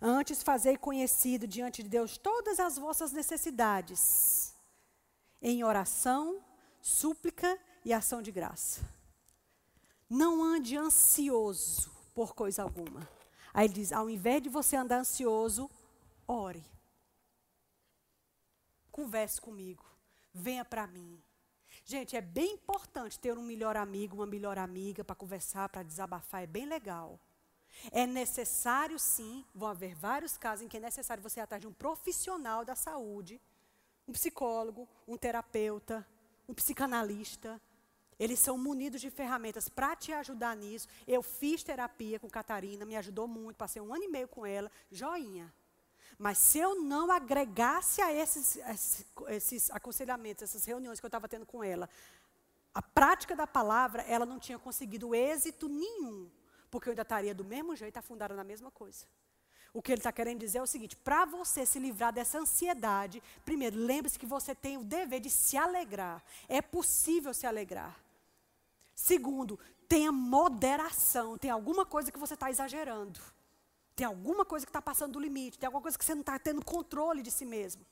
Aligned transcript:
Antes 0.00 0.42
fazei 0.42 0.76
conhecido 0.76 1.46
diante 1.46 1.82
de 1.82 1.88
Deus 1.88 2.16
todas 2.16 2.60
as 2.60 2.78
vossas 2.78 3.12
necessidades, 3.12 4.54
em 5.42 5.64
oração, 5.64 6.42
súplica 6.80 7.58
e 7.84 7.92
ação 7.92 8.22
de 8.22 8.30
graça. 8.30 8.80
Não 10.08 10.42
ande 10.42 10.76
ansioso 10.76 11.90
por 12.14 12.34
coisa 12.34 12.62
alguma. 12.62 13.08
Aí 13.52 13.66
ele 13.66 13.74
diz: 13.74 13.92
ao 13.92 14.08
invés 14.08 14.42
de 14.42 14.48
você 14.48 14.76
andar 14.76 15.00
ansioso, 15.00 15.70
ore. 16.26 16.64
Converse 18.90 19.40
comigo. 19.40 19.84
Venha 20.32 20.64
para 20.64 20.86
mim. 20.86 21.22
Gente, 21.84 22.16
é 22.16 22.20
bem 22.20 22.54
importante 22.54 23.18
ter 23.18 23.36
um 23.36 23.42
melhor 23.42 23.76
amigo, 23.76 24.16
uma 24.16 24.26
melhor 24.26 24.58
amiga 24.58 25.02
para 25.02 25.16
conversar, 25.16 25.68
para 25.68 25.82
desabafar. 25.82 26.42
É 26.42 26.46
bem 26.46 26.66
legal. 26.66 27.18
É 27.90 28.06
necessário, 28.06 28.98
sim, 28.98 29.44
vão 29.54 29.68
haver 29.68 29.94
vários 29.94 30.36
casos 30.36 30.64
em 30.64 30.68
que 30.68 30.76
é 30.76 30.80
necessário 30.80 31.22
você 31.22 31.40
ir 31.40 31.42
atrás 31.42 31.60
de 31.60 31.66
um 31.66 31.72
profissional 31.72 32.64
da 32.64 32.74
saúde, 32.74 33.40
um 34.06 34.12
psicólogo, 34.12 34.88
um 35.06 35.16
terapeuta, 35.16 36.06
um 36.48 36.54
psicanalista. 36.54 37.60
Eles 38.18 38.40
são 38.40 38.58
munidos 38.58 39.00
de 39.00 39.10
ferramentas 39.10 39.68
para 39.68 39.94
te 39.94 40.12
ajudar 40.12 40.56
nisso. 40.56 40.88
Eu 41.06 41.22
fiz 41.22 41.62
terapia 41.62 42.18
com 42.18 42.28
Catarina, 42.28 42.84
me 42.84 42.96
ajudou 42.96 43.28
muito, 43.28 43.56
passei 43.56 43.80
um 43.80 43.94
ano 43.94 44.04
e 44.04 44.08
meio 44.08 44.26
com 44.26 44.44
ela, 44.44 44.70
joinha. 44.90 45.52
Mas 46.18 46.38
se 46.38 46.58
eu 46.58 46.82
não 46.82 47.12
agregasse 47.12 48.02
a 48.02 48.12
esses, 48.12 48.58
esses, 49.28 49.70
aconselhamentos, 49.70 50.42
essas 50.42 50.64
reuniões 50.64 50.98
que 50.98 51.06
eu 51.06 51.08
estava 51.08 51.28
tendo 51.28 51.46
com 51.46 51.62
ela, 51.62 51.88
a 52.74 52.82
prática 52.82 53.36
da 53.36 53.46
palavra, 53.46 54.02
ela 54.02 54.26
não 54.26 54.38
tinha 54.38 54.58
conseguido 54.58 55.14
êxito 55.14 55.68
nenhum. 55.68 56.28
Porque 56.70 56.88
eu 56.88 56.92
ainda 56.92 57.02
estaria 57.02 57.34
do 57.34 57.44
mesmo 57.44 57.74
jeito, 57.74 57.96
afundada 57.96 58.34
na 58.34 58.44
mesma 58.44 58.70
coisa. 58.70 59.06
O 59.72 59.82
que 59.82 59.92
ele 59.92 60.00
está 60.00 60.10
querendo 60.10 60.40
dizer 60.40 60.58
é 60.58 60.62
o 60.62 60.66
seguinte: 60.66 60.96
para 60.96 61.24
você 61.24 61.66
se 61.66 61.78
livrar 61.78 62.12
dessa 62.12 62.38
ansiedade, 62.38 63.22
primeiro, 63.44 63.76
lembre-se 63.76 64.18
que 64.18 64.26
você 64.26 64.54
tem 64.54 64.76
o 64.76 64.84
dever 64.84 65.20
de 65.20 65.30
se 65.30 65.56
alegrar. 65.56 66.22
É 66.48 66.60
possível 66.60 67.34
se 67.34 67.46
alegrar. 67.46 67.98
Segundo, 68.94 69.58
tenha 69.88 70.10
moderação. 70.10 71.38
Tem 71.38 71.50
alguma 71.50 71.86
coisa 71.86 72.10
que 72.10 72.18
você 72.18 72.34
está 72.34 72.50
exagerando. 72.50 73.20
Tem 73.94 74.06
alguma 74.06 74.44
coisa 74.44 74.64
que 74.64 74.70
está 74.70 74.82
passando 74.82 75.12
do 75.12 75.20
limite. 75.20 75.58
Tem 75.58 75.66
alguma 75.66 75.82
coisa 75.82 75.98
que 75.98 76.04
você 76.04 76.14
não 76.14 76.22
está 76.22 76.38
tendo 76.38 76.64
controle 76.64 77.22
de 77.22 77.30
si 77.30 77.44
mesmo. 77.44 77.84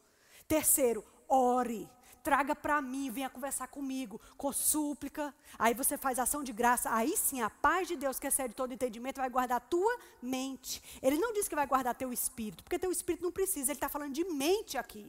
Terceiro, 0.49 1.05
ore 1.29 1.89
traga 2.27 2.57
para 2.57 2.83
mim, 2.83 3.09
venha 3.09 3.31
conversar 3.31 3.69
comigo, 3.69 4.21
com 4.37 4.53
súplica. 4.53 5.33
Aí 5.57 5.75
você 5.75 5.97
faz 5.97 6.19
ação 6.19 6.43
de 6.43 6.53
graça. 6.53 6.93
Aí 6.93 7.17
sim, 7.17 7.41
a 7.41 7.49
paz 7.49 7.87
de 7.87 7.95
Deus, 7.95 8.19
que 8.19 8.27
excede 8.27 8.53
todo 8.53 8.75
entendimento, 8.75 9.19
vai 9.19 9.31
guardar 9.31 9.59
a 9.59 9.61
tua 9.61 9.97
mente. 10.21 10.83
Ele 11.01 11.19
não 11.19 11.33
diz 11.33 11.47
que 11.47 11.55
vai 11.55 11.69
guardar 11.69 11.95
teu 11.95 12.13
espírito, 12.13 12.65
porque 12.65 12.81
teu 12.81 12.91
espírito 12.91 13.23
não 13.23 13.31
precisa. 13.31 13.71
Ele 13.71 13.77
está 13.77 13.89
falando 13.89 14.13
de 14.13 14.25
mente 14.25 14.77
aqui. 14.77 15.05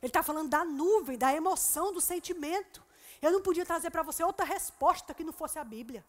Ele 0.00 0.10
está 0.10 0.22
falando 0.22 0.50
da 0.50 0.64
nuvem, 0.64 1.18
da 1.18 1.34
emoção, 1.34 1.92
do 1.92 2.00
sentimento. 2.00 2.80
Eu 3.20 3.32
não 3.32 3.42
podia 3.42 3.66
trazer 3.66 3.90
para 3.90 4.04
você 4.04 4.22
outra 4.22 4.46
resposta 4.46 5.12
que 5.12 5.24
não 5.24 5.32
fosse 5.32 5.58
a 5.58 5.64
Bíblia. 5.64 6.04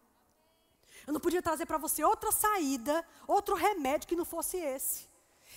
Eu 1.08 1.14
não 1.14 1.20
podia 1.20 1.42
trazer 1.42 1.66
para 1.66 1.80
você 1.80 2.04
outra 2.04 2.32
saída, 2.32 3.04
outro 3.28 3.56
remédio 3.56 4.08
que 4.08 4.16
não 4.16 4.24
fosse 4.24 4.58
esse. 4.58 5.08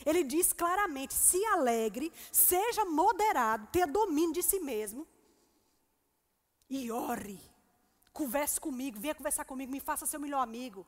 Ele 0.05 0.23
diz 0.23 0.53
claramente: 0.53 1.15
se 1.15 1.45
alegre, 1.47 2.13
seja 2.31 2.85
moderado, 2.85 3.67
tenha 3.69 3.87
domínio 3.87 4.35
de 4.35 4.43
si 4.43 4.61
mesmo. 4.61 5.07
E 6.69 6.91
ore. 6.91 7.41
Converse 8.13 8.59
comigo, 8.61 8.99
venha 8.99 9.15
conversar 9.15 9.45
comigo, 9.45 9.71
me 9.71 9.81
faça 9.81 10.07
seu 10.07 10.19
melhor 10.19 10.41
amigo. 10.41 10.87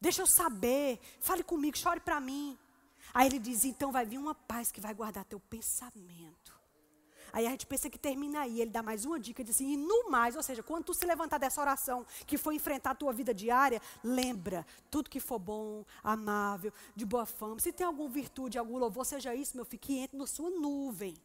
Deixa 0.00 0.22
eu 0.22 0.26
saber, 0.26 0.98
fale 1.20 1.44
comigo, 1.44 1.76
chore 1.76 2.00
para 2.00 2.18
mim. 2.18 2.58
Aí 3.14 3.26
ele 3.28 3.38
diz: 3.38 3.64
então 3.64 3.92
vai 3.92 4.04
vir 4.04 4.18
uma 4.18 4.34
paz 4.34 4.72
que 4.72 4.80
vai 4.80 4.94
guardar 4.94 5.24
teu 5.24 5.38
pensamento. 5.38 6.61
Aí 7.32 7.46
a 7.46 7.50
gente 7.50 7.66
pensa 7.66 7.88
que 7.88 7.98
termina 7.98 8.40
aí. 8.40 8.60
Ele 8.60 8.70
dá 8.70 8.82
mais 8.82 9.04
uma 9.04 9.18
dica, 9.18 9.42
diz 9.42 9.56
assim, 9.56 9.72
e 9.72 9.76
no 9.76 10.10
mais, 10.10 10.36
ou 10.36 10.42
seja, 10.42 10.62
quando 10.62 10.84
tu 10.84 10.94
se 10.94 11.06
levantar 11.06 11.38
dessa 11.38 11.60
oração 11.60 12.04
que 12.26 12.36
foi 12.36 12.56
enfrentar 12.56 12.90
a 12.90 12.94
tua 12.94 13.12
vida 13.12 13.32
diária, 13.32 13.80
lembra, 14.04 14.66
tudo 14.90 15.08
que 15.08 15.20
for 15.20 15.38
bom, 15.38 15.84
amável, 16.02 16.72
de 16.94 17.06
boa 17.06 17.24
fama. 17.24 17.58
Se 17.58 17.72
tem 17.72 17.86
alguma 17.86 18.08
virtude, 18.08 18.58
algum 18.58 18.76
louvor, 18.76 19.06
seja 19.06 19.34
isso, 19.34 19.56
meu 19.56 19.64
filho, 19.64 19.80
que 19.80 19.98
entre 19.98 20.16
na 20.16 20.26
sua 20.26 20.50
nuvem. 20.50 21.16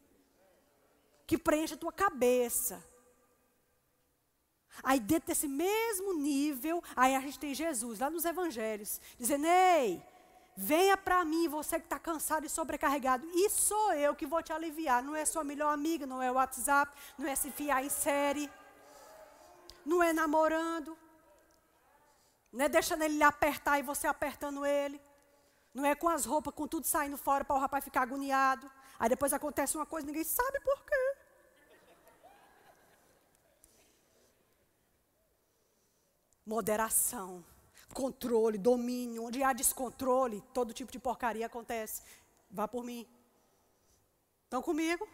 Que 1.26 1.36
preencha 1.36 1.74
a 1.74 1.78
tua 1.78 1.92
cabeça. 1.92 2.82
Aí 4.82 5.00
dentro 5.00 5.28
desse 5.28 5.48
mesmo 5.48 6.14
nível, 6.14 6.82
aí 6.96 7.14
a 7.14 7.20
gente 7.20 7.38
tem 7.38 7.54
Jesus, 7.54 7.98
lá 7.98 8.08
nos 8.08 8.24
evangelhos, 8.24 9.00
dizendo, 9.18 9.46
ei, 9.46 10.02
Venha 10.60 10.96
para 10.96 11.24
mim, 11.24 11.46
você 11.46 11.78
que 11.78 11.86
está 11.86 12.00
cansado 12.00 12.44
e 12.44 12.48
sobrecarregado. 12.48 13.24
E 13.32 13.48
sou 13.48 13.92
eu 13.92 14.12
que 14.12 14.26
vou 14.26 14.42
te 14.42 14.52
aliviar. 14.52 15.00
Não 15.04 15.14
é 15.14 15.24
sua 15.24 15.44
melhor 15.44 15.72
amiga, 15.72 16.04
não 16.04 16.20
é 16.20 16.32
o 16.32 16.34
WhatsApp, 16.34 16.92
não 17.16 17.28
é 17.28 17.36
se 17.36 17.52
fiar 17.52 17.84
em 17.84 17.88
série, 17.88 18.50
não 19.86 20.02
é 20.02 20.12
namorando, 20.12 20.98
não 22.52 22.64
é 22.64 22.68
deixando 22.68 23.02
ele 23.02 23.18
lhe 23.18 23.22
apertar 23.22 23.78
e 23.78 23.82
você 23.82 24.08
apertando 24.08 24.66
ele. 24.66 25.00
Não 25.72 25.86
é 25.86 25.94
com 25.94 26.08
as 26.08 26.24
roupas, 26.24 26.52
com 26.52 26.66
tudo 26.66 26.88
saindo 26.88 27.16
fora 27.16 27.44
para 27.44 27.54
o 27.54 27.60
rapaz 27.60 27.84
ficar 27.84 28.02
agoniado. 28.02 28.68
Aí 28.98 29.08
depois 29.08 29.32
acontece 29.32 29.76
uma 29.76 29.86
coisa, 29.86 30.08
ninguém 30.08 30.24
sabe 30.24 30.58
por 30.58 30.84
quê. 30.84 31.16
Moderação 36.44 37.44
controle, 37.94 38.58
domínio, 38.58 39.24
onde 39.24 39.42
há 39.42 39.52
descontrole, 39.52 40.42
todo 40.52 40.72
tipo 40.72 40.92
de 40.92 40.98
porcaria 40.98 41.46
acontece. 41.46 42.02
Vá 42.50 42.66
por 42.66 42.84
mim. 42.84 43.06
Estão 44.44 44.62
comigo? 44.62 45.06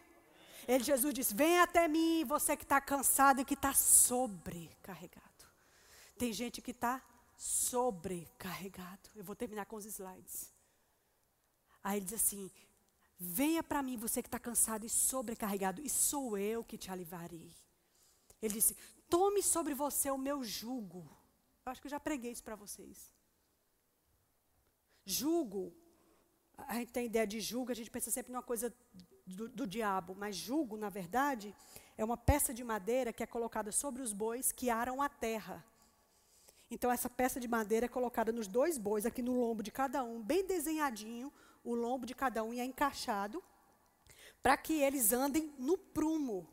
Ele, 0.67 0.83
Jesus 0.83 1.13
disse: 1.13 1.33
Vem 1.35 1.59
até 1.59 1.87
mim, 1.87 2.23
você 2.25 2.55
que 2.55 2.63
está 2.63 2.79
cansado 2.81 3.41
e 3.41 3.45
que 3.45 3.53
está 3.53 3.73
sobrecarregado. 3.73 5.23
Tem 6.17 6.31
gente 6.31 6.61
que 6.61 6.71
está 6.71 7.01
sobrecarregado. 7.37 9.09
Eu 9.15 9.23
vou 9.23 9.35
terminar 9.35 9.65
com 9.65 9.75
os 9.75 9.85
slides. 9.85 10.53
Aí 11.83 11.97
ele 11.97 12.05
diz 12.05 12.13
assim: 12.13 12.49
Venha 13.17 13.61
para 13.61 13.83
mim, 13.83 13.97
você 13.97 14.21
que 14.21 14.27
está 14.27 14.39
cansado 14.39 14.85
e 14.85 14.89
sobrecarregado, 14.89 15.81
e 15.81 15.89
sou 15.89 16.37
eu 16.37 16.63
que 16.63 16.77
te 16.77 16.89
alivarei. 16.89 17.51
Ele 18.41 18.53
disse: 18.53 18.75
Tome 19.09 19.43
sobre 19.43 19.73
você 19.73 20.09
o 20.09 20.17
meu 20.17 20.43
jugo 20.43 21.14
eu 21.65 21.71
acho 21.71 21.81
que 21.81 21.87
eu 21.87 21.91
já 21.91 21.99
preguei 21.99 22.31
isso 22.31 22.43
para 22.43 22.55
vocês. 22.55 23.11
Jugo, 25.03 25.73
a 26.55 26.75
gente 26.75 26.91
tem 26.91 27.07
ideia 27.07 27.25
de 27.25 27.39
jugo, 27.39 27.71
a 27.71 27.75
gente 27.75 27.89
pensa 27.89 28.11
sempre 28.11 28.31
numa 28.31 28.43
coisa 28.43 28.71
do, 29.25 29.49
do 29.49 29.65
diabo, 29.65 30.13
mas 30.15 30.35
jugo, 30.35 30.77
na 30.77 30.89
verdade, 30.89 31.55
é 31.97 32.05
uma 32.05 32.17
peça 32.17 32.53
de 32.53 32.63
madeira 32.63 33.11
que 33.11 33.23
é 33.23 33.25
colocada 33.25 33.71
sobre 33.71 34.03
os 34.03 34.13
bois 34.13 34.51
que 34.51 34.69
aram 34.69 35.01
a 35.01 35.09
terra. 35.09 35.65
Então, 36.69 36.91
essa 36.91 37.09
peça 37.09 37.39
de 37.39 37.47
madeira 37.47 37.87
é 37.87 37.89
colocada 37.89 38.31
nos 38.31 38.47
dois 38.47 38.77
bois, 38.77 39.05
aqui 39.05 39.23
no 39.23 39.33
lombo 39.33 39.63
de 39.63 39.71
cada 39.71 40.03
um, 40.03 40.21
bem 40.21 40.45
desenhadinho, 40.45 41.33
o 41.63 41.73
lombo 41.73 42.05
de 42.05 42.13
cada 42.13 42.43
um 42.43 42.53
é 42.53 42.63
encaixado, 42.63 43.43
para 44.41 44.55
que 44.55 44.73
eles 44.81 45.11
andem 45.11 45.51
no 45.57 45.79
prumo. 45.79 46.47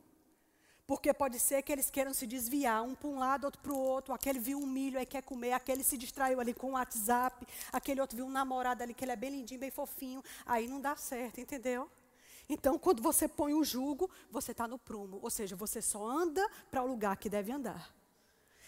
Porque 0.92 1.14
pode 1.14 1.38
ser 1.41 1.62
que 1.62 1.72
eles 1.72 1.88
queiram 1.88 2.12
se 2.12 2.26
desviar, 2.26 2.82
um 2.82 2.94
para 2.94 3.08
um 3.08 3.19
lado, 3.19 3.44
outro 3.44 3.58
para 3.62 3.72
o 3.72 3.78
outro. 3.78 4.12
Aquele 4.12 4.38
viu 4.38 4.58
um 4.58 4.66
milho 4.66 4.98
aí 4.98 5.06
quer 5.06 5.22
comer, 5.22 5.54
aquele 5.54 5.82
se 5.82 5.97
distraiu 5.97 6.38
ali 6.38 6.53
com 6.53 6.66
o 6.66 6.70
WhatsApp, 6.72 7.47
aquele 7.72 7.98
outro 7.98 8.14
viu 8.14 8.26
um 8.26 8.30
namorado 8.30 8.82
ali 8.82 8.92
que 8.92 9.03
ele 9.03 9.12
é 9.12 9.16
bem 9.16 9.30
lindinho, 9.30 9.58
bem 9.58 9.70
fofinho. 9.70 10.22
Aí 10.44 10.69
não 10.69 10.82
dá 10.82 10.94
certo, 10.94 11.41
entendeu? 11.41 11.91
Então, 12.47 12.78
quando 12.78 13.03
você 13.03 13.26
põe 13.26 13.54
o 13.54 13.64
jugo, 13.64 14.10
você 14.30 14.50
está 14.50 14.69
no 14.69 14.78
prumo. 14.78 15.19
Ou 15.22 15.30
seja, 15.30 15.56
você 15.56 15.80
só 15.80 16.06
anda 16.06 16.47
para 16.70 16.82
o 16.82 16.86
lugar 16.86 17.16
que 17.16 17.30
deve 17.30 17.50
andar. 17.50 17.91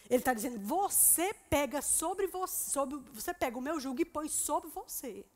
Ele 0.09 0.21
está 0.21 0.33
dizendo, 0.33 0.59
você 0.61 1.35
pega 1.51 1.83
sobre 1.83 2.27
você, 2.27 2.71
sobre, 2.71 3.01
você 3.12 3.35
pega 3.35 3.59
o 3.59 3.61
meu 3.61 3.79
jugo 3.79 4.01
e 4.01 4.05
põe 4.06 4.31
sobre 4.31 4.71
você. 4.71 5.27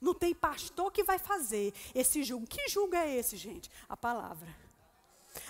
Não 0.00 0.14
tem 0.14 0.32
pastor 0.32 0.92
que 0.92 1.02
vai 1.02 1.18
fazer 1.18 1.74
esse 1.92 2.22
jugo. 2.22 2.46
Que 2.46 2.68
jugo 2.68 2.94
é 2.94 3.12
esse, 3.12 3.36
gente? 3.36 3.68
A 3.88 3.96
palavra. 3.96 4.71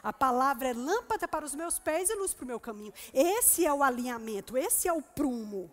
A 0.03 0.13
palavra 0.13 0.69
é 0.69 0.73
lâmpada 0.73 1.27
para 1.27 1.45
os 1.45 1.55
meus 1.55 1.79
pés 1.79 2.11
e 2.11 2.15
luz 2.15 2.35
para 2.35 2.45
o 2.45 2.47
meu 2.47 2.61
caminho. 2.61 2.93
Esse 3.13 3.67
é 3.67 3.73
o 3.73 3.83
alinhamento, 3.83 4.57
esse 4.57 4.89
é 4.89 4.93
o 4.93 5.03
prumo. 5.03 5.71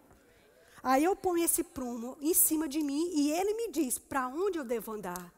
Aí 0.82 1.04
eu 1.04 1.16
ponho 1.16 1.44
esse 1.44 1.64
prumo 1.64 2.18
em 2.22 2.34
cima 2.34 2.68
de 2.68 2.82
mim 2.82 3.12
e 3.14 3.32
ele 3.32 3.54
me 3.54 3.72
diz 3.72 3.98
para 3.98 4.28
onde 4.28 4.58
eu 4.58 4.64
devo 4.64 4.94
andar. 4.94 5.34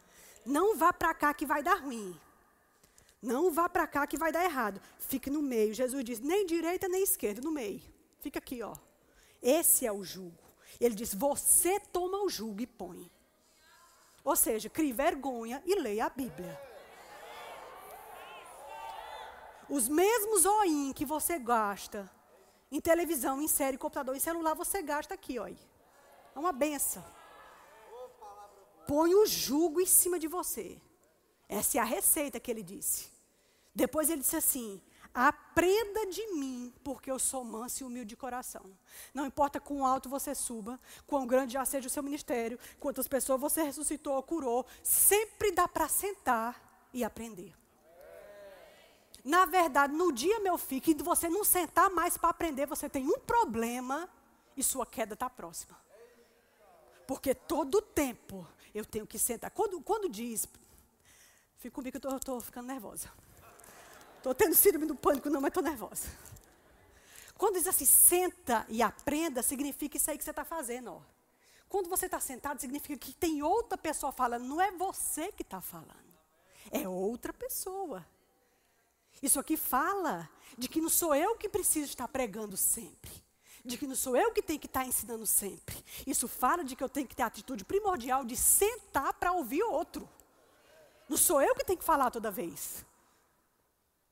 Não 0.45 0.75
vá 0.75 0.93
para 0.93 1.13
cá 1.13 1.33
que 1.33 1.45
vai 1.45 1.63
dar 1.63 1.79
ruim. 1.79 2.19
Não 3.21 3.51
vá 3.51 3.69
para 3.69 3.85
cá 3.85 4.07
que 4.07 4.17
vai 4.17 4.31
dar 4.31 4.43
errado. 4.43 4.81
Fique 4.99 5.29
no 5.29 5.41
meio. 5.41 5.73
Jesus 5.73 6.03
diz: 6.03 6.19
nem 6.19 6.45
direita 6.45 6.87
nem 6.87 7.03
esquerda, 7.03 7.41
no 7.41 7.51
meio. 7.51 7.81
Fica 8.19 8.39
aqui, 8.39 8.61
ó. 8.63 8.75
Esse 9.41 9.85
é 9.85 9.91
o 9.91 10.03
jugo. 10.03 10.37
Ele 10.79 10.95
diz: 10.95 11.13
você 11.13 11.79
toma 11.79 12.23
o 12.23 12.29
jugo 12.29 12.61
e 12.61 12.67
põe. 12.67 13.11
Ou 14.23 14.35
seja, 14.35 14.69
crie 14.69 14.93
vergonha 14.93 15.61
e 15.65 15.75
leia 15.75 16.05
a 16.05 16.09
Bíblia. 16.09 16.70
Os 19.71 19.87
mesmos 19.87 20.45
OIN 20.45 20.91
que 20.91 21.05
você 21.05 21.39
gasta 21.39 22.11
em 22.69 22.81
televisão, 22.81 23.41
em 23.41 23.47
série, 23.47 23.77
computador, 23.77 24.13
em 24.13 24.19
celular, 24.19 24.53
você 24.53 24.81
gasta 24.81 25.13
aqui, 25.13 25.39
ó. 25.39 25.47
É 25.47 26.39
uma 26.39 26.51
benção. 26.51 27.05
põe 28.85 29.15
o 29.15 29.25
jugo 29.25 29.79
em 29.79 29.85
cima 29.85 30.19
de 30.19 30.27
você. 30.27 30.77
Essa 31.47 31.77
é 31.77 31.81
a 31.81 31.85
receita 31.85 32.37
que 32.37 32.51
ele 32.51 32.61
disse. 32.61 33.09
Depois 33.73 34.09
ele 34.09 34.19
disse 34.19 34.35
assim: 34.35 34.81
Aprenda 35.13 36.05
de 36.07 36.27
mim, 36.33 36.73
porque 36.83 37.09
eu 37.09 37.17
sou 37.17 37.41
manso 37.45 37.81
e 37.81 37.85
humilde 37.85 38.09
de 38.09 38.17
coração. 38.17 38.77
Não 39.13 39.25
importa 39.25 39.57
quão 39.57 39.85
alto 39.85 40.09
você 40.09 40.35
suba, 40.35 40.77
quão 41.07 41.25
grande 41.25 41.53
já 41.53 41.63
seja 41.63 41.87
o 41.87 41.89
seu 41.89 42.03
ministério, 42.03 42.59
quantas 42.77 43.07
pessoas 43.07 43.39
você 43.39 43.63
ressuscitou 43.63 44.15
ou 44.15 44.23
curou, 44.23 44.65
sempre 44.83 45.49
dá 45.49 45.65
para 45.65 45.87
sentar 45.87 46.89
e 46.93 47.05
aprender. 47.05 47.60
Na 49.23 49.45
verdade, 49.45 49.93
no 49.93 50.11
dia, 50.11 50.39
meu 50.39 50.57
filho, 50.57 50.81
que 50.81 50.95
você 50.95 51.29
não 51.29 51.43
sentar 51.43 51.89
mais 51.89 52.17
para 52.17 52.29
aprender, 52.29 52.65
você 52.65 52.89
tem 52.89 53.07
um 53.07 53.19
problema 53.19 54.09
e 54.57 54.63
sua 54.63 54.85
queda 54.85 55.13
está 55.13 55.29
próxima. 55.29 55.77
Porque 57.05 57.35
todo 57.35 57.81
tempo 57.81 58.47
eu 58.73 58.85
tenho 58.85 59.05
que 59.05 59.19
sentar. 59.19 59.51
Quando, 59.51 59.79
quando 59.81 60.09
diz, 60.09 60.47
fica 61.57 61.75
comigo 61.75 61.99
que 61.99 62.07
eu 62.07 62.17
estou 62.17 62.41
ficando 62.41 62.67
nervosa. 62.67 63.11
Estou 64.17 64.33
tendo 64.33 64.55
síndrome 64.55 64.85
do 64.85 64.95
pânico, 64.95 65.29
não, 65.29 65.41
mas 65.41 65.49
estou 65.49 65.63
nervosa. 65.63 66.07
Quando 67.37 67.55
diz 67.55 67.67
assim, 67.67 67.85
senta 67.85 68.65
e 68.69 68.83
aprenda, 68.83 69.41
significa 69.41 69.97
isso 69.97 70.11
aí 70.11 70.17
que 70.17 70.23
você 70.23 70.29
está 70.29 70.45
fazendo. 70.45 70.93
Ó. 70.93 71.01
Quando 71.67 71.89
você 71.89 72.05
está 72.05 72.19
sentado, 72.19 72.61
significa 72.61 72.97
que 72.97 73.13
tem 73.13 73.41
outra 73.41 73.77
pessoa 73.77 74.11
falando. 74.11 74.45
Não 74.45 74.61
é 74.61 74.71
você 74.71 75.31
que 75.31 75.41
está 75.41 75.59
falando. 75.59 76.11
É 76.71 76.87
outra 76.87 77.33
pessoa. 77.33 78.05
Isso 79.21 79.39
aqui 79.39 79.55
fala 79.55 80.29
de 80.57 80.67
que 80.67 80.81
não 80.81 80.89
sou 80.89 81.13
eu 81.13 81.35
que 81.35 81.47
preciso 81.47 81.89
estar 81.89 82.07
pregando 82.07 82.57
sempre. 82.57 83.11
De 83.63 83.77
que 83.77 83.85
não 83.85 83.95
sou 83.95 84.17
eu 84.17 84.31
que 84.31 84.41
tenho 84.41 84.59
que 84.59 84.65
estar 84.65 84.85
ensinando 84.85 85.25
sempre. 85.25 85.83
Isso 86.07 86.27
fala 86.27 86.63
de 86.63 86.75
que 86.75 86.83
eu 86.83 86.89
tenho 86.89 87.07
que 87.07 87.15
ter 87.15 87.23
a 87.23 87.27
atitude 87.27 87.63
primordial 87.63 88.25
de 88.25 88.35
sentar 88.35 89.13
para 89.13 89.31
ouvir 89.31 89.61
outro. 89.63 90.09
Não 91.07 91.17
sou 91.17 91.41
eu 91.41 91.53
que 91.53 91.63
tenho 91.63 91.77
que 91.77 91.85
falar 91.85 92.09
toda 92.09 92.31
vez. 92.31 92.83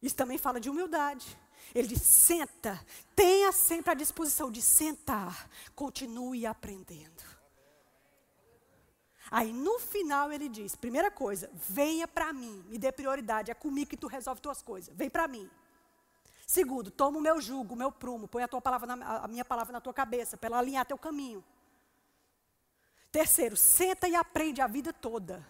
Isso 0.02 0.16
também 0.16 0.38
fala 0.38 0.60
de 0.60 0.70
humildade. 0.70 1.38
Ele 1.74 1.88
diz: 1.88 2.02
senta, 2.02 2.80
tenha 3.16 3.52
sempre 3.52 3.92
a 3.92 3.96
disposição 3.96 4.52
de 4.52 4.62
sentar, 4.62 5.50
continue 5.76 6.46
aprendendo. 6.46 7.39
Aí 9.32 9.54
no 9.54 9.80
final 9.80 10.32
ele 10.32 10.50
diz: 10.50 10.76
primeira 10.76 11.12
coisa, 11.12 11.50
venha 11.54 12.08
para 12.08 12.34
mim, 12.34 12.64
me 12.68 12.78
dê 12.78 12.92
prioridade, 12.92 13.52
é 13.52 13.54
comigo 13.54 13.90
que 13.90 13.98
tu 13.98 14.08
resolve 14.08 14.42
tuas 14.42 14.62
coisas, 14.62 14.96
vem 14.96 15.10
para 15.10 15.28
mim. 15.28 15.50
Segundo, 16.48 16.90
toma 16.90 17.20
o 17.20 17.22
meu 17.22 17.40
jugo, 17.40 17.76
o 17.76 17.78
meu 17.78 17.92
prumo, 17.92 18.28
põe 18.28 18.42
a, 18.42 18.48
tua 18.48 18.60
palavra 18.60 18.96
na, 18.96 19.18
a 19.18 19.28
minha 19.28 19.46
palavra 19.46 19.72
na 19.72 19.80
tua 19.80 19.94
cabeça, 19.94 20.36
para 20.36 20.48
ela 20.48 20.58
alinhar 20.58 20.84
teu 20.84 20.98
caminho. 20.98 21.44
Terceiro, 23.12 23.56
senta 23.56 24.08
e 24.08 24.16
aprende 24.16 24.60
a 24.60 24.66
vida 24.66 24.92
toda. 24.92 25.46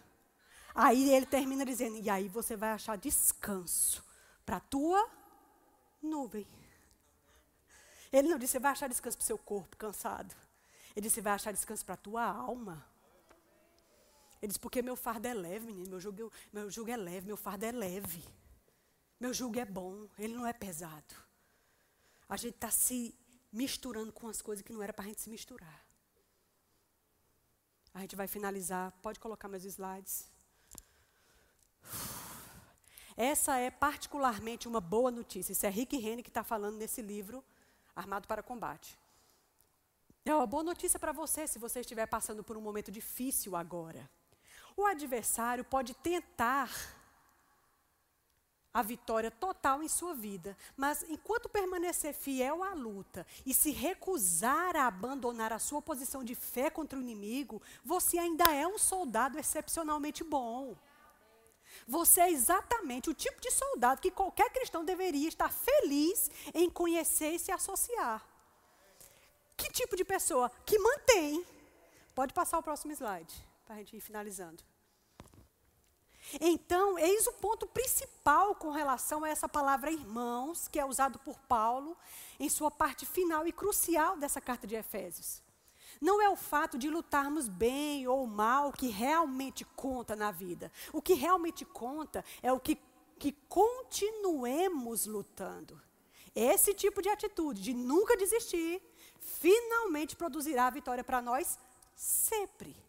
Aí 0.75 1.14
ele 1.14 1.25
termina 1.25 1.66
dizendo: 1.66 1.98
e 1.98 2.10
aí 2.10 2.28
você 2.28 2.58
vai 2.58 2.72
achar 2.72 2.98
descanso 2.98 4.04
para 4.46 4.58
a 4.58 4.62
tua 4.62 5.10
nuvem. 6.02 6.46
Ele 8.12 8.28
não 8.28 8.38
disse: 8.38 8.54
você 8.54 8.60
vai 8.60 8.72
achar 8.72 8.90
descanso 8.90 9.18
para 9.18 9.24
o 9.24 9.28
seu 9.28 9.38
corpo 9.38 9.78
cansado. 9.78 10.36
Ele 10.96 11.08
disse: 11.08 11.16
você 11.16 11.22
vai 11.22 11.34
achar 11.34 11.54
descanso 11.54 11.86
para 11.86 11.94
a 11.94 11.98
tua 11.98 12.25
alma. 12.25 12.86
Ele 14.41 14.47
disse, 14.47 14.59
porque 14.59 14.81
meu 14.81 14.95
fardo 14.95 15.27
é 15.27 15.33
leve, 15.33 15.65
menino. 15.65 15.89
Meu 15.89 16.00
jugo, 16.00 16.31
meu 16.51 16.69
jugo 16.69 16.89
é 16.89 16.97
leve, 16.97 17.27
meu 17.27 17.38
fardo 17.38 17.65
é 17.65 17.71
leve. 17.71 18.24
Meu 19.19 19.33
jugo 19.33 19.59
é 19.59 19.65
bom, 19.65 20.07
ele 20.18 20.33
não 20.33 20.47
é 20.47 20.53
pesado. 20.53 21.15
A 22.27 22.38
gente 22.38 22.56
está 22.56 22.71
se 22.71 23.13
misturando 23.51 24.13
com 24.13 24.27
as 24.27 24.41
coisas 24.41 24.63
que 24.63 24.71
não 24.71 24.81
era 24.81 24.94
para 24.94 25.06
a 25.06 25.07
gente 25.07 25.21
se 25.21 25.30
misturar. 25.30 25.86
A 27.94 28.01
gente 28.01 28.15
vai 28.15 28.27
finalizar. 28.27 28.91
Pode 29.01 29.19
colocar 29.19 29.47
meus 29.47 29.65
slides. 29.65 30.30
Essa 33.18 33.57
é 33.57 33.69
particularmente 33.69 34.68
uma 34.68 34.80
boa 34.80 35.12
notícia. 35.12 35.51
Isso 35.51 35.65
é 35.65 35.69
Rick 35.69 35.97
Rennie 35.97 36.24
que 36.24 36.30
está 36.30 36.44
falando 36.44 36.77
nesse 36.77 37.01
livro, 37.01 37.44
Armado 37.94 38.27
para 38.27 38.41
Combate. 38.41 38.97
É 40.24 40.33
uma 40.33 40.47
boa 40.47 40.63
notícia 40.63 41.00
para 41.00 41.12
você 41.12 41.47
se 41.47 41.59
você 41.59 41.81
estiver 41.81 42.06
passando 42.06 42.44
por 42.44 42.56
um 42.56 42.62
momento 42.62 42.91
difícil 42.91 43.56
agora. 43.56 44.09
O 44.80 44.86
adversário 44.86 45.66
pode 45.66 45.94
tentar 45.94 46.72
a 48.74 48.81
vitória 48.81 49.30
total 49.30 49.84
em 49.84 49.90
sua 49.90 50.14
vida, 50.14 50.56
mas 50.78 51.04
enquanto 51.10 51.50
permanecer 51.50 52.14
fiel 52.14 52.64
à 52.64 52.74
luta 52.74 53.28
e 53.46 53.54
se 53.54 53.72
recusar 53.72 54.78
a 54.78 54.88
abandonar 54.88 55.52
a 55.52 55.60
sua 55.60 55.81
posição 55.81 56.24
de 56.24 56.34
fé 56.34 56.70
contra 56.70 56.98
o 56.98 57.02
inimigo, 57.02 57.62
você 57.84 58.18
ainda 58.18 58.46
é 58.56 58.66
um 58.66 58.78
soldado 58.78 59.38
excepcionalmente 59.38 60.24
bom. 60.24 60.78
Você 61.86 62.22
é 62.22 62.32
exatamente 62.32 63.10
o 63.10 63.14
tipo 63.14 63.42
de 63.42 63.52
soldado 63.52 64.00
que 64.00 64.10
qualquer 64.10 64.50
cristão 64.50 64.86
deveria 64.86 65.28
estar 65.28 65.52
feliz 65.52 66.32
em 66.54 66.70
conhecer 66.70 67.32
e 67.32 67.40
se 67.40 67.52
associar. 67.52 68.25
Que 69.58 69.70
tipo 69.74 69.98
de 69.98 70.06
pessoa? 70.06 70.50
Que 70.66 70.80
mantém. 70.80 71.46
Pode 72.16 72.34
passar 72.34 72.58
o 72.58 72.64
próximo 72.64 72.94
slide 72.94 73.46
para 73.66 73.75
a 73.75 73.78
gente 73.80 73.98
ir 73.98 74.00
finalizando. 74.00 74.69
Então, 76.39 76.97
eis 76.97 77.27
o 77.27 77.33
ponto 77.33 77.68
principal 77.68 78.56
com 78.56 78.69
relação 78.69 79.25
a 79.25 79.30
essa 79.30 79.50
palavra 79.50 79.91
irmãos, 79.91 80.68
que 80.69 80.80
é 80.80 80.86
usado 80.86 81.19
por 81.19 81.38
Paulo 81.39 81.97
em 82.39 82.47
sua 82.47 82.71
parte 82.71 83.06
final 83.06 83.45
e 83.45 83.51
crucial 83.51 84.15
dessa 84.15 84.39
carta 84.39 84.65
de 84.65 84.75
Efésios. 84.75 85.44
Não 86.00 86.21
é 86.21 86.30
o 86.30 86.38
fato 86.38 86.77
de 86.77 86.89
lutarmos 86.89 87.50
bem 87.50 88.07
ou 88.07 88.25
mal 88.25 88.71
que 88.71 88.88
realmente 88.88 89.65
conta 89.75 90.15
na 90.15 90.31
vida. 90.31 90.71
O 90.94 91.01
que 91.01 91.13
realmente 91.13 91.65
conta 91.65 92.24
é 92.41 92.53
o 92.53 92.59
que, 92.59 92.77
que 93.18 93.33
continuemos 93.50 95.06
lutando. 95.06 95.81
Esse 96.33 96.74
tipo 96.74 97.01
de 97.01 97.09
atitude, 97.09 97.62
de 97.62 97.74
nunca 97.74 98.15
desistir, 98.15 98.81
finalmente 99.19 100.15
produzirá 100.15 100.68
a 100.68 100.69
vitória 100.69 101.03
para 101.03 101.21
nós 101.21 101.59
sempre. 101.95 102.88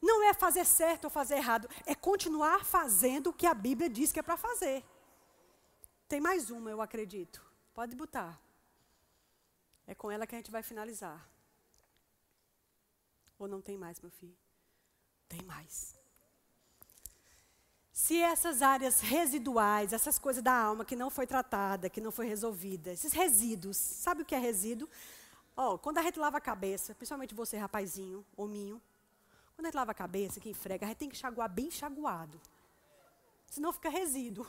Não 0.00 0.24
é 0.24 0.32
fazer 0.32 0.64
certo 0.64 1.04
ou 1.04 1.10
fazer 1.10 1.36
errado, 1.36 1.68
é 1.84 1.94
continuar 1.94 2.64
fazendo 2.64 3.28
o 3.28 3.32
que 3.32 3.46
a 3.46 3.54
Bíblia 3.54 3.88
diz 3.88 4.10
que 4.12 4.18
é 4.18 4.22
para 4.22 4.36
fazer. 4.36 4.82
Tem 6.08 6.20
mais 6.20 6.50
uma, 6.50 6.70
eu 6.70 6.80
acredito. 6.80 7.44
Pode 7.74 7.94
botar. 7.94 8.40
É 9.86 9.94
com 9.94 10.10
ela 10.10 10.26
que 10.26 10.34
a 10.34 10.38
gente 10.38 10.50
vai 10.50 10.62
finalizar. 10.62 11.28
Ou 13.38 13.46
não 13.46 13.60
tem 13.60 13.76
mais, 13.76 14.00
meu 14.00 14.10
filho? 14.10 14.36
Tem 15.28 15.42
mais. 15.42 15.98
Se 17.92 18.18
essas 18.18 18.62
áreas 18.62 19.00
residuais, 19.00 19.92
essas 19.92 20.18
coisas 20.18 20.42
da 20.42 20.54
alma 20.54 20.84
que 20.84 20.96
não 20.96 21.10
foi 21.10 21.26
tratada, 21.26 21.90
que 21.90 22.00
não 22.00 22.10
foi 22.10 22.26
resolvida, 22.26 22.92
esses 22.92 23.12
resíduos, 23.12 23.76
sabe 23.76 24.22
o 24.22 24.24
que 24.24 24.34
é 24.34 24.38
resíduo? 24.38 24.88
Oh, 25.56 25.78
quando 25.78 25.98
a 25.98 26.02
gente 26.02 26.18
lava 26.18 26.38
a 26.38 26.40
cabeça, 26.40 26.94
principalmente 26.94 27.34
você, 27.34 27.58
rapazinho, 27.58 28.24
hominho, 28.36 28.80
quando 29.60 29.66
a 29.66 29.68
gente 29.68 29.76
lava 29.76 29.90
a 29.90 29.94
cabeça, 29.94 30.40
que 30.40 30.48
enfrega, 30.48 30.86
a 30.86 30.88
gente 30.88 30.96
tem 30.96 31.08
que 31.10 31.16
enxaguar 31.16 31.46
bem 31.50 31.66
enxaguado. 31.66 32.40
Senão 33.50 33.74
fica 33.74 33.90
resíduo. 33.90 34.46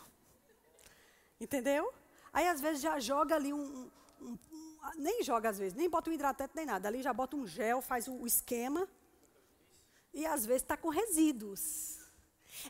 Entendeu? 1.37 1.93
Aí 2.31 2.47
às 2.47 2.61
vezes 2.61 2.81
já 2.81 2.97
joga 2.97 3.35
ali 3.35 3.51
um, 3.51 3.91
um, 4.21 4.37
um, 4.53 4.77
nem 4.95 5.21
joga 5.21 5.49
às 5.49 5.57
vezes, 5.57 5.73
nem 5.73 5.89
bota 5.89 6.09
um 6.09 6.13
hidratante 6.13 6.55
nem 6.55 6.65
nada. 6.65 6.87
Ali 6.87 7.01
já 7.01 7.11
bota 7.11 7.35
um 7.35 7.45
gel, 7.45 7.81
faz 7.81 8.07
o, 8.07 8.13
o 8.13 8.25
esquema. 8.25 8.87
E 10.13 10.25
às 10.25 10.45
vezes 10.45 10.61
está 10.61 10.77
com 10.77 10.87
resíduos. 10.87 11.99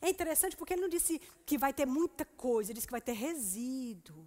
É 0.01 0.09
interessante 0.09 0.57
porque 0.57 0.73
ele 0.73 0.81
não 0.81 0.89
disse 0.89 1.19
que 1.45 1.59
vai 1.59 1.71
ter 1.71 1.85
muita 1.85 2.25
coisa, 2.25 2.71
ele 2.71 2.77
disse 2.77 2.87
que 2.87 2.91
vai 2.91 3.01
ter 3.01 3.13
resíduo. 3.13 4.25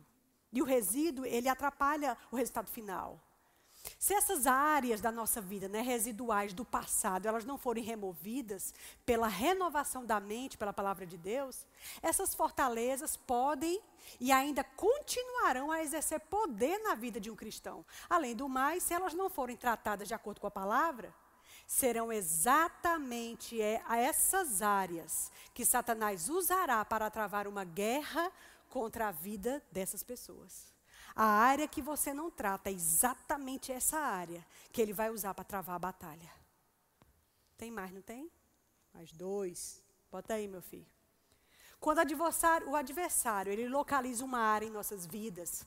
E 0.52 0.62
o 0.62 0.64
resíduo, 0.64 1.26
ele 1.26 1.49
atrapalha 1.49 2.16
o 2.30 2.37
resultado 2.37 2.71
final. 2.71 3.21
Se 3.99 4.14
essas 4.14 4.47
áreas 4.47 5.00
da 5.00 5.12
nossa 5.12 5.41
vida, 5.41 5.69
né, 5.69 5.81
residuais 5.81 6.53
do 6.53 6.64
passado, 6.64 7.26
elas 7.26 7.45
não 7.45 7.59
forem 7.59 7.85
removidas 7.85 8.73
pela 9.05 9.29
renovação 9.29 10.05
da 10.05 10.19
mente, 10.19 10.59
pela 10.59 10.73
palavra 10.73 11.07
de 11.07 11.19
Deus, 11.19 11.67
essas 12.03 12.35
fortalezas 12.35 13.17
podem 13.17 13.81
e 14.19 14.33
ainda 14.33 14.64
continuarão 14.64 15.71
a 15.71 15.83
exercer 15.83 16.21
poder 16.21 16.79
na 16.79 16.95
vida 16.95 17.21
de 17.21 17.31
um 17.31 17.37
cristão. 17.37 17.85
Além 18.09 18.35
do 18.35 18.49
mais, 18.49 18.83
se 18.83 18.95
elas 18.95 19.14
não 19.14 19.29
forem 19.29 19.57
tratadas 19.57 20.09
de 20.09 20.14
acordo 20.14 20.41
com 20.41 20.47
a 20.47 20.50
palavra, 20.50 21.14
serão 21.67 22.12
exatamente 22.12 23.61
é, 23.61 23.83
essas 23.88 24.61
áreas 24.61 25.31
que 25.53 25.64
Satanás 25.64 26.29
usará 26.29 26.85
para 26.85 27.11
travar 27.11 27.47
uma 27.47 27.64
guerra 27.64 28.31
contra 28.69 29.09
a 29.09 29.12
vida 29.12 29.62
dessas 29.71 30.03
pessoas. 30.03 30.74
A 31.14 31.25
área 31.25 31.68
que 31.68 31.80
você 31.80 32.12
não 32.12 32.30
trata 32.30 32.71
é 32.71 32.73
exatamente 32.73 33.71
essa 33.71 33.99
área 33.99 34.44
que 34.73 34.83
ele 34.83 34.92
vai 34.92 35.11
usar 35.11 35.33
para 35.33 35.44
travar 35.44 35.76
a 35.76 35.78
batalha. 35.78 36.30
Tem 37.56 37.71
mais, 37.71 37.92
não 37.92 38.02
tem? 38.02 38.30
Mais 38.92 39.12
dois. 39.12 39.80
Bota 40.11 40.35
aí, 40.35 40.49
meu 40.49 40.61
filho. 40.61 40.87
Quando 41.78 41.99
o 41.99 42.00
adversário, 42.00 42.68
o 42.68 42.76
adversário 42.76 43.52
ele 43.52 43.68
localiza 43.68 44.25
uma 44.25 44.38
área 44.38 44.66
em 44.66 44.71
nossas 44.71 45.06
vidas 45.06 45.64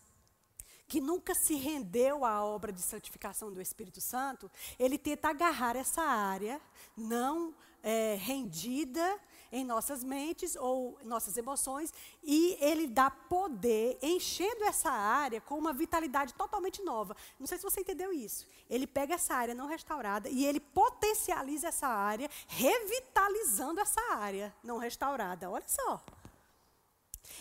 que 0.87 1.01
nunca 1.01 1.35
se 1.35 1.55
rendeu 1.55 2.23
à 2.23 2.43
obra 2.43 2.71
de 2.71 2.81
santificação 2.81 3.51
do 3.51 3.61
Espírito 3.61 3.99
Santo, 3.99 4.49
ele 4.79 4.97
tenta 4.97 5.29
agarrar 5.29 5.75
essa 5.75 6.01
área 6.01 6.61
não 6.95 7.53
é, 7.83 8.15
rendida 8.15 9.19
em 9.51 9.63
nossas 9.63 10.03
mentes 10.03 10.55
ou 10.55 10.97
nossas 11.03 11.37
emoções 11.37 11.93
e 12.23 12.57
ele 12.59 12.87
dá 12.87 13.09
poder, 13.09 13.97
enchendo 14.01 14.63
essa 14.65 14.91
área 14.91 15.39
com 15.39 15.57
uma 15.57 15.73
vitalidade 15.73 16.33
totalmente 16.33 16.81
nova. 16.83 17.15
Não 17.39 17.47
sei 17.47 17.57
se 17.57 17.63
você 17.63 17.81
entendeu 17.81 18.11
isso. 18.11 18.45
Ele 18.69 18.85
pega 18.85 19.15
essa 19.15 19.33
área 19.33 19.55
não 19.55 19.67
restaurada 19.67 20.29
e 20.29 20.45
ele 20.45 20.59
potencializa 20.59 21.69
essa 21.69 21.87
área, 21.87 22.29
revitalizando 22.47 23.79
essa 23.79 24.01
área 24.13 24.53
não 24.63 24.77
restaurada. 24.77 25.49
Olha 25.49 25.67
só. 25.67 26.03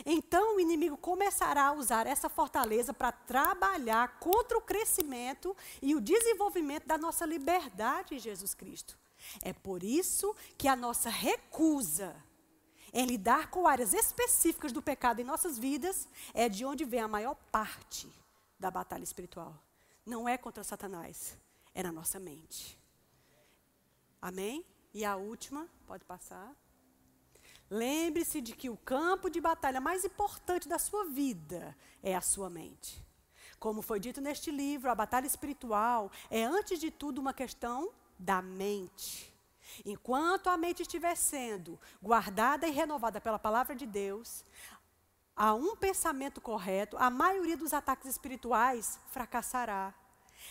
Então 0.05 0.57
o 0.57 0.61
inimigo 0.61 0.97
começará 0.97 1.67
a 1.67 1.73
usar 1.73 2.07
essa 2.07 2.29
fortaleza 2.29 2.93
para 2.93 3.13
trabalhar 3.13 4.19
contra 4.19 4.59
o 4.59 4.63
crescimento 4.63 5.57
e 5.81 5.95
o 5.95 6.01
desenvolvimento 6.01 6.87
da 6.87 6.99
nossa 6.99 7.25
liberdade 7.25 8.15
em 8.15 8.19
Jesus 8.19 8.55
Cristo. 8.55 8.99
É 9.43 9.53
por 9.53 9.83
isso 9.83 10.35
que 10.59 10.69
a 10.69 10.77
nossa 10.77 11.09
recusa 11.09 12.15
em 12.93 13.07
lidar 13.07 13.51
com 13.51 13.67
áreas 13.67 13.93
específicas 13.93 14.73
do 14.73 14.81
pecado 14.83 15.21
em 15.21 15.25
nossas 15.25 15.59
vidas 15.59 16.09
é 16.33 16.49
de 16.49 16.65
onde 16.65 16.85
vem 16.85 17.01
a 17.01 17.09
maior 17.09 17.35
parte 17.51 18.09
da 18.59 18.71
batalha 18.71 19.05
espiritual. 19.05 19.55
Não 20.05 20.29
é 20.29 20.39
contra 20.39 20.63
Satanás, 20.63 21.37
é 21.75 21.83
na 21.83 21.93
nossa 21.93 22.19
mente. 22.19 22.79
Amém? 24.21 24.65
E 24.95 25.05
a 25.05 25.17
última, 25.17 25.69
pode 25.87 26.05
passar. 26.05 26.55
Lembre-se 27.71 28.41
de 28.41 28.53
que 28.53 28.71
o 28.71 28.77
campo 28.77 29.29
de 29.29 29.41
batalha 29.41 29.81
mais 29.81 30.05
importante 30.05 30.69
da 30.69 30.79
sua 30.79 31.05
vida 31.07 31.77
é 32.03 32.15
a 32.15 32.21
sua 32.21 32.49
mente. 32.49 33.05
Como 33.59 33.83
foi 33.83 33.99
dito 33.99 34.21
neste 34.21 34.51
livro, 34.51 34.91
a 34.91 34.95
batalha 34.95 35.27
espiritual 35.27 36.11
é, 36.31 36.45
antes 36.45 36.79
de 36.79 36.91
tudo, 36.91 37.21
uma 37.21 37.33
questão 37.33 37.91
da 38.19 38.41
mente. 38.41 39.35
Enquanto 39.85 40.49
a 40.49 40.57
mente 40.57 40.83
estiver 40.83 41.17
sendo 41.17 41.79
guardada 42.03 42.69
e 42.69 42.71
renovada 42.71 43.21
pela 43.21 43.39
palavra 43.39 43.75
de 43.75 43.87
Deus, 43.87 44.45
a 45.35 45.53
um 45.53 45.77
pensamento 45.77 46.41
correto, 46.41 46.97
a 46.99 47.11
maioria 47.11 47.57
dos 47.57 47.75
ataques 47.75 48.09
espirituais 48.09 48.99
fracassará. 49.09 49.93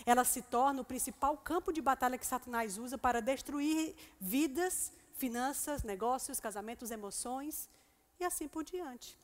Ela 0.05 0.23
se 0.23 0.41
torna 0.41 0.81
o 0.81 0.85
principal 0.85 1.37
campo 1.37 1.71
de 1.71 1.81
batalha 1.81 2.17
que 2.17 2.25
Satanás 2.25 2.77
usa 2.77 2.97
para 2.97 3.21
destruir 3.21 3.95
vidas, 4.19 4.91
finanças, 5.15 5.83
negócios, 5.83 6.39
casamentos, 6.39 6.91
emoções 6.91 7.69
e 8.19 8.23
assim 8.23 8.47
por 8.47 8.63
diante. 8.63 9.17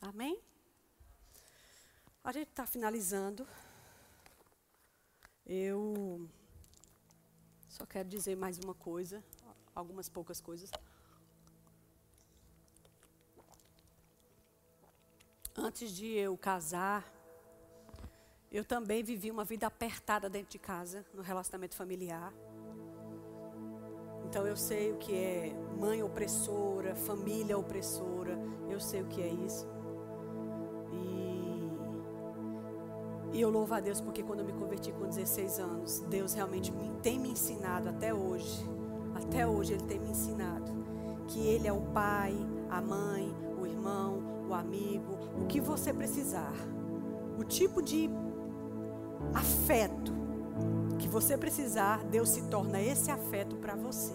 Amém? 0.00 0.40
A 2.24 2.32
gente 2.32 2.48
está 2.48 2.66
finalizando. 2.66 3.46
Eu 5.44 6.28
só 7.68 7.84
quero 7.84 8.08
dizer 8.08 8.36
mais 8.36 8.58
uma 8.58 8.74
coisa, 8.74 9.22
algumas 9.74 10.08
poucas 10.08 10.40
coisas. 10.40 10.70
Antes 15.56 15.90
de 15.90 16.06
eu 16.06 16.38
casar, 16.38 17.04
eu 18.50 18.64
também 18.64 19.02
vivi 19.02 19.30
uma 19.30 19.44
vida 19.44 19.66
apertada 19.66 20.28
dentro 20.28 20.50
de 20.50 20.58
casa, 20.58 21.04
no 21.12 21.22
relacionamento 21.22 21.74
familiar. 21.74 22.32
Então 24.30 24.46
eu 24.46 24.56
sei 24.56 24.92
o 24.92 24.96
que 24.96 25.12
é 25.12 25.52
mãe 25.76 26.04
opressora, 26.04 26.94
família 26.94 27.58
opressora, 27.58 28.38
eu 28.68 28.78
sei 28.78 29.02
o 29.02 29.06
que 29.06 29.20
é 29.20 29.28
isso. 29.28 29.66
E 33.32 33.40
eu 33.40 33.50
louvo 33.50 33.74
a 33.74 33.80
Deus 33.80 34.00
porque 34.00 34.22
quando 34.22 34.38
eu 34.40 34.44
me 34.44 34.52
converti 34.52 34.92
com 34.92 35.08
16 35.08 35.58
anos, 35.58 36.00
Deus 36.08 36.32
realmente 36.32 36.70
me, 36.70 36.90
tem 37.02 37.18
me 37.18 37.30
ensinado 37.30 37.88
até 37.88 38.14
hoje, 38.14 38.64
até 39.16 39.44
hoje 39.44 39.72
Ele 39.72 39.82
tem 39.82 39.98
me 39.98 40.10
ensinado 40.10 40.70
que 41.26 41.40
Ele 41.40 41.66
é 41.66 41.72
o 41.72 41.80
pai, 41.80 42.32
a 42.68 42.80
mãe, 42.80 43.34
o 43.60 43.66
irmão, 43.66 44.46
o 44.48 44.54
amigo, 44.54 45.18
o 45.40 45.46
que 45.46 45.60
você 45.60 45.92
precisar, 45.92 46.54
o 47.36 47.42
tipo 47.42 47.82
de 47.82 48.08
afeto 49.34 50.12
que 51.00 51.08
você 51.08 51.36
precisar, 51.36 52.04
Deus 52.04 52.28
se 52.28 52.42
torna 52.42 52.80
esse 52.80 53.10
afeto 53.10 53.56
para 53.56 53.74
você. 53.74 54.14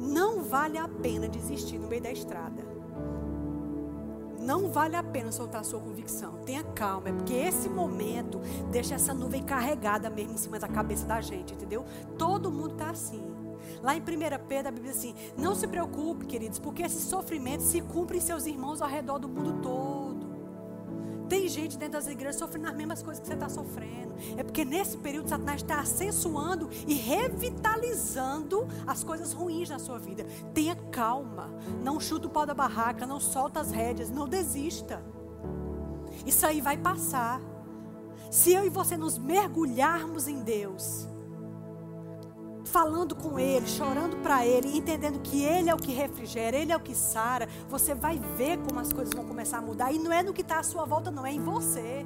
Não 0.00 0.42
vale 0.42 0.78
a 0.78 0.88
pena 0.88 1.28
desistir 1.28 1.78
no 1.78 1.86
meio 1.86 2.02
da 2.02 2.10
estrada. 2.10 2.64
Não 4.40 4.70
vale 4.70 4.94
a 4.94 5.02
pena 5.02 5.32
soltar 5.32 5.60
a 5.60 5.64
sua 5.64 5.80
convicção. 5.80 6.38
Tenha 6.44 6.62
calma, 6.62 7.08
é 7.08 7.12
porque 7.12 7.34
esse 7.34 7.68
momento 7.68 8.40
deixa 8.70 8.94
essa 8.94 9.12
nuvem 9.12 9.42
carregada 9.42 10.08
mesmo 10.08 10.34
em 10.34 10.38
cima 10.38 10.58
da 10.58 10.68
cabeça 10.68 11.04
da 11.04 11.20
gente, 11.20 11.52
entendeu? 11.52 11.84
Todo 12.16 12.50
mundo 12.50 12.72
está 12.74 12.90
assim. 12.90 13.24
Lá 13.82 13.96
em 13.96 14.00
1 14.00 14.04
Pedro, 14.46 14.68
a 14.68 14.70
Bíblia 14.70 14.92
diz 14.92 14.98
assim: 14.98 15.14
Não 15.36 15.54
se 15.54 15.66
preocupe, 15.66 16.26
queridos, 16.26 16.58
porque 16.58 16.82
esse 16.82 17.00
sofrimento 17.00 17.62
se 17.62 17.80
cumpre 17.80 18.18
em 18.18 18.20
seus 18.20 18.46
irmãos 18.46 18.80
ao 18.80 18.88
redor 18.88 19.18
do 19.18 19.28
mundo 19.28 19.60
todo. 19.60 19.95
Tem 21.28 21.48
gente 21.48 21.76
dentro 21.76 21.94
das 21.94 22.06
igrejas 22.06 22.36
sofrendo 22.36 22.68
as 22.68 22.74
mesmas 22.74 23.02
coisas 23.02 23.20
que 23.20 23.26
você 23.26 23.34
está 23.34 23.48
sofrendo. 23.48 24.14
É 24.36 24.42
porque 24.42 24.64
nesse 24.64 24.96
período 24.96 25.28
Satanás 25.28 25.60
está 25.62 25.80
acensuando 25.80 26.70
e 26.86 26.94
revitalizando 26.94 28.66
as 28.86 29.02
coisas 29.02 29.32
ruins 29.32 29.68
na 29.68 29.78
sua 29.78 29.98
vida. 29.98 30.24
Tenha 30.54 30.76
calma. 30.76 31.50
Não 31.82 32.00
chuta 32.00 32.26
o 32.26 32.30
pau 32.30 32.46
da 32.46 32.54
barraca, 32.54 33.06
não 33.06 33.20
solta 33.20 33.60
as 33.60 33.70
rédeas, 33.70 34.10
não 34.10 34.28
desista. 34.28 35.02
Isso 36.24 36.46
aí 36.46 36.60
vai 36.60 36.76
passar. 36.76 37.40
Se 38.30 38.52
eu 38.52 38.64
e 38.64 38.70
você 38.70 38.96
nos 38.96 39.18
mergulharmos 39.18 40.28
em 40.28 40.42
Deus, 40.42 41.08
falando 42.66 43.14
com 43.14 43.38
Ele, 43.38 43.66
chorando 43.66 44.16
para 44.18 44.44
Ele, 44.44 44.76
entendendo 44.76 45.20
que 45.20 45.42
Ele 45.42 45.70
é 45.70 45.74
o 45.74 45.78
que 45.78 45.92
refrigera, 45.92 46.56
Ele 46.56 46.72
é 46.72 46.76
o 46.76 46.80
que 46.80 46.94
sara, 46.94 47.48
você 47.68 47.94
vai 47.94 48.18
ver 48.36 48.58
como 48.58 48.80
as 48.80 48.92
coisas 48.92 49.14
vão 49.14 49.24
começar 49.24 49.58
a 49.58 49.62
mudar. 49.62 49.92
E 49.92 49.98
não 49.98 50.12
é 50.12 50.22
no 50.22 50.32
que 50.32 50.42
está 50.42 50.58
à 50.58 50.62
sua 50.62 50.84
volta, 50.84 51.10
não, 51.10 51.24
é 51.24 51.32
em 51.32 51.40
você. 51.40 52.04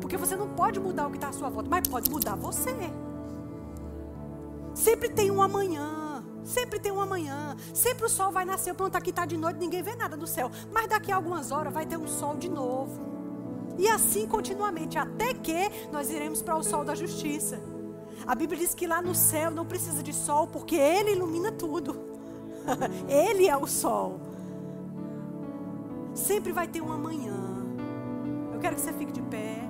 Porque 0.00 0.16
você 0.16 0.36
não 0.36 0.48
pode 0.50 0.78
mudar 0.78 1.06
o 1.06 1.10
que 1.10 1.16
está 1.16 1.28
à 1.28 1.32
sua 1.32 1.48
volta, 1.48 1.68
mas 1.68 1.88
pode 1.88 2.10
mudar 2.10 2.36
você. 2.36 2.74
Sempre 4.74 5.08
tem 5.08 5.30
um 5.30 5.40
amanhã. 5.40 6.24
Sempre 6.44 6.78
tem 6.78 6.92
um 6.92 7.00
amanhã. 7.00 7.56
Sempre 7.74 8.04
o 8.04 8.08
sol 8.08 8.30
vai 8.30 8.44
nascer. 8.44 8.74
Pronto, 8.74 8.94
aqui 8.94 9.10
está 9.10 9.24
de 9.26 9.36
noite, 9.36 9.58
ninguém 9.58 9.82
vê 9.82 9.96
nada 9.96 10.16
do 10.16 10.26
céu. 10.26 10.50
Mas 10.70 10.86
daqui 10.86 11.10
a 11.10 11.16
algumas 11.16 11.50
horas 11.50 11.72
vai 11.72 11.86
ter 11.86 11.96
um 11.96 12.06
sol 12.06 12.36
de 12.36 12.48
novo. 12.48 13.00
E 13.78 13.88
assim 13.88 14.26
continuamente, 14.26 14.96
até 14.96 15.34
que 15.34 15.70
nós 15.90 16.10
iremos 16.10 16.42
para 16.42 16.56
o 16.56 16.62
sol 16.62 16.84
da 16.84 16.94
justiça. 16.94 17.75
A 18.26 18.34
Bíblia 18.34 18.58
diz 18.58 18.74
que 18.74 18.86
lá 18.86 19.00
no 19.00 19.14
céu 19.14 19.50
não 19.50 19.64
precisa 19.64 20.02
de 20.02 20.12
sol, 20.12 20.48
porque 20.48 20.74
Ele 20.74 21.12
ilumina 21.12 21.52
tudo. 21.52 21.96
Ele 23.08 23.46
é 23.46 23.56
o 23.56 23.66
sol. 23.66 24.18
Sempre 26.12 26.50
vai 26.52 26.66
ter 26.66 26.80
um 26.80 26.90
amanhã. 26.90 27.36
Eu 28.52 28.58
quero 28.58 28.74
que 28.74 28.80
você 28.80 28.92
fique 28.92 29.12
de 29.12 29.22
pé. 29.22 29.62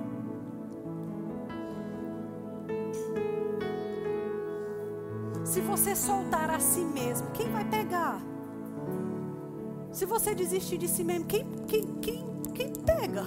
Se 5.43 5.61
você 5.61 5.95
soltar 5.95 6.49
a 6.49 6.59
si 6.59 6.81
mesmo, 6.81 7.29
quem 7.31 7.51
vai 7.51 7.63
pegar? 7.63 8.19
Se 9.91 10.05
você 10.05 10.33
desistir 10.33 10.77
de 10.77 10.87
si 10.87 11.03
mesmo, 11.03 11.25
quem, 11.25 11.45
quem, 11.67 11.85
quem, 12.01 12.25
quem 12.53 12.73
pega? 12.73 13.23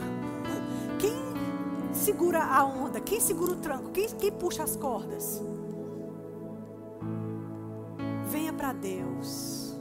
Segura 2.01 2.43
a 2.43 2.65
onda? 2.65 3.01
Quem 3.01 3.21
segura 3.21 3.53
o 3.53 3.57
tranco? 3.57 3.91
Quem, 3.91 4.09
quem 4.09 4.33
puxa 4.33 4.63
as 4.63 4.75
cordas? 4.75 5.43
Venha 8.27 8.53
para 8.53 8.73
Deus. 8.73 9.77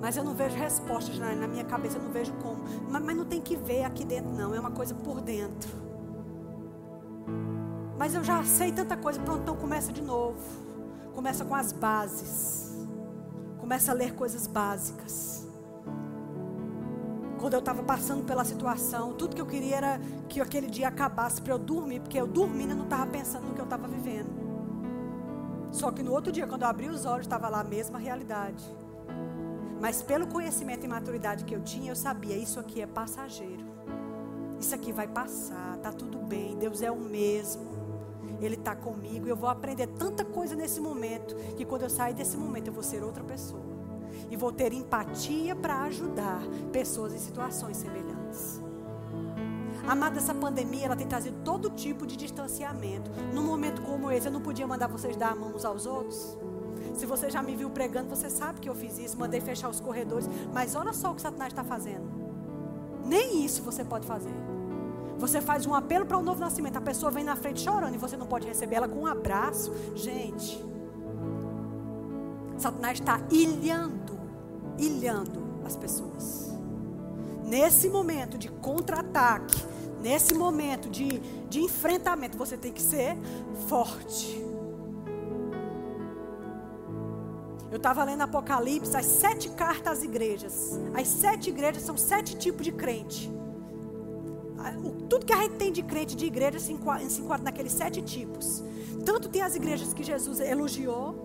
Mas 0.00 0.16
eu 0.16 0.24
não 0.24 0.34
vejo 0.34 0.56
respostas 0.56 1.18
na, 1.18 1.34
na 1.34 1.48
minha 1.48 1.64
cabeça, 1.64 1.96
eu 1.96 2.02
não 2.02 2.10
vejo 2.10 2.32
como. 2.34 2.62
Mas, 2.90 3.02
mas 3.02 3.16
não 3.16 3.24
tem 3.24 3.40
que 3.40 3.56
ver 3.56 3.84
aqui 3.84 4.04
dentro, 4.04 4.30
não. 4.30 4.54
É 4.54 4.60
uma 4.60 4.70
coisa 4.70 4.94
por 4.94 5.20
dentro. 5.20 5.70
Mas 7.98 8.14
eu 8.14 8.22
já 8.22 8.44
sei 8.44 8.70
tanta 8.70 8.96
coisa, 8.96 9.18
pronto, 9.20 9.42
então 9.42 9.56
começa 9.56 9.90
de 9.92 10.02
novo. 10.02 10.38
Começa 11.14 11.44
com 11.44 11.54
as 11.54 11.72
bases. 11.72 12.74
Começa 13.58 13.92
a 13.92 13.94
ler 13.94 14.14
coisas 14.14 14.46
básicas 14.46 15.43
quando 17.44 17.52
eu 17.52 17.60
estava 17.60 17.82
passando 17.82 18.24
pela 18.24 18.42
situação, 18.42 19.12
tudo 19.12 19.36
que 19.36 19.42
eu 19.42 19.44
queria 19.44 19.76
era 19.76 20.00
que 20.30 20.40
aquele 20.40 20.66
dia 20.66 20.88
acabasse 20.88 21.42
para 21.42 21.52
eu 21.52 21.58
dormir, 21.58 22.00
porque 22.00 22.18
eu 22.18 22.26
dormindo 22.26 22.74
não 22.74 22.84
estava 22.84 23.06
pensando 23.06 23.48
no 23.48 23.54
que 23.54 23.60
eu 23.60 23.66
estava 23.66 23.86
vivendo. 23.86 24.32
Só 25.70 25.90
que 25.90 26.02
no 26.02 26.10
outro 26.10 26.32
dia, 26.32 26.46
quando 26.46 26.62
eu 26.62 26.68
abri 26.68 26.88
os 26.88 27.04
olhos, 27.04 27.26
estava 27.26 27.50
lá 27.50 27.60
a 27.60 27.64
mesma 27.64 27.98
realidade. 27.98 28.64
Mas 29.78 30.00
pelo 30.00 30.26
conhecimento 30.26 30.86
e 30.86 30.88
maturidade 30.88 31.44
que 31.44 31.54
eu 31.54 31.60
tinha, 31.60 31.90
eu 31.90 31.94
sabia, 31.94 32.34
isso 32.34 32.58
aqui 32.58 32.80
é 32.80 32.86
passageiro. 32.86 33.66
Isso 34.58 34.74
aqui 34.74 34.90
vai 34.90 35.06
passar, 35.06 35.76
tá 35.82 35.92
tudo 35.92 36.20
bem, 36.20 36.56
Deus 36.56 36.80
é 36.80 36.90
o 36.90 36.96
mesmo. 36.96 37.66
Ele 38.40 38.54
está 38.54 38.74
comigo. 38.74 39.28
Eu 39.28 39.36
vou 39.36 39.50
aprender 39.50 39.88
tanta 39.88 40.24
coisa 40.24 40.56
nesse 40.56 40.80
momento 40.80 41.34
que 41.58 41.66
quando 41.66 41.82
eu 41.82 41.90
sair 41.90 42.14
desse 42.14 42.38
momento 42.38 42.68
eu 42.68 42.72
vou 42.72 42.82
ser 42.82 43.04
outra 43.04 43.22
pessoa. 43.22 43.73
E 44.34 44.36
vou 44.36 44.50
ter 44.50 44.72
empatia 44.72 45.54
para 45.54 45.82
ajudar 45.82 46.42
pessoas 46.72 47.14
em 47.14 47.18
situações 47.18 47.76
semelhantes. 47.76 48.60
Amada, 49.86 50.18
essa 50.18 50.34
pandemia 50.34 50.86
ela 50.86 50.96
tem 50.96 51.06
trazido 51.06 51.36
todo 51.44 51.70
tipo 51.70 52.04
de 52.04 52.16
distanciamento. 52.16 53.08
Num 53.32 53.44
momento 53.44 53.80
como 53.82 54.10
esse, 54.10 54.26
eu 54.26 54.32
não 54.32 54.40
podia 54.40 54.66
mandar 54.66 54.88
vocês 54.88 55.16
dar 55.16 55.30
a 55.30 55.34
mão 55.36 55.54
uns 55.54 55.64
aos 55.64 55.86
outros. 55.86 56.36
Se 56.94 57.06
você 57.06 57.30
já 57.30 57.40
me 57.44 57.54
viu 57.54 57.70
pregando, 57.70 58.08
você 58.08 58.28
sabe 58.28 58.58
que 58.58 58.68
eu 58.68 58.74
fiz 58.74 58.98
isso, 58.98 59.16
mandei 59.16 59.40
fechar 59.40 59.68
os 59.68 59.78
corredores. 59.78 60.28
Mas 60.52 60.74
olha 60.74 60.92
só 60.92 61.12
o 61.12 61.14
que 61.14 61.22
Satanás 61.22 61.52
está 61.52 61.62
fazendo. 61.62 62.10
Nem 63.04 63.44
isso 63.44 63.62
você 63.62 63.84
pode 63.84 64.04
fazer. 64.04 64.34
Você 65.16 65.40
faz 65.40 65.64
um 65.64 65.74
apelo 65.74 66.04
para 66.06 66.16
o 66.16 66.20
um 66.20 66.24
novo 66.24 66.40
nascimento, 66.40 66.76
a 66.76 66.80
pessoa 66.80 67.12
vem 67.12 67.22
na 67.22 67.36
frente 67.36 67.60
chorando 67.60 67.94
e 67.94 67.98
você 67.98 68.16
não 68.16 68.26
pode 68.26 68.48
receber 68.48 68.74
ela 68.76 68.88
com 68.88 69.02
um 69.02 69.06
abraço. 69.06 69.72
Gente, 69.94 70.60
Satanás 72.58 72.98
está 72.98 73.20
ilhando, 73.30 74.23
ilhando 74.78 75.42
as 75.64 75.76
pessoas. 75.76 76.52
Nesse 77.44 77.88
momento 77.88 78.38
de 78.38 78.48
contra-ataque, 78.48 79.62
nesse 80.00 80.34
momento 80.34 80.88
de, 80.88 81.18
de 81.48 81.60
enfrentamento, 81.60 82.36
você 82.36 82.56
tem 82.56 82.72
que 82.72 82.82
ser 82.82 83.16
forte. 83.68 84.42
Eu 87.70 87.78
estava 87.78 88.04
lendo 88.04 88.22
Apocalipse, 88.22 88.96
as 88.96 89.06
sete 89.06 89.48
cartas 89.50 89.98
às 89.98 90.04
igrejas. 90.04 90.78
As 90.94 91.08
sete 91.08 91.50
igrejas 91.50 91.82
são 91.82 91.96
sete 91.96 92.36
tipos 92.36 92.64
de 92.64 92.70
crente. 92.70 93.32
Tudo 95.08 95.26
que 95.26 95.32
a 95.32 95.42
gente 95.42 95.56
tem 95.56 95.72
de 95.72 95.82
crente 95.82 96.16
de 96.16 96.24
igreja 96.24 96.58
se 96.58 96.72
enquadra, 96.72 97.04
naqueles 97.42 97.72
sete 97.72 98.00
tipos. 98.00 98.62
Tanto 99.04 99.28
tem 99.28 99.42
as 99.42 99.54
igrejas 99.54 99.92
que 99.92 100.02
Jesus 100.02 100.40
elogiou, 100.40 101.23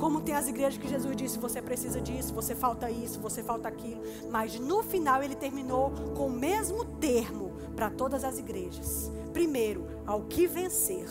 como 0.00 0.22
tem 0.22 0.34
as 0.34 0.48
igrejas 0.48 0.78
que 0.78 0.88
Jesus 0.88 1.14
disse: 1.14 1.38
você 1.38 1.60
precisa 1.60 2.00
disso, 2.00 2.32
você 2.32 2.54
falta 2.54 2.90
isso, 2.90 3.20
você 3.20 3.42
falta 3.42 3.68
aquilo. 3.68 4.00
Mas 4.30 4.58
no 4.58 4.82
final 4.82 5.22
ele 5.22 5.34
terminou 5.34 5.92
com 6.16 6.26
o 6.26 6.30
mesmo 6.30 6.84
termo 6.84 7.52
para 7.76 7.90
todas 7.90 8.24
as 8.24 8.38
igrejas: 8.38 9.12
primeiro, 9.32 9.86
ao 10.06 10.22
que 10.22 10.46
vencer, 10.46 11.06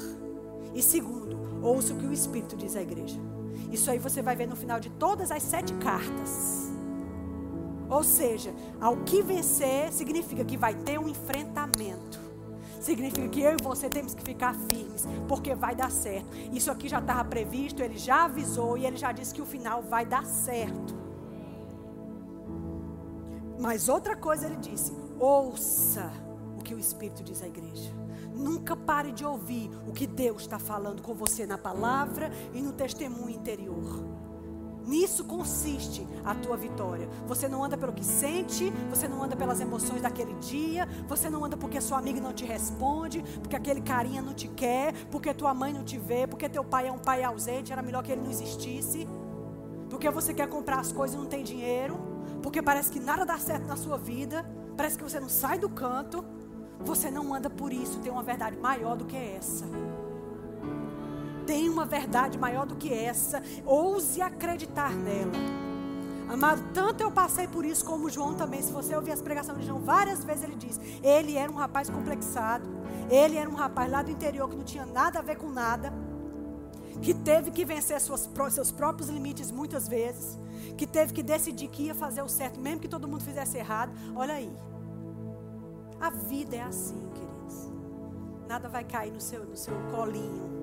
e 0.73 0.81
segundo, 0.81 1.37
ouça 1.61 1.93
o 1.93 1.97
que 1.97 2.07
o 2.07 2.13
Espírito 2.13 2.57
diz 2.57 2.75
à 2.75 2.81
igreja. 2.81 3.19
Isso 3.71 3.91
aí 3.91 3.99
você 3.99 4.21
vai 4.21 4.35
ver 4.35 4.47
no 4.47 4.55
final 4.55 4.79
de 4.79 4.89
todas 4.89 5.31
as 5.31 5.43
sete 5.43 5.73
cartas. 5.75 6.71
Ou 7.87 8.03
seja, 8.03 8.53
ao 8.79 8.97
que 8.97 9.21
vencer 9.21 9.91
significa 9.91 10.43
que 10.43 10.57
vai 10.57 10.73
ter 10.73 10.99
um 10.99 11.07
enfrentamento. 11.07 12.18
Significa 12.89 13.29
que 13.29 13.39
eu 13.39 13.51
e 13.51 13.61
você 13.61 13.87
temos 13.87 14.15
que 14.15 14.23
ficar 14.23 14.55
firmes, 14.55 15.07
porque 15.27 15.53
vai 15.53 15.75
dar 15.75 15.91
certo. 15.91 16.35
Isso 16.51 16.71
aqui 16.71 16.89
já 16.89 16.97
estava 16.97 17.23
previsto, 17.23 17.83
ele 17.83 17.99
já 17.99 18.25
avisou 18.25 18.79
e 18.79 18.83
ele 18.83 18.97
já 18.97 19.11
disse 19.11 19.31
que 19.31 19.43
o 19.43 19.45
final 19.45 19.83
vai 19.83 20.07
dar 20.07 20.25
certo. 20.25 20.97
Mas 23.59 23.89
outra 23.89 24.15
coisa 24.15 24.47
ele 24.47 24.55
disse: 24.55 24.91
ouça 25.19 26.11
o 26.57 26.63
que 26.63 26.73
o 26.73 26.79
Espírito 26.79 27.23
diz 27.23 27.43
à 27.43 27.47
igreja. 27.47 27.93
Nunca 28.33 28.75
pare 28.75 29.11
de 29.11 29.23
ouvir 29.23 29.69
o 29.87 29.91
que 29.91 30.07
Deus 30.07 30.41
está 30.41 30.57
falando 30.57 31.03
com 31.03 31.13
você 31.13 31.45
na 31.45 31.59
palavra 31.59 32.31
e 32.55 32.59
no 32.59 32.73
testemunho 32.73 33.29
interior. 33.29 34.03
Nisso 34.89 35.23
consiste 35.23 36.07
a 36.25 36.33
tua 36.33 36.57
vitória. 36.57 37.07
Você 37.27 37.47
não 37.47 37.63
anda 37.63 37.77
pelo 37.77 37.93
que 37.93 38.03
sente, 38.03 38.71
você 38.89 39.07
não 39.07 39.21
anda 39.23 39.35
pelas 39.35 39.61
emoções 39.61 40.01
daquele 40.01 40.33
dia, 40.39 40.87
você 41.07 41.29
não 41.29 41.45
anda 41.45 41.55
porque 41.55 41.79
sua 41.79 41.99
amiga 41.99 42.19
não 42.19 42.33
te 42.33 42.43
responde, 42.43 43.21
porque 43.39 43.55
aquele 43.55 43.81
carinha 43.81 44.19
não 44.19 44.33
te 44.33 44.47
quer, 44.47 44.95
porque 45.11 45.31
tua 45.31 45.53
mãe 45.53 45.71
não 45.71 45.83
te 45.83 45.99
vê, 45.99 46.25
porque 46.25 46.49
teu 46.49 46.63
pai 46.63 46.87
é 46.87 46.91
um 46.91 46.97
pai 46.97 47.23
ausente, 47.23 47.71
era 47.71 47.83
melhor 47.83 48.01
que 48.01 48.11
ele 48.11 48.21
não 48.21 48.31
existisse. 48.31 49.07
Porque 49.91 50.09
você 50.09 50.33
quer 50.33 50.49
comprar 50.49 50.79
as 50.79 50.91
coisas 50.91 51.15
e 51.15 51.19
não 51.19 51.27
tem 51.27 51.43
dinheiro, 51.43 51.99
porque 52.41 52.59
parece 52.59 52.91
que 52.91 52.99
nada 52.99 53.23
dá 53.23 53.37
certo 53.37 53.67
na 53.67 53.75
sua 53.75 53.95
vida, 53.95 54.43
parece 54.75 54.97
que 54.97 55.03
você 55.03 55.19
não 55.19 55.29
sai 55.29 55.59
do 55.59 55.69
canto. 55.69 56.25
Você 56.79 57.11
não 57.11 57.31
anda 57.31 57.49
por 57.49 57.71
isso, 57.71 57.99
tem 57.99 58.11
uma 58.11 58.23
verdade 58.23 58.57
maior 58.57 58.95
do 58.95 59.05
que 59.05 59.15
essa. 59.15 59.65
Tem 61.49 61.67
uma 61.67 61.83
verdade 61.83 62.37
maior 62.37 62.67
do 62.67 62.75
que 62.75 62.93
essa. 62.93 63.41
Ouse 63.65 64.21
acreditar 64.21 64.91
nela. 64.91 65.31
Amado, 66.31 66.61
tanto 66.75 67.01
eu 67.01 67.11
passei 67.11 67.47
por 67.47 67.65
isso 67.65 67.83
como 67.83 68.07
João 68.07 68.35
também. 68.35 68.61
Se 68.61 68.71
você 68.71 68.95
ouvir 68.95 69.13
as 69.13 69.19
pregações 69.19 69.57
de 69.57 69.65
João, 69.65 69.79
várias 69.79 70.23
vezes 70.23 70.43
ele 70.43 70.55
diz: 70.55 70.79
ele 71.01 71.35
era 71.35 71.51
um 71.51 71.55
rapaz 71.55 71.89
complexado. 71.89 72.69
Ele 73.09 73.35
era 73.35 73.49
um 73.49 73.55
rapaz 73.55 73.91
lá 73.91 74.03
do 74.03 74.11
interior 74.11 74.47
que 74.47 74.55
não 74.55 74.63
tinha 74.63 74.85
nada 74.85 75.17
a 75.17 75.21
ver 75.23 75.37
com 75.37 75.49
nada. 75.49 75.91
Que 77.01 77.15
teve 77.15 77.49
que 77.49 77.65
vencer 77.65 77.99
suas, 77.99 78.29
seus 78.51 78.71
próprios 78.71 79.09
limites 79.09 79.49
muitas 79.49 79.87
vezes. 79.87 80.37
Que 80.77 80.85
teve 80.85 81.13
que 81.13 81.23
decidir 81.23 81.67
que 81.69 81.81
ia 81.81 81.95
fazer 81.95 82.21
o 82.21 82.29
certo, 82.29 82.59
mesmo 82.59 82.79
que 82.79 82.87
todo 82.87 83.07
mundo 83.07 83.23
fizesse 83.23 83.57
errado. 83.57 83.91
Olha 84.15 84.35
aí. 84.35 84.53
A 85.99 86.11
vida 86.11 86.57
é 86.57 86.61
assim, 86.61 87.09
queridos. 87.15 87.71
Nada 88.47 88.69
vai 88.69 88.83
cair 88.83 89.11
no 89.11 89.19
seu, 89.19 89.43
no 89.45 89.57
seu 89.57 89.73
colinho. 89.89 90.58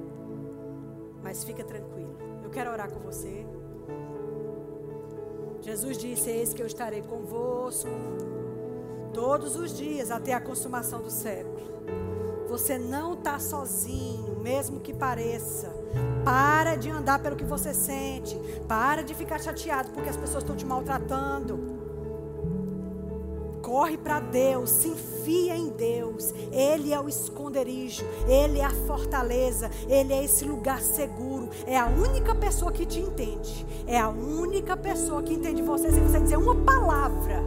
Mas 1.27 1.43
fica 1.43 1.65
tranquilo. 1.65 2.17
Eu 2.45 2.51
quero 2.51 2.71
orar 2.71 2.89
com 2.89 3.01
você. 3.01 3.45
Jesus 5.61 5.99
disse: 5.99 6.31
Eis 6.31 6.55
que 6.55 6.63
eu 6.63 6.67
estarei 6.69 7.03
convosco 7.03 7.91
todos 9.13 9.57
os 9.57 9.77
dias 9.77 10.13
até 10.13 10.33
a 10.35 10.41
consumação 10.41 11.03
do 11.03 11.11
século. 11.11 11.67
Você 12.49 12.79
não 12.79 13.15
está 13.15 13.41
sozinho, 13.41 14.39
mesmo 14.39 14.79
que 14.79 14.95
pareça. 14.95 15.75
Para 16.25 16.77
de 16.77 16.91
andar 16.91 17.19
pelo 17.19 17.35
que 17.35 17.45
você 17.45 17.75
sente. 17.75 18.39
Para 18.69 19.03
de 19.03 19.13
ficar 19.13 19.41
chateado 19.41 19.91
porque 19.91 20.09
as 20.09 20.17
pessoas 20.17 20.45
estão 20.45 20.55
te 20.55 20.65
maltratando. 20.65 21.76
Corre 23.77 23.99
para 23.99 24.21
Deus, 24.21 24.71
se 24.71 24.89
enfia 24.89 25.55
em 25.55 25.69
Deus. 25.69 26.33
Ele 26.51 26.95
é 26.95 26.99
o 26.99 27.11
esconderijo, 27.11 28.07
Ele 28.27 28.59
é 28.59 28.65
a 28.65 28.71
fortaleza, 28.71 29.71
Ele 29.87 30.15
é 30.15 30.25
esse 30.25 30.47
lugar 30.47 30.81
seguro. 30.81 31.51
É 31.67 31.77
a 31.77 31.85
única 31.85 32.35
pessoa 32.35 32.73
que 32.73 32.87
te 32.87 33.01
entende. 33.01 33.67
É 33.87 34.01
a 34.01 34.09
única 34.09 34.79
pessoa 34.79 35.23
que 35.23 35.35
entende 35.35 35.61
você. 35.61 35.93
Se 35.93 36.01
você 36.01 36.19
dizer 36.21 36.39
uma 36.39 36.55
palavra, 36.55 37.43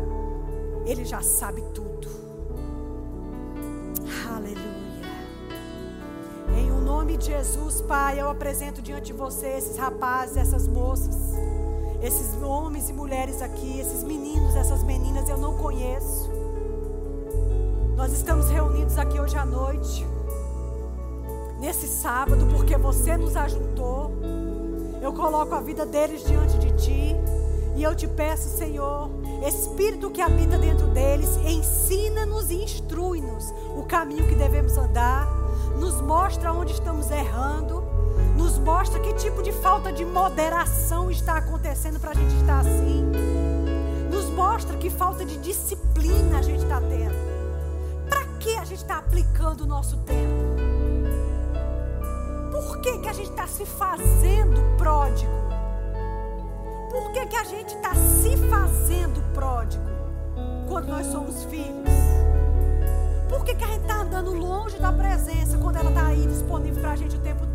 Ele 0.86 1.04
já 1.04 1.20
sabe 1.24 1.64
tudo. 1.74 2.08
Aleluia. 4.32 5.10
Em 6.60 6.72
o 6.72 6.80
nome 6.80 7.18
de 7.18 7.26
Jesus, 7.26 7.82
Pai, 7.82 8.22
eu 8.22 8.30
apresento 8.30 8.84
diante 8.84 9.06
de 9.06 9.14
você 9.14 9.48
esses 9.48 9.78
rapazes, 9.78 10.38
essas 10.38 10.68
moças 10.68 11.40
esses 12.02 12.42
homens 12.42 12.90
e 12.90 12.94
mulheres 12.94 13.42
aqui, 13.42 13.80
esses 13.80 14.04
meninos, 14.04 14.56
essas 14.56 14.84
meninas, 14.84 15.28
eu 15.30 15.38
não 15.38 15.58
conheço. 15.58 16.30
Nós 17.96 18.14
estamos 18.14 18.50
reunidos 18.50 18.98
aqui 18.98 19.20
hoje 19.20 19.38
à 19.38 19.46
noite, 19.46 20.06
nesse 21.60 21.88
sábado, 21.88 22.48
porque 22.56 22.78
você 22.78 23.18
nos 23.18 23.36
ajuntou. 23.36 24.12
Eu 25.02 25.14
coloco 25.14 25.54
a 25.54 25.60
vida 25.60 25.86
deles 25.86 26.24
diante 26.24 26.58
de 26.58 26.72
ti. 26.78 27.16
E 27.76 27.84
eu 27.84 27.96
te 27.96 28.08
peço, 28.08 28.58
Senhor, 28.58 29.10
Espírito 29.48 30.10
que 30.10 30.22
habita 30.22 30.58
dentro 30.58 30.88
deles, 30.88 31.38
ensina-nos 31.38 32.50
e 32.50 32.64
instrui-nos 32.64 33.54
o 33.78 33.84
caminho 33.84 34.28
que 34.28 34.36
devemos 34.36 34.78
andar, 34.78 35.28
nos 35.80 36.02
mostra 36.02 36.52
onde 36.52 36.74
estamos 36.74 37.10
errando 37.10 37.79
nos 38.40 38.58
mostra 38.58 39.02
que 39.02 39.14
tipo 39.16 39.44
de 39.44 39.52
falta 39.52 39.92
de 39.92 40.06
moderação 40.06 41.12
está 41.12 41.34
acontecendo 41.34 42.00
para 42.00 42.12
a 42.12 42.14
gente 42.14 42.34
estar 42.38 42.62
assim. 42.62 43.06
Nos 44.10 44.30
mostra 44.30 44.78
que 44.78 44.90
falta 44.90 45.26
de 45.26 45.38
disciplina 45.40 46.40
a 46.40 46.42
gente 46.42 46.64
está 46.64 46.80
tendo. 46.80 47.16
Para 48.10 48.24
que 48.40 48.56
a 48.56 48.64
gente 48.64 48.80
está 48.80 49.00
aplicando 49.00 49.66
o 49.66 49.68
nosso 49.68 49.98
tempo? 49.98 50.56
Por 52.50 52.80
que, 52.80 53.00
que 53.00 53.10
a 53.10 53.14
gente 53.14 53.30
está 53.30 53.46
se 53.46 53.66
fazendo 53.66 54.78
pródigo? 54.78 55.34
Por 56.90 57.12
que, 57.12 57.26
que 57.26 57.36
a 57.36 57.44
gente 57.44 57.76
está 57.76 57.94
se 57.94 58.38
fazendo 58.50 59.22
pródigo 59.34 59.84
quando 60.70 60.88
nós 60.88 61.06
somos 61.08 61.44
filhos? 61.44 61.90
Por 63.28 63.44
que, 63.44 63.54
que 63.54 63.64
a 63.66 63.68
gente 63.68 63.82
está 63.82 63.96
andando 63.96 64.34
longe 64.34 64.80
da 64.80 64.94
presença 64.94 65.58
quando 65.58 65.76
ela 65.76 65.90
está 65.90 66.08
aí 66.08 66.26
disponível 66.26 66.82
para 66.82 66.92
a 66.92 66.96
gente 66.96 67.18
o 67.18 67.20
tempo 67.20 67.42
todo? 67.42 67.49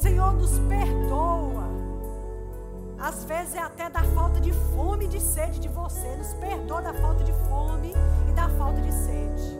Senhor, 0.00 0.32
nos 0.34 0.56
perdoa. 0.60 1.66
Às 3.00 3.24
vezes 3.24 3.56
é 3.56 3.58
até 3.58 3.90
da 3.90 4.04
falta 4.14 4.40
de 4.40 4.52
fome 4.52 5.06
e 5.06 5.08
de 5.08 5.20
sede 5.20 5.58
de 5.58 5.68
você. 5.68 6.06
Nos 6.16 6.34
perdoa 6.34 6.80
da 6.80 6.94
falta 6.94 7.24
de 7.24 7.32
fome 7.48 7.92
e 8.28 8.32
da 8.32 8.48
falta 8.50 8.80
de 8.80 8.92
sede. 8.92 9.58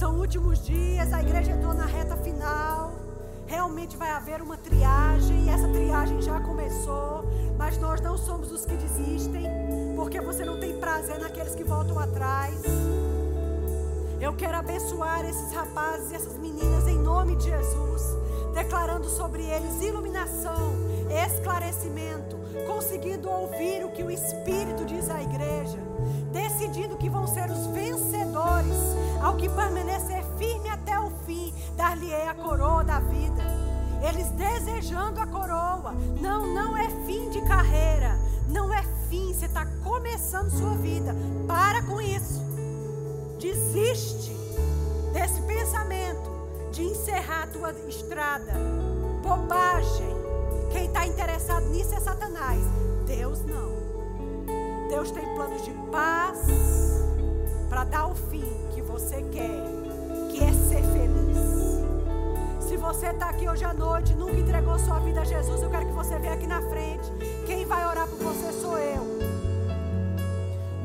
São 0.00 0.18
últimos 0.18 0.66
dias, 0.66 1.12
a 1.12 1.22
igreja 1.22 1.52
entrou 1.52 1.72
na 1.72 1.86
reta 1.86 2.16
final. 2.16 2.92
Realmente 3.46 3.96
vai 3.96 4.10
haver 4.10 4.42
uma 4.42 4.56
triagem, 4.56 5.44
e 5.44 5.48
essa 5.48 5.68
triagem 5.68 6.20
já 6.20 6.40
começou. 6.40 7.24
Mas 7.56 7.78
nós 7.78 8.00
não 8.00 8.18
somos 8.18 8.50
os 8.50 8.66
que 8.66 8.74
desistem, 8.74 9.44
porque 9.94 10.20
você 10.20 10.44
não 10.44 10.58
tem 10.58 10.76
prazer 10.80 11.20
naqueles 11.20 11.54
que 11.54 11.62
voltam 11.62 12.00
atrás. 12.00 12.60
Eu 14.20 14.34
quero 14.34 14.56
abençoar 14.56 15.24
esses 15.24 15.52
rapazes 15.52 16.10
e 16.10 16.16
essas 16.16 16.36
meninas 16.36 16.88
em 16.88 16.98
nome 16.98 17.36
de 17.36 17.44
Jesus 17.44 18.21
declarando 18.52 19.08
sobre 19.08 19.42
eles 19.42 19.82
iluminação, 19.82 20.74
esclarecimento, 21.26 22.36
conseguindo 22.66 23.28
ouvir 23.28 23.84
o 23.84 23.90
que 23.90 24.02
o 24.02 24.10
Espírito 24.10 24.84
diz 24.84 25.10
à 25.10 25.22
igreja, 25.22 25.78
decidindo 26.32 26.96
que 26.96 27.08
vão 27.08 27.26
ser 27.26 27.50
os 27.50 27.66
vencedores, 27.68 28.76
ao 29.22 29.36
que 29.36 29.48
permanecer 29.48 30.24
firme 30.38 30.68
até 30.68 30.98
o 30.98 31.10
fim, 31.26 31.52
dar-lhe-ei 31.76 32.28
a 32.28 32.34
coroa 32.34 32.84
da 32.84 33.00
vida. 33.00 33.42
Eles 34.08 34.28
desejando 34.30 35.20
a 35.20 35.26
coroa, 35.26 35.94
não, 36.20 36.46
não 36.52 36.76
é 36.76 36.88
fim 37.06 37.30
de 37.30 37.40
carreira, 37.42 38.18
não 38.48 38.72
é 38.72 38.82
fim, 39.08 39.32
você 39.32 39.46
está 39.46 39.64
começando 39.84 40.50
sua 40.50 40.74
vida. 40.76 41.14
Para 41.46 41.82
com 41.82 42.00
isso. 42.00 42.42
Desiste 43.38 44.32
desse 45.12 45.40
pensamento 45.42 46.31
de 46.72 46.82
encerrar 46.84 47.42
a 47.42 47.46
tua 47.46 47.72
estrada. 47.86 48.54
Bobagem. 49.22 50.16
Quem 50.72 50.86
está 50.86 51.06
interessado 51.06 51.66
nisso 51.66 51.94
é 51.94 52.00
Satanás. 52.00 52.62
Deus 53.06 53.44
não. 53.44 54.88
Deus 54.88 55.10
tem 55.10 55.22
planos 55.34 55.62
de 55.62 55.70
paz 55.90 56.38
para 57.68 57.84
dar 57.84 58.06
o 58.06 58.14
fim 58.14 58.44
que 58.74 58.80
você 58.80 59.22
quer, 59.30 59.62
que 60.30 60.42
é 60.42 60.52
ser 60.52 60.82
feliz. 60.82 62.66
Se 62.66 62.76
você 62.78 63.08
está 63.08 63.28
aqui 63.28 63.46
hoje 63.46 63.64
à 63.64 63.74
noite, 63.74 64.14
nunca 64.14 64.36
entregou 64.36 64.78
sua 64.78 64.98
vida 65.00 65.20
a 65.20 65.24
Jesus, 65.24 65.62
eu 65.62 65.70
quero 65.70 65.86
que 65.86 65.92
você 65.92 66.18
venha 66.18 66.32
aqui 66.32 66.46
na 66.46 66.62
frente. 66.62 67.10
Quem 67.46 67.66
vai 67.66 67.86
orar 67.86 68.08
por 68.08 68.18
você 68.18 68.50
sou 68.60 68.78
eu. 68.78 69.06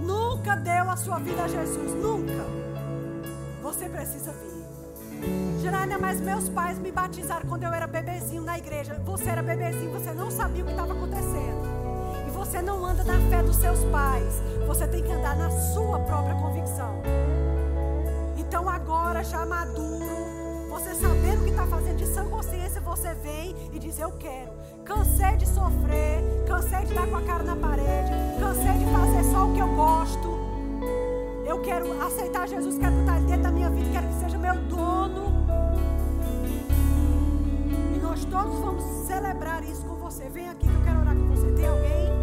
Nunca 0.02 0.56
deu 0.58 0.90
a 0.90 0.98
sua 0.98 1.18
vida 1.20 1.44
a 1.44 1.48
Jesus, 1.48 1.94
nunca. 1.94 2.46
Você 3.62 3.88
precisa 3.88 4.34
vir. 4.34 4.57
Geralina, 5.62 5.98
mas 5.98 6.22
meus 6.22 6.48
pais 6.50 6.78
me 6.78 6.92
batizaram 6.92 7.48
quando 7.48 7.64
eu 7.64 7.74
era 7.74 7.88
bebezinho 7.88 8.44
na 8.44 8.58
igreja. 8.58 9.00
Você 9.06 9.30
era 9.30 9.42
bebezinho, 9.42 9.92
você 9.92 10.12
não 10.12 10.30
sabia 10.30 10.64
o 10.64 10.66
que 10.66 10.72
estava 10.72 10.94
acontecendo. 10.94 11.64
E 12.28 12.32
você 12.32 12.62
não 12.62 12.86
anda 12.86 13.04
na 13.04 13.20
fé 13.30 13.42
dos 13.42 13.56
seus 13.56 13.84
pais. 13.86 14.42
Você 14.68 14.88
tem 14.88 15.04
que 15.04 15.12
andar 15.12 15.36
na 15.36 15.50
sua 15.74 16.00
própria 16.00 16.36
convicção. 16.36 17.02
Então 18.38 18.70
agora, 18.70 19.24
já 19.24 19.46
maduro, 19.46 20.06
você 20.70 20.94
sabendo 20.96 21.42
o 21.42 21.44
que 21.46 21.52
está 21.52 21.66
fazendo 21.66 21.98
de 21.98 22.06
sã 22.06 22.26
consciência, 22.30 22.80
você 22.82 23.14
vem 23.16 23.56
e 23.74 23.80
diz: 23.80 24.00
Eu 24.00 24.12
quero. 24.12 24.52
Cansei 24.86 25.36
de 25.38 25.48
sofrer, 25.48 26.24
cansei 26.48 26.86
de 26.86 26.94
dar 26.94 27.08
com 27.08 27.18
a 27.18 27.22
cara 27.24 27.44
na 27.44 27.56
parede, 27.56 28.12
cansei 28.40 28.78
de 28.78 28.86
fazer 28.86 29.24
só 29.32 29.48
o 29.48 29.54
que 29.54 29.60
eu 29.60 29.76
gosto. 29.76 30.47
Eu 31.48 31.62
quero 31.62 32.02
aceitar 32.02 32.46
Jesus, 32.46 32.78
quero 32.78 32.94
botar 32.98 33.16
ele 33.18 33.28
dentro 33.28 33.44
da 33.44 33.52
minha 33.52 33.70
vida, 33.70 33.90
quero 33.90 34.08
que 34.10 34.16
seja 34.16 34.38
meu 34.38 34.54
dono. 34.64 35.48
E 37.96 38.00
nós 38.00 38.26
todos 38.26 38.60
vamos 38.60 38.84
celebrar 39.08 39.64
isso 39.64 39.86
com 39.86 39.96
você. 39.96 40.28
Vem 40.28 40.50
aqui 40.50 40.68
que 40.68 40.76
eu 40.76 40.84
quero 40.84 41.00
orar 41.00 41.16
com 41.16 41.28
você. 41.28 41.50
Tem 41.54 41.66
alguém? 41.66 42.17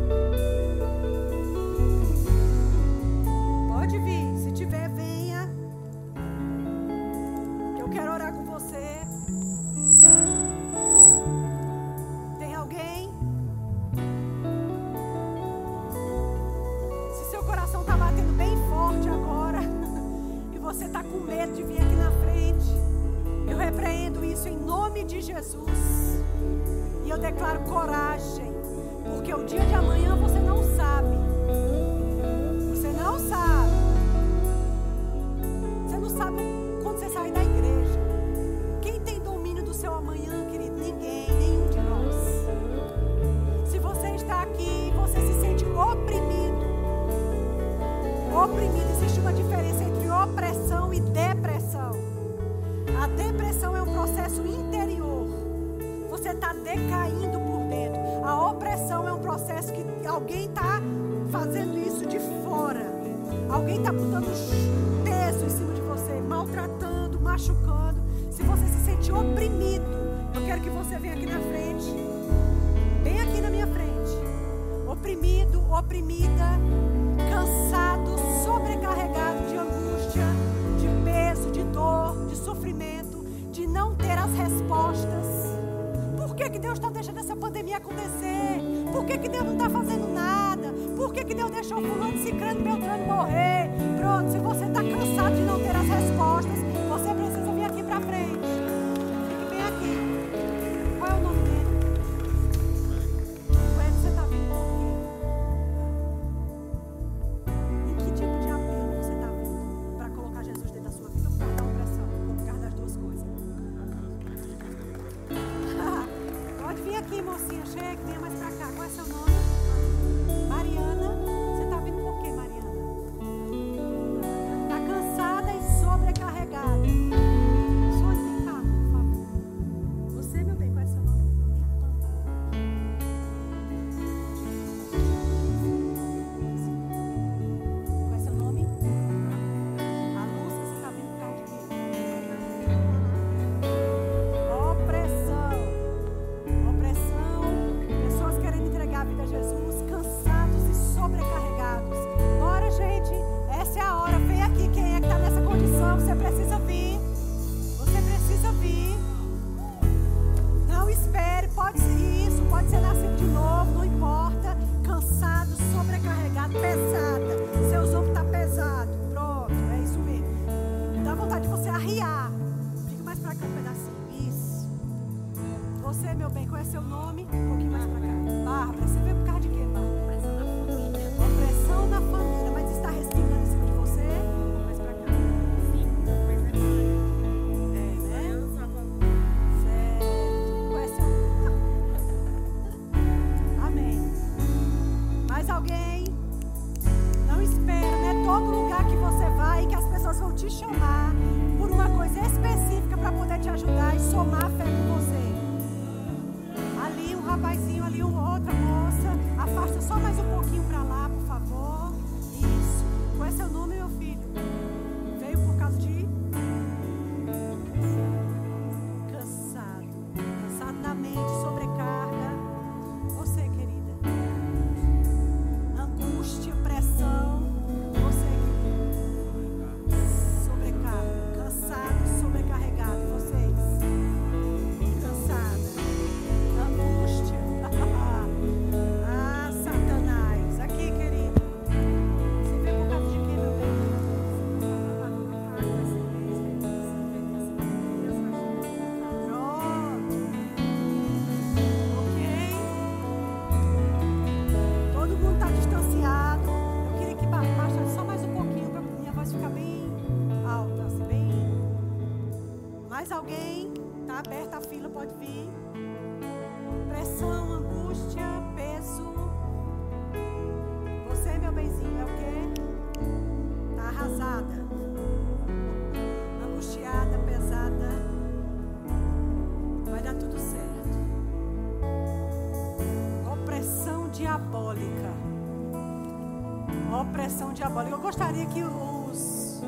Opressão 287.15 287.53
diabólica. 287.53 287.95
Eu 287.95 288.01
gostaria 288.01 288.45
que 288.47 288.61
os. 288.61 289.63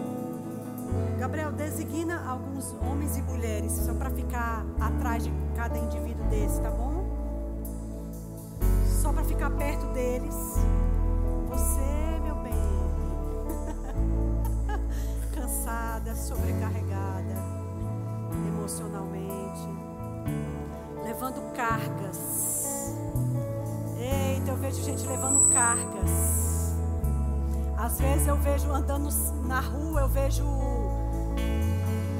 Gabriel, 1.17 1.53
designa 1.53 2.29
alguns 2.29 2.75
homens 2.83 3.17
e 3.17 3.23
mulheres, 3.23 3.71
só 3.71 3.95
para 3.95 4.11
ficar 4.11 4.67
atrás 4.81 5.23
de 5.23 5.33
cada 5.55 5.79
indivíduo 5.79 6.27
desse, 6.29 6.61
tá 6.61 6.71
bom? 6.71 7.07
Só 9.01 9.13
para 9.13 9.23
ficar 9.23 9.51
perto 9.51 9.87
deles. 9.93 10.35
Você, 11.49 12.21
meu 12.25 12.35
bem. 12.43 12.53
Cansada, 15.33 16.17
sobrecarregada 16.17 17.37
emocionalmente. 18.49 19.69
Levando 21.05 21.55
cargas. 21.55 22.93
Eita, 24.01 24.51
eu 24.51 24.57
vejo 24.57 24.83
gente 24.83 25.07
levando 25.07 25.49
cargas. 25.53 26.36
Às 27.87 28.01
vezes 28.01 28.27
eu 28.27 28.35
vejo 28.35 28.69
andando 28.73 29.09
na 29.47 29.61
rua, 29.61 30.01
eu 30.01 30.09
vejo 30.09 30.43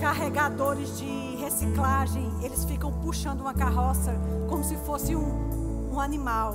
carregadores 0.01 0.97
de 0.97 1.35
reciclagem, 1.41 2.33
eles 2.41 2.65
ficam 2.65 2.93
puxando 2.93 3.41
uma 3.41 3.53
carroça 3.53 4.15
como 4.49 4.63
se 4.63 4.77
fosse 4.77 5.17
um, 5.17 5.91
um 5.93 5.99
animal. 5.99 6.55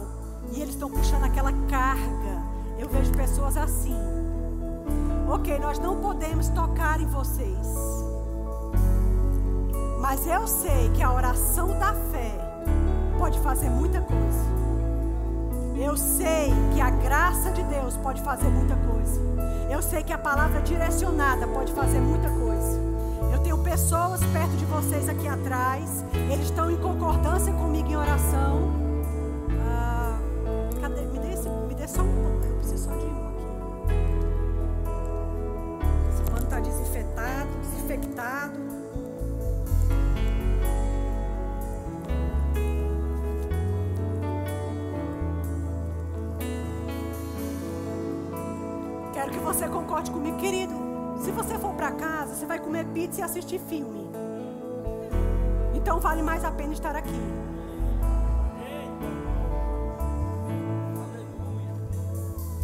E 0.54 0.62
eles 0.62 0.76
estão 0.76 0.90
puxando 0.90 1.26
aquela 1.26 1.52
carga. 1.68 2.42
Eu 2.80 2.88
vejo 2.88 3.12
pessoas 3.12 3.58
assim. 3.58 3.98
Ok, 5.30 5.60
nós 5.60 5.78
não 5.78 6.00
podemos 6.00 6.48
tocar 6.48 7.02
em 7.02 7.08
vocês. 7.08 7.68
Mas 10.00 10.26
eu 10.26 10.48
sei 10.48 10.90
que 10.96 11.04
a 11.04 11.12
oração 11.12 11.78
da 11.78 11.94
fé 11.94 12.32
pode 13.20 13.38
fazer 13.42 13.70
muita 13.70 14.00
coisa. 14.00 14.61
Eu 15.82 15.98
sei 15.98 16.54
que 16.76 16.80
a 16.80 16.92
graça 16.92 17.50
de 17.50 17.64
Deus 17.64 17.98
pode 17.98 18.22
fazer 18.22 18.48
muita 18.50 18.76
coisa. 18.76 19.20
Eu 19.68 19.82
sei 19.82 20.04
que 20.04 20.14
a 20.14 20.18
palavra 20.18 20.62
direcionada 20.62 21.48
pode 21.48 21.74
fazer 21.74 22.00
muita 22.00 22.30
coisa. 22.30 22.80
Eu 23.34 23.40
tenho 23.40 23.58
pessoas 23.58 24.20
perto 24.26 24.56
de 24.58 24.66
vocês 24.66 25.10
aqui 25.10 25.28
atrás. 25.28 26.06
Eles 26.32 26.46
estão 26.46 26.70
em 26.70 26.78
concordância 26.78 27.52
comigo 27.54 27.90
em 27.90 27.98
oração. 27.98 28.74
Ah, 29.60 30.20
cadê? 30.80 31.02
Me 31.02 31.18
dê, 31.18 31.50
me 31.68 31.74
dê 31.74 31.88
só 31.88 32.04
um 32.04 32.14
pouco. 32.14 32.46
Eu 32.46 32.58
preciso 32.58 32.84
só 32.86 32.92
de 32.92 33.06
um 33.06 33.28
aqui. 33.28 33.42
Esse 36.14 36.22
pano 36.30 36.44
está 36.44 36.60
desinfetado, 36.60 37.50
desinfectado. 37.60 38.81
Concorde 49.92 50.12
comigo, 50.12 50.38
querido. 50.38 50.74
Se 51.22 51.32
você 51.32 51.60
for 51.60 51.74
para 51.74 51.92
casa, 51.92 52.34
você 52.34 52.46
vai 52.46 52.58
comer 52.58 52.86
pizza 52.86 53.20
e 53.20 53.24
assistir 53.24 53.60
filme. 53.60 54.10
Então 55.74 56.00
vale 56.00 56.22
mais 56.22 56.46
a 56.46 56.52
pena 56.52 56.72
estar 56.72 56.96
aqui. 56.96 57.22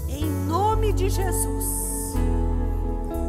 Em 0.07 0.25
nome 0.47 0.93
de 0.93 1.09
Jesus. 1.09 2.15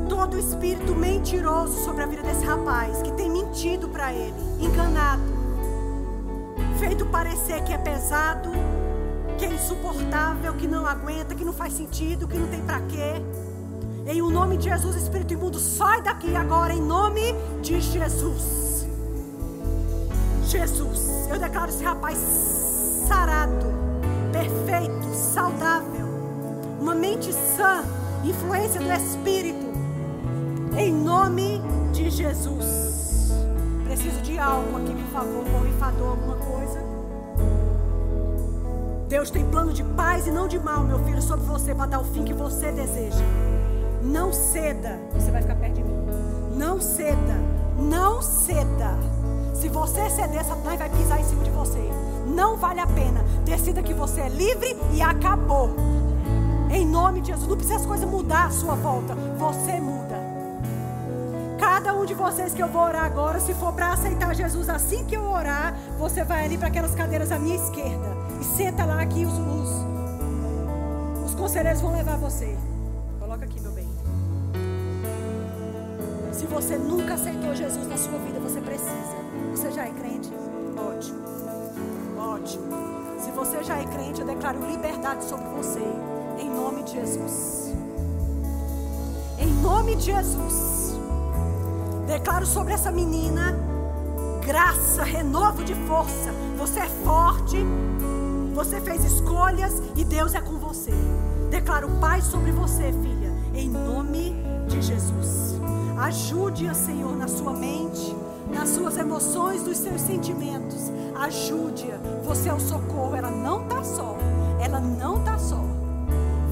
Todo 0.09 0.39
espírito 0.39 0.95
mentiroso 0.95 1.85
sobre 1.85 2.05
a 2.05 2.07
vida 2.07 2.23
desse 2.23 2.45
rapaz 2.45 3.03
que 3.03 3.13
tem 3.13 3.29
mentido 3.29 3.89
para 3.89 4.13
ele, 4.13 4.41
enganado, 4.61 5.23
feito 6.79 7.05
parecer 7.07 7.65
que 7.65 7.73
é 7.73 7.79
pesado, 7.79 8.51
que 9.39 9.45
é 9.45 9.53
insuportável, 9.53 10.55
que 10.55 10.69
não 10.69 10.87
aguenta, 10.87 11.35
que 11.35 11.45
não 11.45 11.53
faz 11.53 11.73
sentido, 11.73 12.29
que 12.29 12.39
não 12.39 12.47
tem 12.47 12.63
para 12.63 12.81
quê. 12.83 13.23
Em 14.11 14.23
o 14.23 14.31
nome 14.31 14.57
de 14.57 14.71
Jesus, 14.71 14.97
espírito 14.97 15.35
imundo, 15.35 15.59
sai 15.59 16.01
daqui 16.01 16.35
agora 16.35 16.73
em 16.73 16.81
nome 16.81 17.35
de 17.61 17.79
Jesus. 17.79 18.87
Jesus, 20.47 21.29
eu 21.31 21.39
declaro 21.39 21.69
esse 21.69 21.85
rapaz 21.85 22.17
sarado, 23.07 23.67
perfeito, 24.33 25.15
saudável, 25.15 26.07
uma 26.81 26.95
mente 26.95 27.35
sã, 27.35 27.85
influência 28.25 28.81
do 28.81 28.91
Espírito, 28.91 29.67
em 30.75 30.91
nome 30.91 31.61
de 31.93 32.09
Jesus. 32.09 33.31
Preciso 33.85 34.23
de 34.23 34.39
algo 34.39 34.79
aqui, 34.79 34.95
por 34.95 35.13
favor, 35.13 35.45
borrifador, 35.45 36.09
alguma 36.09 36.37
coisa. 36.37 36.83
Deus 39.07 39.29
tem 39.31 39.45
plano 39.51 39.71
de 39.71 39.85
paz 39.85 40.27
e 40.27 40.31
não 40.31 40.49
de 40.49 40.59
mal, 40.59 40.83
meu 40.83 40.99
filho, 41.05 41.21
sobre 41.21 41.45
você 41.45 41.75
para 41.75 41.91
dar 41.91 42.01
o 42.01 42.05
fim 42.05 42.25
que 42.25 42.33
você 42.33 42.73
deseja. 42.73 43.58
Não 44.03 44.33
ceda. 44.33 44.99
Você 45.13 45.31
vai 45.31 45.43
ficar 45.43 45.57
perto 45.57 45.75
de 45.75 45.83
mim. 45.83 46.07
Não 46.57 46.81
ceda. 46.81 47.37
Não 47.79 48.23
ceda. 48.23 48.99
Se 49.55 49.69
você 49.69 50.09
ceder, 50.11 50.45
Satanás 50.45 50.79
vai 50.79 50.89
pisar 50.91 51.21
em 51.21 51.25
cima 51.25 51.43
de 51.43 51.51
você. 51.51 51.91
Não 52.27 52.57
vale 52.57 52.81
a 52.81 52.87
pena. 52.87 53.25
Decida 53.45 53.83
que 53.83 53.93
você 53.95 54.21
é 54.21 54.29
livre 54.29 54.77
e 54.93 55.03
acabou. 55.03 55.71
Em 56.71 56.87
nome 56.87 57.21
de 57.21 57.29
Jesus. 57.29 57.49
Não 57.49 57.57
precisa 57.57 57.79
as 57.79 57.87
coisas 57.87 58.09
mudar 58.09 58.47
à 58.47 58.51
sua 58.51 58.75
volta. 58.75 59.15
Você 59.37 59.81
muda. 59.81 60.17
Cada 61.59 61.93
um 61.93 62.05
de 62.05 62.15
vocês 62.15 62.55
que 62.55 62.63
eu 62.63 62.69
vou 62.69 62.83
orar 62.83 63.05
agora, 63.05 63.41
se 63.41 63.53
for 63.55 63.73
para 63.73 63.93
aceitar 63.93 64.35
Jesus 64.35 64.69
assim 64.69 65.05
que 65.05 65.17
eu 65.17 65.25
orar, 65.25 65.75
você 65.99 66.23
vai 66.23 66.45
ali 66.45 66.57
para 66.57 66.69
aquelas 66.69 66.95
cadeiras 66.95 67.33
à 67.33 67.39
minha 67.39 67.57
esquerda. 67.57 68.17
E 68.41 68.45
senta 68.45 68.85
lá 68.85 69.05
que 69.05 69.25
os, 69.25 69.33
os, 69.33 69.71
os 71.27 71.35
conselheiros 71.35 71.81
vão 71.81 71.93
levar 71.93 72.17
você. 72.17 72.57
Se 76.39 76.47
você 76.47 76.79
nunca 76.79 77.15
aceitou 77.15 77.53
Jesus 77.53 77.89
na 77.89 77.97
sua 77.97 78.17
vida, 78.21 78.39
você 78.39 78.61
precisa. 78.61 79.17
Você 79.51 79.73
já 79.73 79.87
é 79.87 79.91
crente? 79.91 80.33
Ótimo. 80.77 81.19
Ótimo. 82.17 82.77
Se 83.19 83.33
você 83.33 83.65
já 83.65 83.77
é 83.77 83.85
crente, 83.85 84.21
eu 84.21 84.27
declaro 84.27 84.65
liberdade 84.65 85.25
sobre 85.25 85.49
você. 85.49 85.83
Em 86.39 86.49
nome 86.49 86.85
de 86.85 86.93
Jesus. 86.93 87.75
Em 89.37 89.53
nome 89.61 89.97
de 89.97 90.05
Jesus. 90.05 90.97
Declaro 92.07 92.47
sobre 92.47 92.73
essa 92.73 92.93
menina 92.93 93.59
graça, 94.47 95.03
renovo 95.03 95.65
de 95.65 95.75
força. 95.89 96.33
Você 96.57 96.79
é 96.79 96.89
forte. 97.05 97.57
Você 98.55 98.81
fez 98.81 99.05
escolhas 99.05 99.83
e 99.97 100.05
Deus 100.05 100.35
é 100.37 100.41
com 100.41 100.57
você. 100.57 100.93
Declaro 101.51 101.91
paz 102.01 102.27
sobre 102.27 102.53
você, 102.53 102.93
filha. 102.93 103.33
Em 103.53 103.69
nome 103.69 104.37
de 104.69 104.81
Jesus. 104.81 105.58
Ajude-a, 105.99 106.75
Senhor, 106.75 107.17
na 107.17 107.27
sua 107.27 107.53
mente, 107.53 108.17
nas 108.55 108.69
suas 108.69 108.97
emoções, 108.97 109.65
nos 109.65 109.79
seus 109.79 110.01
sentimentos. 110.01 110.93
Ajude-a. 111.17 111.99
Você 112.23 112.49
é 112.49 112.55
o 112.55 112.61
socorro. 112.61 113.17
Ela 113.17 113.33
não 113.33 113.65
está 113.65 113.83
só. 113.83 114.17
Ela 114.61 114.81
não 114.81 115.19
está 115.19 115.37
só. 115.37 115.61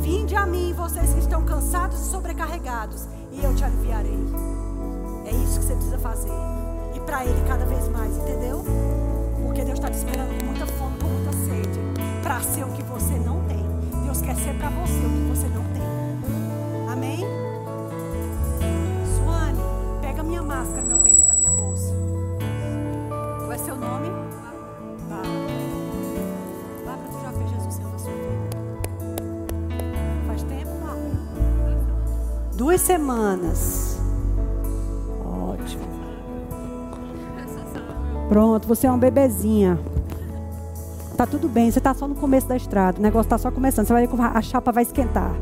Vinde 0.00 0.34
a 0.34 0.44
mim, 0.46 0.72
vocês 0.72 1.12
que 1.12 1.20
estão 1.20 1.44
cansados 1.44 2.00
e 2.00 2.10
sobrecarregados, 2.10 3.06
e 3.32 3.42
eu 3.42 3.54
te 3.54 3.64
aliviarei. 3.64 4.18
É 5.24 5.30
isso 5.30 5.60
que 5.60 5.66
você 5.66 5.74
precisa 5.74 5.98
fazer. 5.98 6.32
E 6.94 7.00
para 7.00 7.24
Ele 7.24 7.40
cada 7.46 7.64
vez 7.64 7.88
mais, 7.88 8.16
entendeu? 8.16 8.64
Porque 9.42 9.64
Deus 9.64 9.78
está 9.78 9.88
te 9.88 9.96
esperando 9.96 10.38
com 10.38 10.46
muita 10.46 10.66
fome, 10.66 10.98
com 10.98 11.08
muita 11.08 11.32
sede, 11.32 11.80
para 12.22 12.40
ser 12.40 12.64
o 12.64 12.68
que 12.72 12.82
você 12.82 13.14
não 13.14 13.40
tem. 13.44 13.64
Deus 14.04 14.20
quer 14.20 14.34
ser 14.36 14.56
para 14.58 14.70
você 14.70 15.06
o 15.06 15.10
que 15.10 15.28
você 15.28 15.48
não 15.48 15.65
Duas 32.76 32.84
semanas. 32.84 33.98
Ótimo. 35.24 35.82
Pronto, 38.28 38.68
você 38.68 38.86
é 38.86 38.90
uma 38.90 38.98
bebezinha. 38.98 39.78
Tá 41.16 41.26
tudo 41.26 41.48
bem, 41.48 41.70
você 41.70 41.80
tá 41.80 41.94
só 41.94 42.06
no 42.06 42.14
começo 42.14 42.46
da 42.46 42.54
estrada. 42.54 42.98
O 42.98 43.02
negócio 43.02 43.30
tá 43.30 43.38
só 43.38 43.50
começando. 43.50 43.86
Você 43.86 43.94
vai 43.94 44.06
ver 44.06 44.14
que 44.14 44.20
a 44.20 44.42
chapa 44.42 44.72
vai 44.72 44.82
esquentar. 44.82 45.34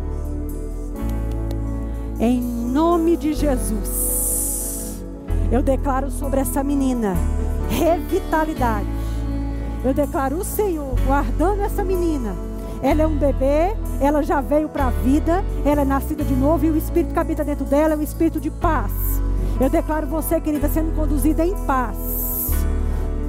Em 2.20 2.40
nome 2.40 3.16
de 3.16 3.32
Jesus. 3.32 5.04
Eu 5.50 5.60
declaro 5.60 6.12
sobre 6.12 6.38
essa 6.38 6.62
menina 6.62 7.16
revitalidade. 7.68 8.86
Eu 9.84 9.92
declaro 9.92 10.36
o 10.36 10.44
Senhor 10.44 10.94
guardando 11.04 11.62
essa 11.62 11.82
menina. 11.82 12.32
Ela 12.80 13.02
é 13.02 13.06
um 13.08 13.16
bebê, 13.16 13.74
ela 14.00 14.22
já 14.22 14.40
veio 14.40 14.68
para 14.68 14.86
a 14.86 14.90
vida, 14.90 15.44
ela 15.64 15.82
é 15.82 15.84
nascida 15.84 16.24
de 16.24 16.34
novo 16.34 16.66
e 16.66 16.70
o 16.70 16.76
espírito 16.76 17.12
que 17.12 17.18
habita 17.18 17.44
dentro 17.44 17.64
dela 17.64 17.94
é 17.94 17.96
o 17.96 18.02
espírito 18.02 18.40
de 18.40 18.50
paz. 18.50 18.92
Eu 19.60 19.70
declaro 19.70 20.06
você, 20.06 20.40
querida, 20.40 20.68
sendo 20.68 20.94
conduzida 20.94 21.44
em 21.44 21.54
paz. 21.64 21.96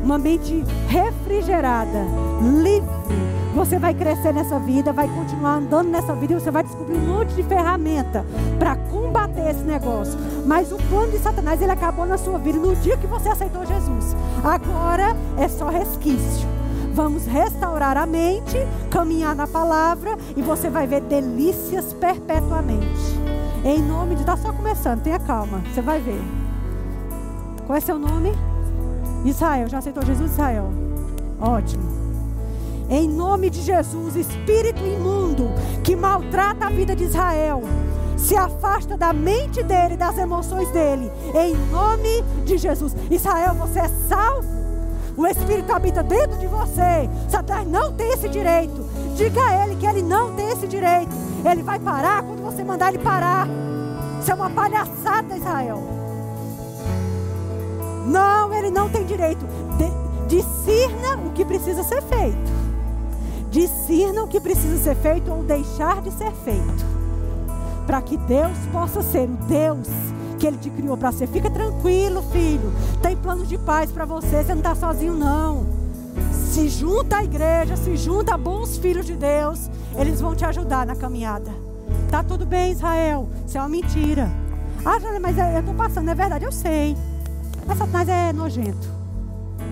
Uma 0.04 0.18
mente 0.18 0.64
refrigerada, 0.88 2.06
livre. 2.62 3.26
Você 3.56 3.80
vai 3.80 3.94
crescer 3.94 4.34
nessa 4.34 4.60
vida, 4.60 4.92
vai 4.92 5.08
continuar 5.08 5.56
andando 5.56 5.90
nessa 5.90 6.14
vida 6.14 6.34
e 6.34 6.40
você 6.40 6.52
vai 6.52 6.64
descobrir 6.64 6.98
um 6.98 7.16
monte 7.16 7.34
de 7.36 7.44
ferramenta 7.44 8.26
para 8.60 8.76
combater 8.76 9.50
esse 9.50 9.64
negócio. 9.64 10.20
Mas 10.46 10.72
o 10.74 10.78
plano 10.78 11.12
de 11.12 11.20
Satanás 11.20 11.62
ele 11.62 11.72
acabou 11.72 12.06
na 12.06 12.18
sua 12.18 12.38
vida 12.38 12.60
no 12.60 12.76
dia 12.76 12.98
que 12.98 13.08
você 13.08 13.30
aceitou 13.30 13.66
Jesus. 13.66 14.16
Agora 14.44 15.16
é 15.38 15.48
só 15.48 15.70
resquício. 15.70 16.55
Vamos 16.96 17.26
restaurar 17.26 17.98
a 17.98 18.06
mente, 18.06 18.56
caminhar 18.90 19.36
na 19.36 19.46
palavra 19.46 20.18
e 20.34 20.42
você 20.42 20.70
vai 20.70 20.88
ver 20.88 21.02
delícias 21.02 21.92
perpetuamente. 21.92 22.86
Em 23.66 23.82
nome 23.82 24.16
de. 24.16 24.22
Está 24.22 24.38
só 24.38 24.54
começando, 24.54 25.04
tenha 25.04 25.20
calma, 25.20 25.62
você 25.74 25.82
vai 25.82 26.00
ver. 26.00 26.22
Qual 27.68 27.78
é 27.78 27.82
seu 27.82 28.00
nome? 28.00 28.32
Israel, 29.26 29.68
já 29.68 29.80
aceitou 29.80 30.06
Jesus, 30.06 30.32
Israel? 30.32 30.70
Ótimo. 31.38 31.84
Em 32.90 33.10
nome 33.10 33.50
de 33.50 33.62
Jesus, 33.62 34.16
espírito 34.16 34.82
imundo 34.82 35.50
que 35.84 35.98
maltrata 35.98 36.68
a 36.68 36.70
vida 36.70 36.96
de 36.96 37.04
Israel, 37.04 37.62
se 38.16 38.38
afasta 38.38 38.96
da 38.96 39.12
mente 39.12 39.62
dele, 39.62 39.98
das 39.98 40.18
emoções 40.18 40.72
dele. 40.72 41.12
Em 41.34 41.58
nome 41.70 42.24
de 42.46 42.58
Jesus. 42.58 42.96
Israel, 43.12 43.54
você 43.54 43.80
é 43.80 43.90
salvo. 44.08 44.55
O 45.18 45.26
Espírito 45.26 45.72
habita 45.72 46.04
dentro 46.04 46.38
de 46.38 46.48
você. 46.48 47.10
Satanás 47.30 47.68
não 47.68 47.94
tem 47.94 48.12
esse 48.12 48.28
direito. 48.28 48.86
Diga 49.16 49.42
a 49.42 49.64
ele 49.64 49.76
que 49.78 49.86
ele 49.86 50.02
não 50.02 50.34
tem 50.36 50.50
esse 50.50 50.68
direito. 50.68 51.12
Ele 51.50 51.64
vai 51.64 51.80
parar 51.80 52.22
quando 52.24 52.44
você 52.44 52.64
mandar 52.64 52.90
ele 52.90 53.02
parar. 53.02 53.48
Isso 54.20 54.32
é 54.32 54.36
uma 54.36 54.50
palhaçada, 54.50 55.38
Israel. 55.38 55.82
Não, 58.06 58.54
ele 58.54 58.70
não 58.70 58.90
tem 58.90 59.06
direito. 59.06 59.46
De, 59.78 60.36
discirna 60.36 61.16
o 61.26 61.32
que 61.32 61.46
precisa 61.46 61.84
ser 61.84 62.02
feito. 62.02 62.56
Discirna 63.50 64.24
o 64.24 64.28
que 64.28 64.42
precisa 64.42 64.78
ser 64.84 64.96
feito 64.96 65.32
ou 65.32 65.44
deixar 65.44 66.02
de 66.02 66.12
ser 66.12 66.32
feito. 66.44 66.86
Para 67.88 68.02
que 68.02 68.18
Deus 68.18 68.58
possa 68.72 69.02
ser 69.02 69.30
o 69.30 69.38
Deus 69.48 69.88
que 70.46 70.48
Ele 70.48 70.58
te 70.58 70.70
criou 70.70 70.96
para 70.96 71.12
ser. 71.12 71.28
Fica 71.28 71.50
tranquilo, 71.50 72.22
filho. 72.32 72.72
Tem 73.02 73.16
planos 73.16 73.50
de 73.50 73.58
paz 73.58 73.92
para 73.92 74.06
você. 74.06 74.44
Você 74.44 74.54
não 74.54 74.60
está 74.60 74.76
sozinho, 74.76 75.14
não. 75.14 75.66
Se 76.32 76.70
junta 76.70 77.18
à 77.18 77.24
igreja, 77.24 77.76
se 77.76 77.98
junta 77.98 78.36
a 78.36 78.38
bons 78.38 78.78
filhos 78.78 79.06
de 79.06 79.16
Deus. 79.16 79.70
Eles 79.98 80.22
vão 80.22 80.36
te 80.36 80.46
ajudar 80.46 80.86
na 80.86 80.96
caminhada. 80.96 81.52
Tá 82.12 82.24
tudo 82.24 82.46
bem, 82.46 82.72
Israel. 82.72 83.28
Isso 83.46 83.58
é 83.58 83.62
uma 83.62 83.70
mentira. 83.70 84.30
Ah, 84.86 85.00
mas 85.20 85.38
eu 85.38 85.60
estou 85.60 85.74
passando, 85.74 86.10
é 86.10 86.16
verdade, 86.16 86.46
eu 86.46 86.52
sei. 86.52 86.96
Mas 87.66 87.80
Satanás 87.80 88.08
é 88.08 88.32
nojento. 88.32 88.88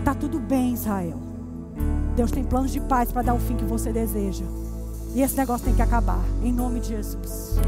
Tá 0.04 0.16
tudo 0.16 0.40
bem, 0.40 0.74
Israel. 0.74 1.20
Deus 2.16 2.32
tem 2.32 2.44
planos 2.44 2.72
de 2.72 2.80
paz 2.80 3.12
para 3.12 3.22
dar 3.22 3.36
o 3.36 3.40
fim 3.40 3.56
que 3.56 3.66
você 3.66 3.94
deseja. 3.94 4.46
E 5.14 5.22
esse 5.22 5.38
negócio 5.38 5.66
tem 5.66 5.76
que 5.76 5.82
acabar. 5.84 6.22
Em 6.42 6.52
nome 6.52 6.80
de 6.80 6.90
Jesus. 6.90 7.60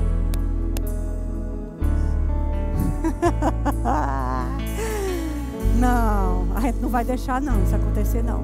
não, 5.78 6.48
a 6.56 6.62
gente 6.62 6.80
não 6.80 6.90
vai 6.90 7.04
deixar 7.04 7.42
não 7.42 7.62
isso 7.64 7.76
acontecer 7.76 8.24
não. 8.24 8.44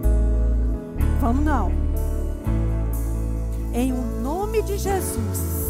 Vamos 1.19 1.43
não. 1.43 1.71
Em 3.73 3.93
o 3.93 4.01
nome 4.21 4.61
de 4.61 4.77
Jesus. 4.77 5.61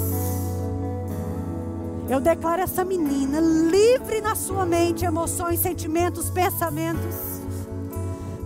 Eu 2.10 2.20
declaro 2.20 2.62
essa 2.62 2.84
menina 2.84 3.40
livre 3.40 4.20
na 4.20 4.36
sua 4.36 4.66
mente, 4.66 5.06
emoções, 5.06 5.60
sentimentos, 5.60 6.30
pensamentos, 6.30 7.16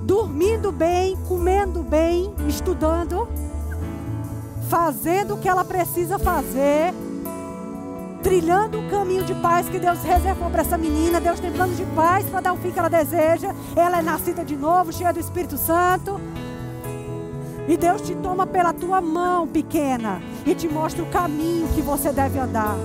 dormindo 0.04 0.72
bem, 0.72 1.18
comendo 1.28 1.82
bem, 1.82 2.32
estudando, 2.48 3.28
fazendo 4.70 5.34
o 5.34 5.38
que 5.38 5.50
ela 5.50 5.66
precisa 5.66 6.20
fazer 6.20 6.94
trilhando 8.26 8.80
o 8.80 8.90
caminho 8.90 9.24
de 9.24 9.36
paz 9.36 9.70
que 9.70 9.78
Deus 9.78 10.02
reservou 10.02 10.50
para 10.50 10.64
essa 10.64 10.80
menina. 10.80 11.22
Deus 11.22 11.40
tem 11.40 11.52
plano 11.52 11.76
de 11.76 11.86
paz 11.96 12.26
para 12.26 12.42
dar 12.42 12.54
o 12.54 12.58
fim 12.58 12.72
que 12.72 12.80
ela 12.80 12.90
deseja. 12.90 13.54
Ela 13.76 14.00
é 14.00 14.02
nascida 14.02 14.44
de 14.44 14.56
novo, 14.56 14.92
cheia 14.92 15.14
do 15.14 15.20
Espírito 15.20 15.60
Santo. 15.60 16.20
E 17.68 17.78
Deus 17.78 18.02
te 18.02 18.16
toma 18.16 18.48
pela 18.48 18.74
tua 18.74 19.00
mão 19.00 19.48
pequena 19.48 20.24
e 20.44 20.56
te 20.56 20.68
mostra 20.68 21.04
o 21.04 21.06
caminho 21.12 21.68
que 21.76 21.84
você 21.84 22.12
deve 22.12 22.40
andar. 22.40 22.76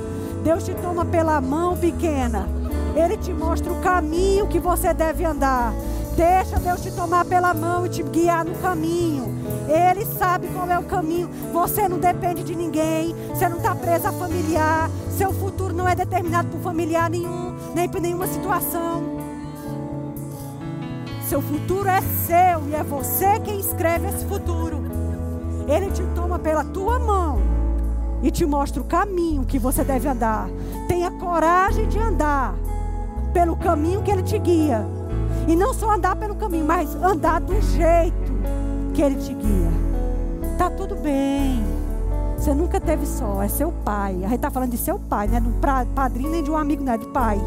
Deus 0.45 0.63
te 0.63 0.75
toma 0.75 1.07
pela 1.07 1.41
mão 1.41 1.75
pequena. 1.75 2.47
Ele 2.95 3.17
te 3.17 3.33
mostra 3.33 3.73
o 3.73 3.81
caminho 3.81 4.47
que 4.47 4.59
você 4.59 4.93
deve 4.93 5.25
andar. 5.25 5.73
Deixa 6.17 6.59
Deus 6.59 6.83
te 6.83 6.91
tomar 6.91 7.25
pela 7.25 7.55
mão 7.55 7.87
e 7.87 7.89
te 7.89 8.03
guiar 8.03 8.45
no 8.45 8.55
caminho. 8.57 9.35
Ele 9.69 10.05
sabe 10.05 10.49
qual 10.49 10.69
é 10.71 10.79
o 10.79 10.85
caminho. 10.85 11.29
Você 11.53 11.89
não 11.89 11.99
depende 11.99 12.43
de 12.43 12.55
ninguém. 12.55 13.15
Você 13.29 13.49
não 13.49 13.59
está 13.59 13.75
presa 13.75 14.09
a 14.11 14.13
familiar. 14.13 14.91
Seu 15.17 15.33
futuro 15.33 15.75
não 15.75 15.89
é 15.89 15.95
determinado 15.95 16.49
por 16.49 16.61
familiar 16.61 17.09
nenhum, 17.09 17.55
nem 17.75 17.89
por 17.89 18.01
nenhuma 18.01 18.27
situação. 18.27 19.21
Seu 21.29 21.41
futuro 21.41 21.89
é 21.89 22.01
seu 22.01 22.69
e 22.69 22.75
é 22.75 22.83
você 22.83 23.39
quem 23.41 23.61
escreve 23.61 24.09
esse 24.09 24.25
futuro. 24.25 24.83
Ele 25.69 25.91
te 25.91 26.03
toma 26.15 26.39
pela 26.39 26.65
tua 26.65 26.99
mão 26.99 27.39
e 28.23 28.31
te 28.31 28.45
mostra 28.45 28.83
o 28.83 28.85
caminho 28.85 29.45
que 29.45 29.59
você 29.59 29.85
deve 29.85 30.09
andar. 30.09 30.49
Tenha 30.89 31.11
coragem 31.13 31.87
de 31.89 31.99
andar 31.99 32.55
pelo 33.33 33.57
caminho 33.57 34.03
que 34.03 34.11
ele 34.11 34.23
te 34.23 34.39
guia. 34.39 34.85
E 35.51 35.57
não 35.57 35.75
só 35.75 35.91
andar 35.91 36.15
pelo 36.15 36.37
caminho, 36.37 36.65
mas 36.65 36.95
andar 36.95 37.41
do 37.41 37.61
jeito 37.61 38.33
que 38.95 39.03
Ele 39.03 39.17
te 39.17 39.35
guia. 39.35 39.71
Tá 40.57 40.71
tudo 40.71 40.95
bem. 40.95 41.61
Você 42.39 42.55
nunca 42.55 42.81
teve 42.81 43.05
só, 43.05 43.43
é 43.43 43.49
seu 43.49 43.73
pai. 43.85 44.15
A 44.19 44.29
gente 44.29 44.37
está 44.37 44.49
falando 44.49 44.71
de 44.71 44.79
seu 44.79 44.97
pai, 44.97 45.27
não 45.27 45.39
é 45.39 45.41
um 45.41 45.87
padrinho 45.93 46.31
nem 46.31 46.45
de 46.45 46.53
um 46.53 46.57
amigo, 46.57 46.85
não 46.85 46.93
é 46.93 46.99
de 46.99 47.07
pai. 47.09 47.41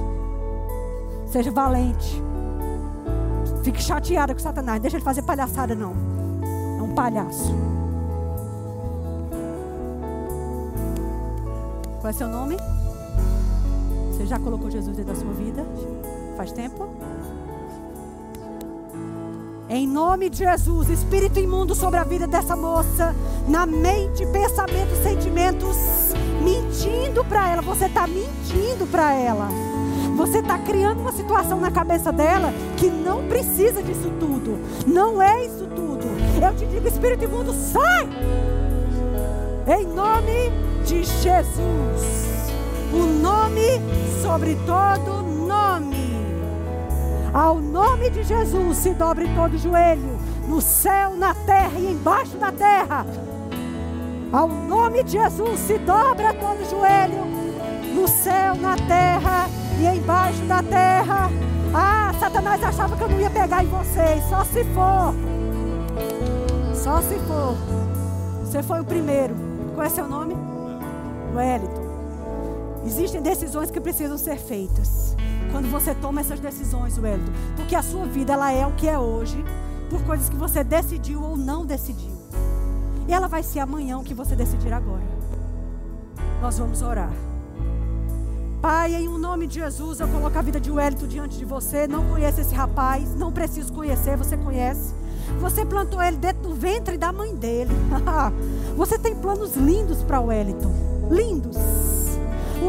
Seja 1.27 1.49
valente. 1.49 2.21
Fique 3.63 3.81
chateada 3.81 4.33
com 4.33 4.39
Satanás. 4.41 4.81
Deixa 4.81 4.97
ele 4.97 5.05
fazer 5.05 5.21
palhaçada, 5.21 5.73
não. 5.73 5.93
É 6.77 6.81
um 6.81 6.93
palhaço. 6.93 7.55
Qual 12.01 12.09
é 12.09 12.11
seu 12.11 12.27
nome? 12.27 12.57
Você 14.11 14.25
já 14.25 14.37
colocou 14.37 14.69
Jesus 14.69 14.93
dentro 14.93 15.13
da 15.13 15.17
sua 15.17 15.31
vida? 15.31 15.65
Faz 16.35 16.51
tempo? 16.51 16.89
Em 19.73 19.87
nome 19.87 20.29
de 20.29 20.37
Jesus, 20.37 20.87
espírito 20.87 21.39
imundo 21.39 21.73
sobre 21.73 21.99
a 21.99 22.03
vida 22.03 22.27
dessa 22.27 22.55
moça, 22.55 23.15
na 23.47 23.65
mente, 23.65 24.23
pensamentos, 24.27 24.99
sentimentos, 24.99 25.75
mentindo 26.43 27.25
para 27.25 27.49
ela. 27.49 27.61
Você 27.63 27.85
está 27.85 28.05
mentindo 28.05 28.85
para 28.85 29.15
ela. 29.15 29.49
Você 30.15 30.41
está 30.41 30.59
criando 30.59 30.99
uma 31.01 31.11
situação 31.11 31.59
na 31.59 31.71
cabeça 31.71 32.11
dela 32.11 32.53
que 32.77 32.85
não 32.85 33.27
precisa 33.27 33.81
disso 33.81 34.11
tudo. 34.19 34.59
Não 34.85 35.19
é 35.19 35.43
isso 35.43 35.65
tudo. 35.75 36.05
Eu 36.39 36.55
te 36.55 36.67
digo, 36.67 36.87
Espírito 36.87 37.23
imundo, 37.23 37.51
sai! 37.51 38.07
Em 39.75 39.87
nome 39.87 40.51
de 40.85 41.03
Jesus. 41.03 42.53
O 42.93 43.07
nome 43.19 43.81
sobre 44.21 44.55
todo 44.67 45.23
nome. 45.47 46.02
Ao 47.33 47.59
nome 47.59 48.11
de 48.11 48.23
Jesus 48.23 48.77
se 48.77 48.93
dobre 48.93 49.27
todo 49.33 49.57
joelho, 49.57 50.19
no 50.47 50.61
céu, 50.61 51.15
na 51.15 51.33
terra 51.33 51.79
e 51.79 51.91
embaixo 51.91 52.37
da 52.37 52.51
terra. 52.51 53.05
Ao 54.31 54.47
nome 54.47 55.03
de 55.03 55.13
Jesus 55.13 55.59
se 55.61 55.79
dobra 55.79 56.31
todo 56.35 56.69
joelho, 56.69 57.25
no 57.95 58.07
céu, 58.07 58.53
na 58.55 58.75
terra 58.75 59.47
e 59.79 59.97
embaixo 59.97 60.43
da 60.43 60.61
terra. 60.61 61.31
Ah, 61.73 62.13
Satanás 62.19 62.63
achava 62.63 62.95
que 62.95 63.01
eu 63.01 63.09
não 63.09 63.19
ia 63.19 63.31
pegar 63.31 63.63
em 63.63 63.67
vocês, 63.67 64.23
só 64.29 64.43
se 64.43 64.63
for. 64.65 65.15
Só 66.75 67.01
se 67.01 67.17
for. 67.21 67.55
Você 68.45 68.61
foi 68.61 68.79
o 68.79 68.85
primeiro. 68.85 69.35
Qual 69.73 69.87
é 69.87 69.89
seu 69.89 70.07
nome? 70.07 70.35
Wellington. 71.33 71.81
Existem 72.85 73.23
decisões 73.23 73.71
que 73.71 73.81
precisam 73.81 74.19
ser 74.19 74.37
feitas. 74.37 75.15
Quando 75.53 75.69
você 75.69 75.93
toma 75.93 76.19
essas 76.19 76.39
decisões, 76.39 76.97
Wellington, 76.97 77.31
porque 77.55 77.75
a 77.75 77.83
sua 77.83 78.07
vida 78.07 78.33
ela 78.33 78.51
é 78.51 78.65
o 78.65 78.71
que 78.71 78.89
é 78.89 78.97
hoje, 78.97 79.37
por 79.87 80.01
coisas 80.01 80.27
que 80.27 80.35
você 80.35 80.63
decidiu 80.63 81.21
ou 81.21 81.37
não 81.37 81.63
decidiu. 81.63 82.11
E 83.07 83.13
ela 83.13 83.27
vai 83.27 83.43
ser 83.43 83.59
amanhã 83.59 83.99
o 83.99 84.03
que 84.03 84.15
você 84.15 84.35
decidir 84.35 84.73
agora. 84.73 85.03
Nós 86.41 86.57
vamos 86.57 86.81
orar. 86.81 87.13
Pai, 88.63 88.95
em 88.95 89.07
o 89.07 89.11
um 89.11 89.17
nome 89.19 89.45
de 89.45 89.59
Jesus, 89.59 89.99
eu 89.99 90.07
coloco 90.07 90.35
a 90.35 90.41
vida 90.41 90.59
de 90.59 90.71
Wellington 90.71 91.05
diante 91.05 91.37
de 91.37 91.45
você. 91.45 91.87
Não 91.87 92.03
conheço 92.09 92.41
esse 92.41 92.55
rapaz, 92.55 93.13
não 93.13 93.31
preciso 93.31 93.71
conhecer, 93.73 94.17
você 94.17 94.35
conhece. 94.35 94.95
Você 95.39 95.63
plantou 95.63 96.01
ele 96.01 96.17
dentro 96.17 96.41
do 96.41 96.55
ventre 96.55 96.97
da 96.97 97.13
mãe 97.13 97.35
dele. 97.35 97.75
você 98.75 98.97
tem 98.97 99.13
planos 99.13 99.55
lindos 99.55 100.01
para 100.01 100.19
Wellington. 100.19 100.73
Lindos. 101.11 102.02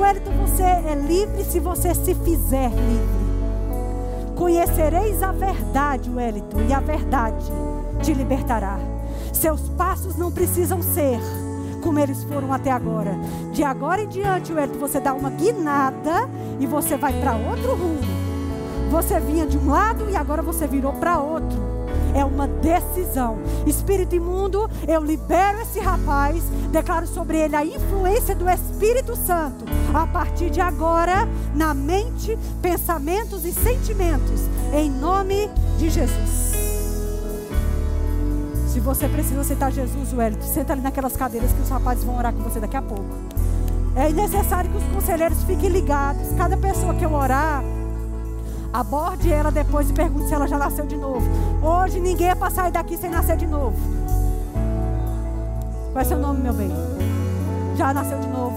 Wellington, 0.00 0.32
você 0.46 0.62
é 0.62 0.94
livre 0.94 1.44
se 1.44 1.60
você 1.60 1.94
se 1.94 2.14
fizer 2.14 2.70
livre. 2.70 3.24
Conhecereis 4.36 5.22
a 5.22 5.32
verdade, 5.32 6.10
Wellington, 6.10 6.62
e 6.68 6.72
a 6.72 6.80
verdade 6.80 7.44
te 8.02 8.12
libertará. 8.12 8.78
Seus 9.32 9.68
passos 9.70 10.16
não 10.16 10.30
precisam 10.30 10.82
ser 10.82 11.20
como 11.82 11.98
eles 11.98 12.24
foram 12.24 12.52
até 12.52 12.70
agora. 12.70 13.16
De 13.52 13.62
agora 13.62 14.02
em 14.02 14.08
diante, 14.08 14.52
Wellington, 14.52 14.78
você 14.78 15.00
dá 15.00 15.14
uma 15.14 15.30
guinada 15.30 16.28
e 16.58 16.66
você 16.66 16.96
vai 16.96 17.12
para 17.20 17.36
outro 17.36 17.74
rumo. 17.74 18.00
Você 18.90 19.18
vinha 19.20 19.46
de 19.46 19.58
um 19.58 19.70
lado 19.70 20.08
e 20.10 20.16
agora 20.16 20.42
você 20.42 20.66
virou 20.66 20.92
para 20.92 21.20
outro 21.20 21.63
é 22.14 22.24
uma 22.24 22.46
decisão. 22.46 23.38
Espírito 23.66 24.14
imundo, 24.14 24.70
eu 24.86 25.02
libero 25.02 25.60
esse 25.60 25.80
rapaz, 25.80 26.42
declaro 26.70 27.06
sobre 27.06 27.38
ele 27.38 27.56
a 27.56 27.64
influência 27.64 28.34
do 28.34 28.48
Espírito 28.48 29.16
Santo. 29.16 29.64
A 29.92 30.06
partir 30.06 30.50
de 30.50 30.60
agora, 30.60 31.28
na 31.54 31.74
mente, 31.74 32.38
pensamentos 32.62 33.44
e 33.44 33.52
sentimentos, 33.52 34.40
em 34.72 34.90
nome 34.90 35.50
de 35.78 35.90
Jesus. 35.90 36.54
Se 38.68 38.80
você 38.80 39.08
precisa 39.08 39.40
aceitar 39.40 39.70
Jesus, 39.70 40.12
Wellington, 40.12 40.46
senta 40.46 40.72
ali 40.72 40.82
naquelas 40.82 41.16
cadeiras 41.16 41.52
que 41.52 41.62
os 41.62 41.68
rapazes 41.68 42.02
vão 42.02 42.16
orar 42.16 42.32
com 42.32 42.42
você 42.42 42.58
daqui 42.58 42.76
a 42.76 42.82
pouco. 42.82 43.04
É 43.94 44.08
necessário 44.10 44.68
que 44.68 44.76
os 44.76 44.84
conselheiros 44.84 45.44
fiquem 45.44 45.68
ligados. 45.68 46.32
Cada 46.36 46.56
pessoa 46.56 46.92
que 46.94 47.04
eu 47.04 47.12
orar, 47.12 47.62
Aborde 48.74 49.30
ela 49.30 49.52
depois 49.52 49.88
e 49.88 49.92
pergunte 49.92 50.26
se 50.26 50.34
ela 50.34 50.48
já 50.48 50.58
nasceu 50.58 50.84
de 50.84 50.96
novo. 50.96 51.24
Hoje 51.62 52.00
ninguém 52.00 52.30
é 52.30 52.34
para 52.34 52.50
sair 52.50 52.72
daqui 52.72 52.96
sem 52.96 53.08
nascer 53.08 53.36
de 53.36 53.46
novo. 53.46 53.76
Qual 55.92 56.02
é 56.02 56.04
seu 56.04 56.18
nome, 56.18 56.40
meu 56.40 56.52
bem? 56.52 56.72
Já 57.76 57.94
nasceu 57.94 58.18
de 58.18 58.26
novo? 58.26 58.56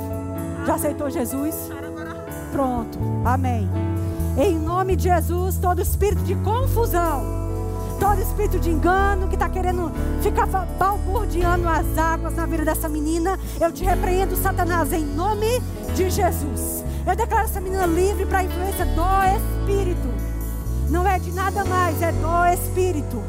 Já 0.65 0.73
aceitou 0.73 1.07
Jesus? 1.07 1.69
Pronto. 2.51 2.97
Amém. 3.23 3.69
Em 4.35 4.57
nome 4.57 4.95
de 4.95 5.03
Jesus, 5.03 5.59
todo 5.59 5.83
espírito 5.83 6.23
de 6.23 6.33
confusão, 6.37 7.23
todo 7.99 8.19
espírito 8.19 8.57
de 8.57 8.71
engano 8.71 9.27
que 9.27 9.35
está 9.35 9.47
querendo 9.47 9.91
ficar 10.23 10.47
balbuciando 10.47 11.69
as 11.69 11.95
águas 11.95 12.33
na 12.33 12.47
vida 12.47 12.65
dessa 12.65 12.89
menina, 12.89 13.39
eu 13.61 13.71
te 13.71 13.83
repreendo, 13.83 14.35
Satanás, 14.35 14.91
em 14.93 15.05
nome 15.05 15.61
de 15.95 16.09
Jesus. 16.09 16.86
Eu 17.07 17.15
declaro 17.15 17.45
essa 17.45 17.61
menina 17.61 17.85
livre 17.85 18.25
para 18.25 18.39
a 18.39 18.43
influência 18.43 18.85
do 18.85 19.61
Espírito. 19.61 20.09
Não 20.89 21.07
é 21.07 21.17
de 21.17 21.31
nada 21.31 21.63
mais, 21.63 22.01
é 22.01 22.11
do 22.11 22.45
Espírito. 22.53 23.23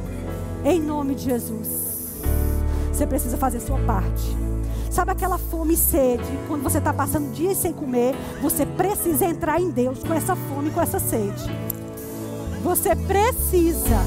Em 0.65 0.81
nome 0.81 1.15
de 1.15 1.27
Jesus. 1.27 1.69
Você 2.93 3.07
precisa 3.07 3.37
fazer 3.37 3.61
sua 3.61 3.79
parte. 3.79 4.37
Sabe 4.91 5.13
aquela 5.13 5.39
fome 5.39 5.75
e 5.75 5.77
sede? 5.77 6.29
Quando 6.49 6.65
você 6.65 6.79
está 6.79 6.93
passando 6.93 7.33
dias 7.33 7.57
sem 7.57 7.73
comer, 7.73 8.17
você 8.43 8.67
precisa 8.67 9.25
entrar 9.27 9.61
em 9.61 9.71
Deus 9.71 10.03
com 10.03 10.13
essa 10.13 10.35
fome, 10.35 10.73
com 10.73 10.81
essa 10.81 10.99
sede. 10.99 11.49
Você 12.65 12.97
precisa. 12.97 14.03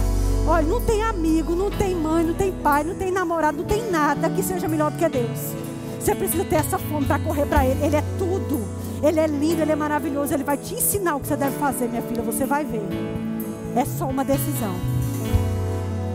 Olha, 0.46 0.68
não 0.68 0.82
tem 0.82 1.02
amigo, 1.02 1.56
não 1.56 1.72
tem 1.72 1.96
mãe, 1.96 2.26
não 2.26 2.34
tem 2.34 2.52
pai, 2.52 2.84
não 2.84 2.96
tem 2.96 3.10
namorado, 3.10 3.60
não 3.60 3.66
tem 3.66 3.90
nada 3.90 4.30
que 4.30 4.44
seja 4.44 4.68
melhor 4.68 4.92
do 4.92 4.98
que 4.98 5.08
Deus. 5.08 5.56
Você 5.98 6.14
precisa 6.14 6.44
ter 6.44 6.56
essa 6.56 6.78
fome 6.78 7.06
para 7.06 7.20
correr 7.20 7.46
para 7.46 7.66
Ele. 7.66 7.86
Ele 7.86 7.96
é 7.96 8.04
tudo. 8.18 8.81
Ele 9.04 9.20
é 9.20 9.26
lindo, 9.26 9.62
ele 9.62 9.72
é 9.72 9.76
maravilhoso. 9.76 10.34
Ele 10.34 10.44
vai 10.44 10.58
te 10.58 10.76
ensinar 10.76 11.16
o 11.16 11.20
que 11.20 11.28
você 11.28 11.36
deve 11.36 11.58
fazer, 11.58 11.88
minha 11.88 12.02
filha. 12.02 12.22
Você 12.22 12.46
vai 12.46 12.64
ver. 12.64 12.84
É 13.76 13.84
só 13.84 14.08
uma 14.08 14.24
decisão. 14.24 14.76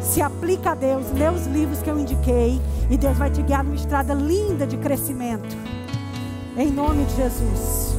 Se 0.00 0.22
aplica 0.22 0.70
a 0.70 0.74
Deus, 0.74 1.10
lê 1.12 1.28
os 1.28 1.46
livros 1.46 1.82
que 1.82 1.90
eu 1.90 1.98
indiquei. 1.98 2.60
E 2.88 2.96
Deus 2.96 3.16
vai 3.16 3.30
te 3.30 3.42
guiar 3.42 3.64
numa 3.64 3.74
estrada 3.74 4.14
linda 4.14 4.66
de 4.66 4.76
crescimento. 4.76 5.56
Em 6.56 6.70
nome 6.70 7.04
de 7.04 7.16
Jesus. 7.16 7.96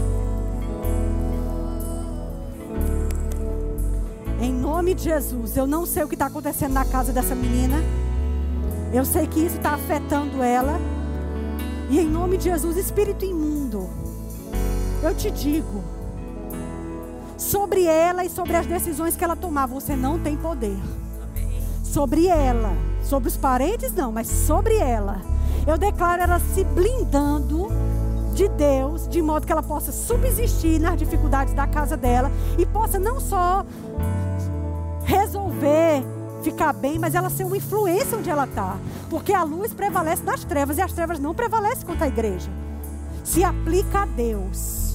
Em 4.39 4.53
nome 4.53 4.93
de 4.93 5.03
Jesus. 5.03 5.57
Eu 5.57 5.67
não 5.67 5.85
sei 5.85 6.03
o 6.03 6.07
que 6.07 6.15
está 6.15 6.27
acontecendo 6.27 6.71
na 6.71 6.85
casa 6.85 7.11
dessa 7.11 7.35
menina. 7.35 7.77
Eu 8.93 9.03
sei 9.03 9.27
que 9.27 9.41
isso 9.41 9.57
está 9.57 9.71
afetando 9.71 10.41
ela. 10.41 10.79
E 11.89 11.99
em 11.99 12.07
nome 12.07 12.37
de 12.37 12.45
Jesus, 12.45 12.77
espírito 12.77 13.25
imundo 13.25 13.56
eu 15.07 15.15
te 15.15 15.31
digo, 15.31 15.83
sobre 17.37 17.85
ela 17.85 18.25
e 18.25 18.29
sobre 18.29 18.55
as 18.55 18.65
decisões 18.65 19.15
que 19.15 19.23
ela 19.23 19.35
tomar, 19.35 19.65
você 19.65 19.95
não 19.95 20.19
tem 20.19 20.35
poder. 20.35 20.77
Sobre 21.83 22.27
ela, 22.27 22.73
sobre 23.03 23.29
os 23.29 23.37
parentes 23.37 23.93
não, 23.93 24.11
mas 24.11 24.27
sobre 24.27 24.75
ela. 24.75 25.21
Eu 25.65 25.77
declaro 25.77 26.21
ela 26.21 26.39
se 26.39 26.63
blindando 26.63 27.69
de 28.33 28.47
Deus, 28.49 29.07
de 29.07 29.21
modo 29.21 29.45
que 29.45 29.51
ela 29.51 29.63
possa 29.63 29.91
subsistir 29.91 30.79
nas 30.79 30.97
dificuldades 30.97 31.53
da 31.53 31.65
casa 31.65 31.95
dela 31.95 32.29
e 32.57 32.65
possa 32.65 32.99
não 32.99 33.19
só 33.19 33.65
resolver 35.03 36.03
ficar 36.43 36.73
bem, 36.73 36.99
mas 36.99 37.15
ela 37.15 37.29
ser 37.29 37.45
uma 37.45 37.57
influência 37.57 38.17
onde 38.17 38.29
ela 38.29 38.43
está. 38.43 38.77
Porque 39.09 39.33
a 39.33 39.43
luz 39.43 39.73
prevalece 39.73 40.23
nas 40.23 40.43
trevas 40.43 40.77
e 40.77 40.81
as 40.81 40.91
trevas 40.91 41.17
não 41.17 41.33
prevalecem 41.33 41.85
contra 41.85 42.05
a 42.05 42.09
igreja. 42.09 42.49
Se 43.23 43.43
aplica 43.43 44.03
a 44.03 44.05
Deus 44.05 44.86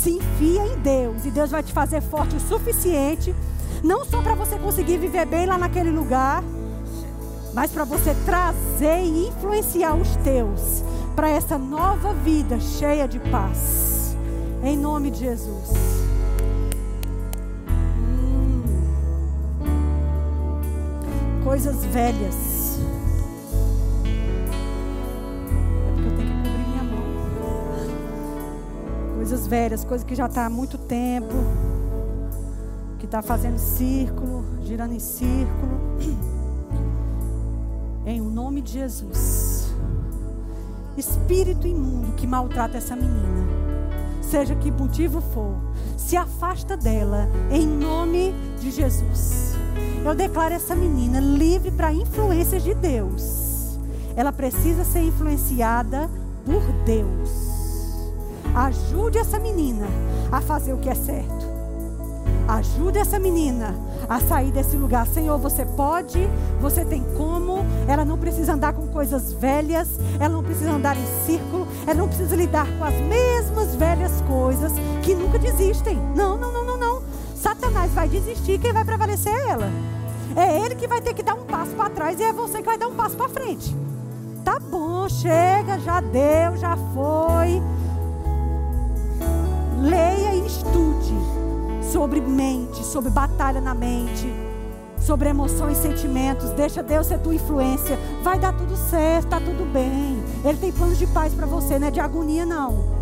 se 0.00 0.10
enfia 0.12 0.66
em 0.66 0.78
Deus 0.78 1.26
e 1.26 1.30
Deus 1.30 1.50
vai 1.50 1.62
te 1.62 1.72
fazer 1.72 2.00
forte 2.00 2.34
o 2.34 2.40
suficiente, 2.40 3.34
não 3.84 4.04
só 4.04 4.22
para 4.22 4.34
você 4.34 4.58
conseguir 4.58 4.96
viver 4.96 5.26
bem 5.26 5.44
lá 5.44 5.58
naquele 5.58 5.90
lugar, 5.90 6.42
mas 7.52 7.70
para 7.70 7.84
você 7.84 8.14
trazer 8.24 9.04
e 9.04 9.28
influenciar 9.28 9.94
os 9.94 10.16
teus 10.16 10.82
para 11.14 11.28
essa 11.28 11.58
nova 11.58 12.14
vida 12.14 12.58
cheia 12.58 13.06
de 13.06 13.18
paz. 13.18 14.16
Em 14.62 14.76
nome 14.76 15.10
de 15.10 15.20
Jesus. 15.20 15.68
Hum. 17.98 18.62
Coisas 21.44 21.84
velhas 21.86 22.59
coisas 29.30 29.46
velhas, 29.46 29.84
coisas 29.84 30.04
que 30.04 30.16
já 30.16 30.26
está 30.26 30.46
há 30.46 30.50
muito 30.50 30.76
tempo, 30.76 31.32
que 32.98 33.04
está 33.04 33.22
fazendo 33.22 33.58
círculo, 33.58 34.44
girando 34.64 34.92
em 34.92 34.98
círculo. 34.98 35.78
Em 38.04 38.20
nome 38.20 38.60
de 38.60 38.72
Jesus. 38.72 39.72
Espírito 40.96 41.64
imundo 41.64 42.12
que 42.16 42.26
maltrata 42.26 42.76
essa 42.76 42.96
menina, 42.96 43.46
seja 44.20 44.56
que 44.56 44.68
motivo 44.68 45.20
for, 45.20 45.54
se 45.96 46.16
afasta 46.16 46.76
dela 46.76 47.28
em 47.52 47.64
nome 47.64 48.34
de 48.60 48.72
Jesus. 48.72 49.54
Eu 50.04 50.12
declaro 50.12 50.54
essa 50.54 50.74
menina 50.74 51.20
livre 51.20 51.70
para 51.70 51.92
influências 51.92 52.64
de 52.64 52.74
Deus. 52.74 53.78
Ela 54.16 54.32
precisa 54.32 54.82
ser 54.82 55.02
influenciada 55.02 56.10
por 56.44 56.60
Deus. 56.84 57.19
Ajude 58.54 59.18
essa 59.18 59.38
menina 59.38 59.86
a 60.30 60.40
fazer 60.40 60.72
o 60.72 60.78
que 60.78 60.88
é 60.88 60.94
certo. 60.94 61.50
Ajude 62.48 62.98
essa 62.98 63.18
menina 63.18 63.76
a 64.08 64.18
sair 64.18 64.50
desse 64.50 64.76
lugar. 64.76 65.06
Senhor, 65.06 65.38
você 65.38 65.64
pode, 65.64 66.28
você 66.60 66.84
tem 66.84 67.04
como. 67.16 67.64
Ela 67.86 68.04
não 68.04 68.18
precisa 68.18 68.54
andar 68.54 68.72
com 68.72 68.88
coisas 68.88 69.32
velhas, 69.32 69.88
ela 70.18 70.34
não 70.34 70.42
precisa 70.42 70.72
andar 70.72 70.96
em 70.96 71.24
círculo, 71.24 71.66
ela 71.86 71.94
não 71.94 72.08
precisa 72.08 72.34
lidar 72.34 72.66
com 72.76 72.84
as 72.84 72.94
mesmas 72.94 73.76
velhas 73.76 74.20
coisas 74.22 74.72
que 75.02 75.14
nunca 75.14 75.38
desistem. 75.38 75.96
Não, 76.16 76.36
não, 76.36 76.52
não, 76.52 76.64
não, 76.64 76.76
não. 76.76 77.02
Satanás 77.36 77.92
vai 77.92 78.08
desistir, 78.08 78.58
quem 78.58 78.72
vai 78.72 78.84
prevalecer 78.84 79.32
é 79.32 79.48
ela. 79.50 79.70
É 80.34 80.64
ele 80.64 80.74
que 80.74 80.88
vai 80.88 81.00
ter 81.00 81.14
que 81.14 81.22
dar 81.22 81.34
um 81.34 81.44
passo 81.44 81.70
para 81.76 81.90
trás 81.90 82.18
e 82.18 82.24
é 82.24 82.32
você 82.32 82.58
que 82.58 82.66
vai 82.66 82.78
dar 82.78 82.88
um 82.88 82.94
passo 82.94 83.16
para 83.16 83.28
frente. 83.28 83.74
Tá 84.44 84.58
bom, 84.58 85.08
chega, 85.08 85.78
já 85.78 86.00
deu, 86.00 86.56
já 86.56 86.76
foi. 86.76 87.62
Leia 89.80 90.34
e 90.34 90.46
estude 90.46 91.14
sobre 91.90 92.20
mente, 92.20 92.84
sobre 92.84 93.10
batalha 93.10 93.60
na 93.60 93.74
mente, 93.74 94.30
sobre 94.98 95.30
emoções 95.30 95.78
e 95.78 95.82
sentimentos. 95.82 96.50
Deixa 96.50 96.82
Deus 96.82 97.06
ser 97.06 97.18
tua 97.18 97.34
influência. 97.34 97.98
Vai 98.22 98.38
dar 98.38 98.52
tudo 98.52 98.76
certo, 98.76 99.28
tá 99.28 99.40
tudo 99.40 99.64
bem. 99.72 100.22
Ele 100.44 100.58
tem 100.58 100.70
planos 100.70 100.98
de 100.98 101.06
paz 101.06 101.32
para 101.32 101.46
você, 101.46 101.78
não 101.78 101.88
é 101.88 101.90
de 101.90 101.98
agonia 101.98 102.44
não. 102.44 103.00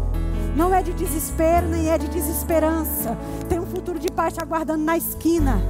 Não 0.57 0.73
é 0.73 0.83
de 0.83 0.93
desespero, 0.93 1.67
nem 1.67 1.89
é 1.91 1.99
de 1.99 2.09
desesperança. 2.09 3.17
Tem 3.49 3.59
um 3.59 3.67
futuro 3.67 3.99
de 3.99 4.09
paz 4.09 4.35
te 4.35 4.41
aguardando 4.41 4.85
na 4.85 4.97
esquina. 4.97 5.61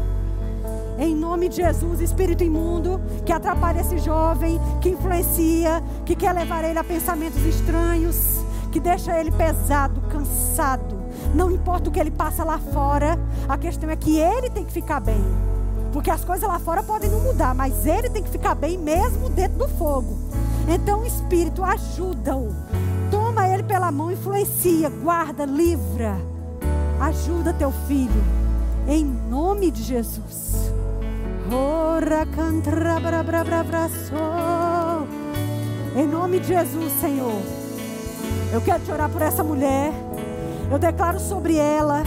Em 0.99 1.15
nome 1.15 1.49
de 1.49 1.57
Jesus, 1.57 2.01
espírito 2.01 2.45
imundo 2.45 3.01
que 3.25 3.33
atrapalha 3.33 3.81
esse 3.81 3.99
jovem, 3.99 4.61
que 4.81 4.91
influencia, 4.91 5.83
que 6.05 6.17
quer 6.17 6.35
levar 6.35 6.65
ele 6.65 6.79
a 6.79 6.85
pensamentos 6.85 7.41
estranhos, 7.45 8.39
que 8.73 8.81
deixa 8.81 9.19
ele 9.19 9.31
pesado, 9.31 10.01
cansado. 10.11 10.97
Não 11.35 11.51
importa 11.51 11.89
o 11.89 11.93
que 11.93 12.01
ele 12.01 12.11
passa 12.11 12.45
lá 12.45 12.59
fora, 12.59 13.18
a 13.49 13.59
questão 13.59 13.91
é 13.91 13.97
que 13.97 14.18
ele 14.18 14.51
tem 14.51 14.64
que 14.64 14.72
ficar 14.72 15.01
bem. 15.01 15.22
Porque 15.93 16.11
as 16.11 16.24
coisas 16.24 16.49
lá 16.49 16.59
fora 16.59 16.83
podem 16.83 17.11
não 17.11 17.20
mudar, 17.20 17.55
mas 17.55 17.87
ele 17.87 18.11
tem 18.11 18.22
que 18.22 18.31
ficar 18.31 18.55
bem 18.55 18.79
mesmo 18.79 19.29
dentro 19.29 19.59
do 19.59 19.68
fogo. 19.68 20.18
Então, 20.68 21.05
Espírito 21.05 21.64
ajuda-o. 21.64 22.55
Toma 23.11 23.49
ele 23.49 23.62
pela 23.62 23.91
mão, 23.91 24.12
influencia, 24.12 24.91
guarda, 24.91 25.45
livra. 25.45 26.16
Ajuda 27.01 27.55
teu 27.55 27.72
filho. 27.87 28.22
Em 28.87 29.05
nome 29.05 29.70
de 29.70 29.83
Jesus. 29.83 30.72
Em 35.97 36.07
nome 36.07 36.39
de 36.41 36.49
Jesus, 36.49 36.93
Senhor. 37.01 37.43
Eu 38.53 38.61
quero 38.61 38.85
te 38.85 38.93
orar 38.93 39.09
por 39.09 39.22
essa 39.22 39.43
mulher. 39.43 40.08
Eu 40.71 40.79
declaro 40.79 41.19
sobre 41.19 41.57
ela 41.57 42.03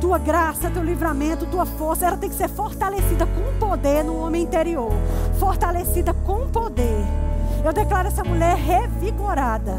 tua 0.00 0.18
graça, 0.18 0.70
teu 0.70 0.82
livramento, 0.82 1.46
tua 1.46 1.66
força. 1.66 2.06
Ela 2.06 2.16
tem 2.16 2.30
que 2.30 2.36
ser 2.36 2.48
fortalecida 2.48 3.26
com 3.26 3.58
poder 3.58 4.02
no 4.02 4.16
homem 4.16 4.42
interior. 4.42 4.90
Fortalecida 5.38 6.14
com 6.14 6.48
poder. 6.48 7.04
Eu 7.64 7.72
declaro 7.72 8.08
essa 8.08 8.24
mulher 8.24 8.56
revigorada. 8.56 9.76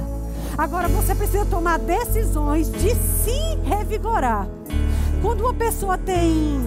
Agora 0.58 0.88
você 0.88 1.16
precisa 1.16 1.46
tomar 1.46 1.80
decisões 1.80 2.72
de 2.72 2.94
se 2.96 3.56
revigorar. 3.64 4.48
Quando 5.22 5.42
uma 5.42 5.54
pessoa 5.54 5.98
tem 5.98 6.60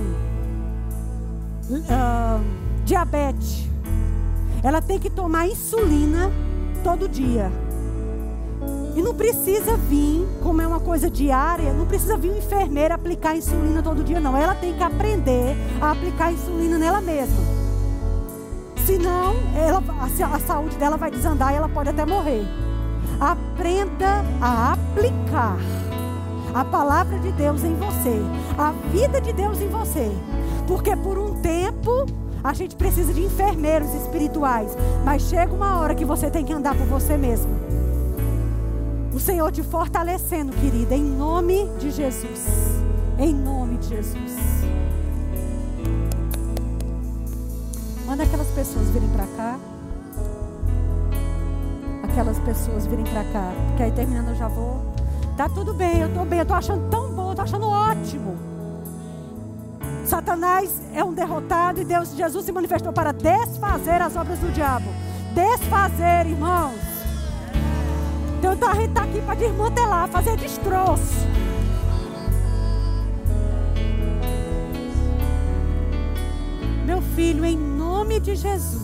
uh, 1.70 2.44
diabetes, 2.84 3.68
ela 4.62 4.80
tem 4.82 4.98
que 4.98 5.10
tomar 5.10 5.46
insulina 5.46 6.30
todo 6.82 7.08
dia. 7.08 7.50
E 8.96 9.02
não 9.02 9.14
precisa 9.14 9.76
vir, 9.76 10.26
como 10.42 10.62
é 10.62 10.66
uma 10.66 10.78
coisa 10.78 11.10
diária, 11.10 11.72
não 11.72 11.84
precisa 11.84 12.16
vir 12.16 12.30
um 12.30 12.38
enfermeiro 12.38 12.94
aplicar 12.94 13.36
insulina 13.36 13.82
todo 13.82 14.04
dia, 14.04 14.20
não. 14.20 14.36
Ela 14.36 14.54
tem 14.54 14.72
que 14.72 14.82
aprender 14.82 15.56
a 15.80 15.90
aplicar 15.90 16.32
insulina 16.32 16.78
nela 16.78 17.00
mesma. 17.00 17.42
Senão, 18.86 19.34
ela, 19.56 19.82
a, 19.88 20.36
a 20.36 20.40
saúde 20.40 20.76
dela 20.76 20.96
vai 20.96 21.10
desandar 21.10 21.52
e 21.52 21.56
ela 21.56 21.68
pode 21.68 21.88
até 21.88 22.06
morrer. 22.06 22.46
Aprenda 23.18 24.24
a 24.40 24.74
aplicar 24.74 25.56
a 26.54 26.64
palavra 26.64 27.18
de 27.18 27.32
Deus 27.32 27.64
em 27.64 27.74
você, 27.74 28.22
a 28.56 28.70
vida 28.92 29.20
de 29.20 29.32
Deus 29.32 29.60
em 29.60 29.68
você. 29.68 30.12
Porque 30.68 30.94
por 30.94 31.18
um 31.18 31.40
tempo 31.40 32.06
a 32.44 32.52
gente 32.52 32.76
precisa 32.76 33.12
de 33.12 33.24
enfermeiros 33.24 33.92
espirituais, 33.94 34.76
mas 35.04 35.22
chega 35.22 35.52
uma 35.52 35.80
hora 35.80 35.94
que 35.94 36.04
você 36.04 36.30
tem 36.30 36.44
que 36.44 36.52
andar 36.52 36.76
por 36.76 36.86
você 36.86 37.16
mesmo. 37.16 37.63
O 39.14 39.20
Senhor 39.20 39.52
te 39.52 39.62
fortalecendo, 39.62 40.52
querida, 40.56 40.96
em 40.96 41.04
nome 41.04 41.68
de 41.78 41.92
Jesus. 41.92 42.48
Em 43.16 43.32
nome 43.32 43.76
de 43.76 43.90
Jesus. 43.90 44.34
Manda 48.04 48.24
aquelas 48.24 48.48
pessoas 48.48 48.90
virem 48.90 49.08
para 49.10 49.26
cá. 49.36 49.58
Aquelas 52.02 52.40
pessoas 52.40 52.86
virem 52.86 53.04
para 53.04 53.22
cá. 53.24 53.52
Porque 53.68 53.84
aí 53.84 53.92
terminando 53.92 54.30
eu 54.30 54.34
já 54.34 54.48
vou. 54.48 54.80
Tá 55.36 55.48
tudo 55.48 55.72
bem, 55.72 56.00
eu 56.00 56.12
tô 56.12 56.24
bem, 56.24 56.40
eu 56.40 56.46
tô 56.46 56.54
achando 56.54 56.90
tão 56.90 57.12
bom, 57.12 57.30
eu 57.30 57.36
tô 57.36 57.42
achando 57.42 57.66
ótimo. 57.66 58.36
Satanás 60.04 60.82
é 60.92 61.04
um 61.04 61.14
derrotado 61.14 61.80
e 61.80 61.84
Deus, 61.84 62.16
Jesus 62.16 62.44
se 62.44 62.50
manifestou 62.50 62.92
para 62.92 63.12
desfazer 63.12 64.02
as 64.02 64.16
obras 64.16 64.40
do 64.40 64.52
diabo. 64.52 64.90
Desfazer, 65.32 66.26
irmãos. 66.26 66.93
Então 68.52 68.68
a 68.68 68.74
gente 68.74 68.88
está 68.88 69.02
aqui 69.02 69.20
para 69.22 69.34
desmantelar, 69.34 70.08
fazer 70.08 70.36
destroço. 70.36 71.26
Meu 76.84 77.00
filho, 77.00 77.44
em 77.44 77.56
nome 77.56 78.20
de 78.20 78.36
Jesus. 78.36 78.82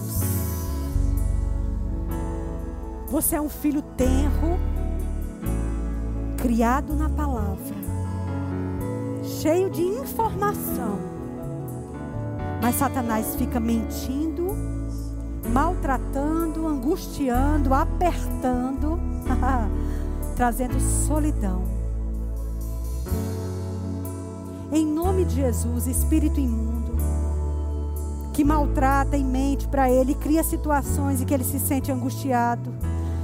Você 3.09 3.37
é 3.37 3.41
um 3.41 3.49
filho 3.49 3.83
tenro, 3.97 4.59
criado 6.37 6.95
na 6.95 7.09
palavra, 7.09 7.75
cheio 9.23 9.69
de 9.69 9.83
informação 9.83 11.11
mas 12.61 12.75
Satanás 12.75 13.35
fica 13.37 13.59
mentindo, 13.59 14.30
maltratando, 15.53 16.67
angustiando, 16.67 17.75
apertando, 17.75 18.99
trazendo 20.37 20.79
solidão. 20.81 21.63
Em 24.73 24.87
nome 24.87 25.25
de 25.25 25.35
Jesus, 25.35 25.87
espírito 25.89 26.39
imundo, 26.39 26.97
que 28.33 28.45
maltrata 28.45 29.17
e 29.17 29.25
mente 29.25 29.67
para 29.67 29.91
ele, 29.91 30.15
cria 30.15 30.45
situações 30.45 31.21
em 31.21 31.25
que 31.25 31.35
ele 31.35 31.45
se 31.45 31.59
sente 31.59 31.91
angustiado. 31.91 32.73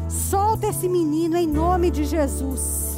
Solta 0.09 0.66
esse 0.66 0.89
menino 0.89 1.37
em 1.37 1.47
nome 1.47 1.91
de 1.91 2.05
Jesus. 2.05 2.95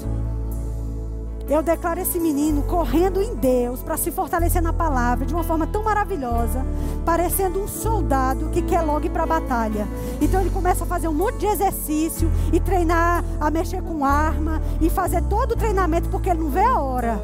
Eu 1.48 1.62
declaro 1.62 1.98
esse 1.98 2.20
menino 2.20 2.62
correndo 2.62 3.22
em 3.22 3.34
Deus 3.34 3.82
para 3.82 3.96
se 3.96 4.10
fortalecer 4.10 4.60
na 4.60 4.72
palavra 4.72 5.24
de 5.24 5.32
uma 5.32 5.42
forma 5.42 5.66
tão 5.66 5.82
maravilhosa, 5.82 6.62
parecendo 7.06 7.62
um 7.62 7.66
soldado 7.66 8.50
que 8.50 8.60
quer 8.60 8.82
logo 8.82 9.06
ir 9.06 9.10
para 9.10 9.22
a 9.22 9.26
batalha. 9.26 9.88
Então 10.20 10.42
ele 10.42 10.50
começa 10.50 10.84
a 10.84 10.86
fazer 10.86 11.08
um 11.08 11.14
monte 11.14 11.38
de 11.38 11.46
exercício 11.46 12.30
e 12.52 12.60
treinar 12.60 13.24
a 13.40 13.50
mexer 13.50 13.82
com 13.82 14.04
arma 14.04 14.60
e 14.78 14.90
fazer 14.90 15.22
todo 15.22 15.52
o 15.52 15.56
treinamento 15.56 16.10
porque 16.10 16.28
ele 16.28 16.40
não 16.40 16.50
vê 16.50 16.64
a 16.64 16.78
hora 16.78 17.18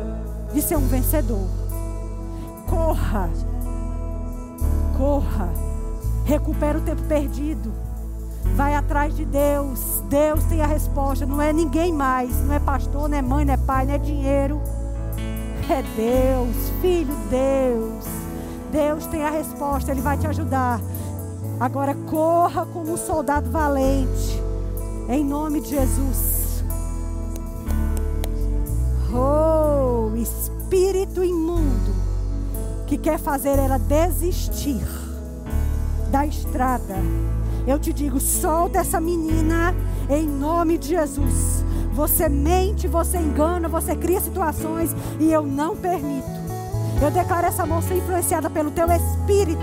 de 0.55 0.63
ser 0.63 0.77
um 0.77 0.87
vencedor. 0.87 1.47
Corra. 2.67 3.29
Corra. 4.97 5.53
Recupera 6.25 6.79
o 6.79 6.81
tempo 6.81 7.03
perdido. 7.03 7.84
Vai 8.57 8.75
atrás 8.75 9.17
de 9.17 9.25
Deus. 9.25 10.03
Deus 10.09 10.45
tem 10.45 10.63
a 10.63 10.67
resposta. 10.67 11.27
Não 11.27 11.41
é 11.41 11.53
ninguém 11.53 11.93
mais. 11.93 12.31
Não 12.45 12.55
é 12.55 12.61
pastor, 12.61 13.09
não 13.09 13.19
é 13.19 13.23
mãe, 13.23 13.45
não 13.45 13.55
é 13.55 13.57
pai, 13.57 13.87
não 13.87 13.95
é 13.95 13.99
dinheiro. 13.99 14.61
É 15.69 15.83
Deus, 15.97 16.55
filho 16.81 17.15
Deus. 17.31 18.05
Deus 18.71 19.07
tem 19.07 19.25
a 19.25 19.31
resposta. 19.31 19.91
Ele 19.91 20.01
vai 20.01 20.17
te 20.17 20.27
ajudar. 20.27 20.81
Agora 21.59 21.95
corra 21.95 22.67
como 22.67 22.93
um 22.93 22.97
soldado 22.97 23.51
valente. 23.51 24.43
Em 25.09 25.25
nome 25.25 25.61
de 25.61 25.71
Jesus. 25.71 26.65
Oh, 29.13 30.15
espírito 30.17 31.23
imundo 31.23 31.95
que 32.87 32.99
quer 32.99 33.19
fazer 33.19 33.59
ela 33.59 33.79
desistir 33.79 34.85
da 36.11 36.27
estrada 36.27 36.97
eu 37.67 37.79
te 37.79 37.93
digo, 37.93 38.21
solta 38.21 38.79
essa 38.79 39.01
menina 39.01 39.75
em 40.09 40.27
nome 40.27 40.79
de 40.79 40.89
Jesus. 40.89 41.65
Você 41.93 42.29
mente, 42.29 42.89
você 42.89 43.19
engana, 43.19 43.69
você 43.69 43.95
cria 43.95 44.21
situações 44.21 44.95
e 45.21 45.33
eu 45.33 45.43
não 45.43 45.77
permito. 45.77 46.29
Eu 47.03 47.11
declaro 47.11 47.47
essa 47.47 47.65
moça 47.65 47.95
influenciada 47.95 48.51
pelo 48.51 48.71
teu 48.71 48.87
espírito. 48.91 49.63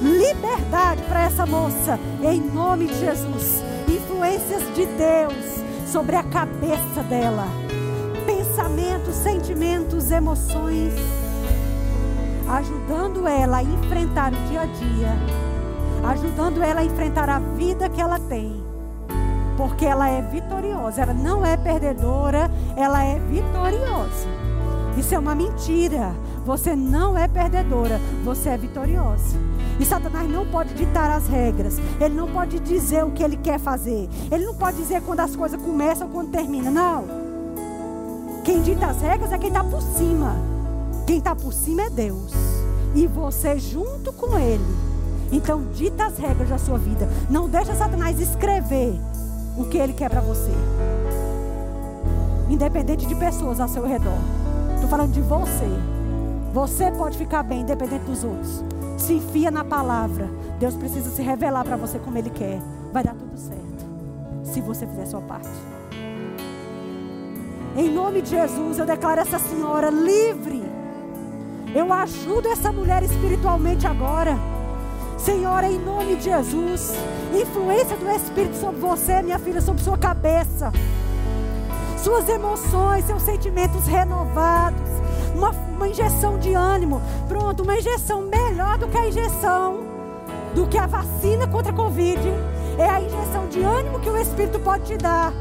Liberdade 0.00 1.02
para 1.02 1.22
essa 1.22 1.46
moça, 1.46 1.98
em 2.22 2.40
nome 2.40 2.86
de 2.86 2.98
Jesus. 2.98 3.62
Influências 3.88 4.62
de 4.74 4.86
Deus 4.86 5.90
sobre 5.90 6.16
a 6.16 6.24
cabeça 6.24 7.02
dela. 7.08 7.46
Pensamentos, 8.26 9.14
sentimentos, 9.14 10.10
emoções 10.10 10.92
ajudando 12.52 13.26
ela 13.26 13.58
a 13.58 13.62
enfrentar 13.62 14.32
o 14.32 14.36
dia 14.48 14.60
a 14.60 14.66
dia, 14.66 15.16
ajudando 16.04 16.62
ela 16.62 16.80
a 16.80 16.84
enfrentar 16.84 17.28
a 17.28 17.38
vida 17.38 17.88
que 17.88 18.00
ela 18.00 18.18
tem. 18.18 18.62
Porque 19.56 19.84
ela 19.84 20.08
é 20.08 20.22
vitoriosa, 20.22 21.02
ela 21.02 21.14
não 21.14 21.44
é 21.44 21.56
perdedora, 21.56 22.50
ela 22.76 23.04
é 23.04 23.18
vitoriosa. 23.18 24.26
Isso 24.96 25.14
é 25.14 25.18
uma 25.18 25.34
mentira. 25.34 26.14
Você 26.44 26.74
não 26.74 27.16
é 27.16 27.28
perdedora, 27.28 28.00
você 28.24 28.50
é 28.50 28.56
vitoriosa. 28.56 29.36
E 29.78 29.84
Satanás 29.84 30.28
não 30.28 30.46
pode 30.46 30.74
ditar 30.74 31.10
as 31.10 31.28
regras. 31.28 31.78
Ele 32.00 32.14
não 32.14 32.28
pode 32.28 32.58
dizer 32.60 33.04
o 33.04 33.10
que 33.10 33.22
ele 33.22 33.36
quer 33.36 33.58
fazer. 33.58 34.08
Ele 34.30 34.44
não 34.44 34.54
pode 34.54 34.76
dizer 34.76 35.02
quando 35.02 35.20
as 35.20 35.36
coisas 35.36 35.60
começam 35.60 36.06
ou 36.08 36.12
quando 36.12 36.30
termina. 36.30 36.70
Não. 36.70 37.04
Quem 38.44 38.60
dita 38.60 38.86
as 38.86 39.00
regras 39.00 39.32
é 39.32 39.38
quem 39.38 39.48
está 39.48 39.62
por 39.62 39.80
cima. 39.80 40.34
Quem 41.06 41.18
está 41.18 41.34
por 41.34 41.52
cima 41.52 41.82
é 41.82 41.90
Deus. 41.90 42.32
E 42.94 43.06
você 43.06 43.58
junto 43.58 44.12
com 44.12 44.36
Ele. 44.38 44.91
Então 45.32 45.64
dita 45.72 46.04
as 46.04 46.18
regras 46.18 46.50
da 46.50 46.58
sua 46.58 46.76
vida. 46.76 47.08
Não 47.30 47.48
deixa 47.48 47.74
Satanás 47.74 48.20
escrever 48.20 48.94
o 49.56 49.64
que 49.64 49.78
ele 49.78 49.94
quer 49.94 50.10
para 50.10 50.20
você. 50.20 50.52
Independente 52.50 53.06
de 53.06 53.14
pessoas 53.14 53.58
ao 53.58 53.68
seu 53.68 53.86
redor. 53.86 54.18
Estou 54.74 54.88
falando 54.90 55.12
de 55.12 55.22
você. 55.22 55.68
Você 56.52 56.90
pode 56.92 57.16
ficar 57.16 57.42
bem 57.42 57.62
independente 57.62 58.04
dos 58.04 58.22
outros. 58.22 58.62
Se 58.98 59.14
enfia 59.14 59.50
na 59.50 59.64
palavra. 59.64 60.28
Deus 60.58 60.76
precisa 60.76 61.10
se 61.10 61.22
revelar 61.22 61.64
para 61.64 61.76
você 61.76 61.98
como 61.98 62.18
Ele 62.18 62.28
quer. 62.28 62.60
Vai 62.92 63.02
dar 63.02 63.14
tudo 63.14 63.38
certo. 63.38 63.86
Se 64.44 64.60
você 64.60 64.86
fizer 64.86 65.06
sua 65.06 65.22
parte. 65.22 65.48
Em 67.74 67.90
nome 67.90 68.20
de 68.20 68.28
Jesus, 68.30 68.78
eu 68.78 68.84
declaro 68.84 69.22
essa 69.22 69.38
senhora 69.38 69.88
livre. 69.88 70.62
Eu 71.74 71.90
ajudo 71.90 72.48
essa 72.48 72.70
mulher 72.70 73.02
espiritualmente 73.02 73.86
agora. 73.86 74.51
Senhora, 75.24 75.66
em 75.66 75.78
nome 75.78 76.16
de 76.16 76.24
Jesus, 76.24 76.92
influência 77.32 77.96
do 77.96 78.10
Espírito 78.10 78.56
sobre 78.56 78.80
você, 78.80 79.22
minha 79.22 79.38
filha, 79.38 79.60
sobre 79.60 79.82
sua 79.82 79.96
cabeça. 79.96 80.72
Suas 81.96 82.28
emoções, 82.28 83.04
seus 83.04 83.22
sentimentos 83.22 83.86
renovados 83.86 84.92
uma, 85.34 85.50
uma 85.50 85.88
injeção 85.88 86.38
de 86.38 86.54
ânimo. 86.54 87.02
Pronto, 87.28 87.62
uma 87.62 87.76
injeção 87.76 88.22
melhor 88.22 88.78
do 88.78 88.88
que 88.88 88.96
a 88.96 89.08
injeção, 89.08 89.80
do 90.54 90.66
que 90.66 90.78
a 90.78 90.86
vacina 90.86 91.46
contra 91.46 91.72
a 91.72 91.74
Covid. 91.74 92.20
É 92.78 92.88
a 92.88 93.00
injeção 93.00 93.48
de 93.48 93.60
ânimo 93.60 94.00
que 94.00 94.08
o 94.08 94.16
Espírito 94.16 94.58
pode 94.60 94.84
te 94.84 94.96
dar. 94.96 95.32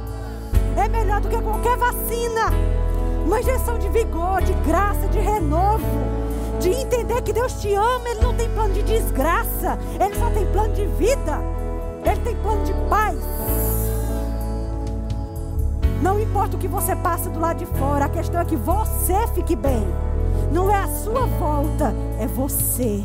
É 0.76 0.88
melhor 0.88 1.22
do 1.22 1.30
que 1.30 1.42
qualquer 1.42 1.78
vacina. 1.78 2.52
Uma 3.26 3.40
injeção 3.40 3.78
de 3.78 3.88
vigor, 3.90 4.42
de 4.42 4.54
graça, 4.68 5.08
de 5.08 5.20
renovo. 5.20 6.21
De 6.62 6.70
entender 6.70 7.22
que 7.24 7.34
Deus 7.34 7.54
te 7.54 7.74
ama, 7.74 8.08
Ele 8.10 8.22
não 8.22 8.36
tem 8.36 8.48
plano 8.50 8.74
de 8.74 8.84
desgraça, 8.84 9.80
Ele 10.00 10.16
só 10.16 10.30
tem 10.30 10.46
plano 10.52 10.74
de 10.74 10.86
vida, 10.86 11.40
Ele 12.06 12.22
tem 12.22 12.36
plano 12.36 12.64
de 12.64 12.74
paz. 12.88 13.18
Não 16.02 16.20
importa 16.20 16.56
o 16.56 16.60
que 16.60 16.68
você 16.68 16.96
passa 16.96 17.30
do 17.30 17.40
lado 17.40 17.58
de 17.58 17.66
fora, 17.66 18.06
a 18.06 18.10
questão 18.10 18.42
é 18.42 18.46
que 18.46 18.56
você 18.56 19.28
fique 19.34 19.56
bem. 19.56 19.86
Não 20.52 20.70
é 20.70 20.84
a 20.84 20.88
sua 20.88 21.26
volta, 21.26 21.94
é 22.20 22.28
você. 22.28 23.04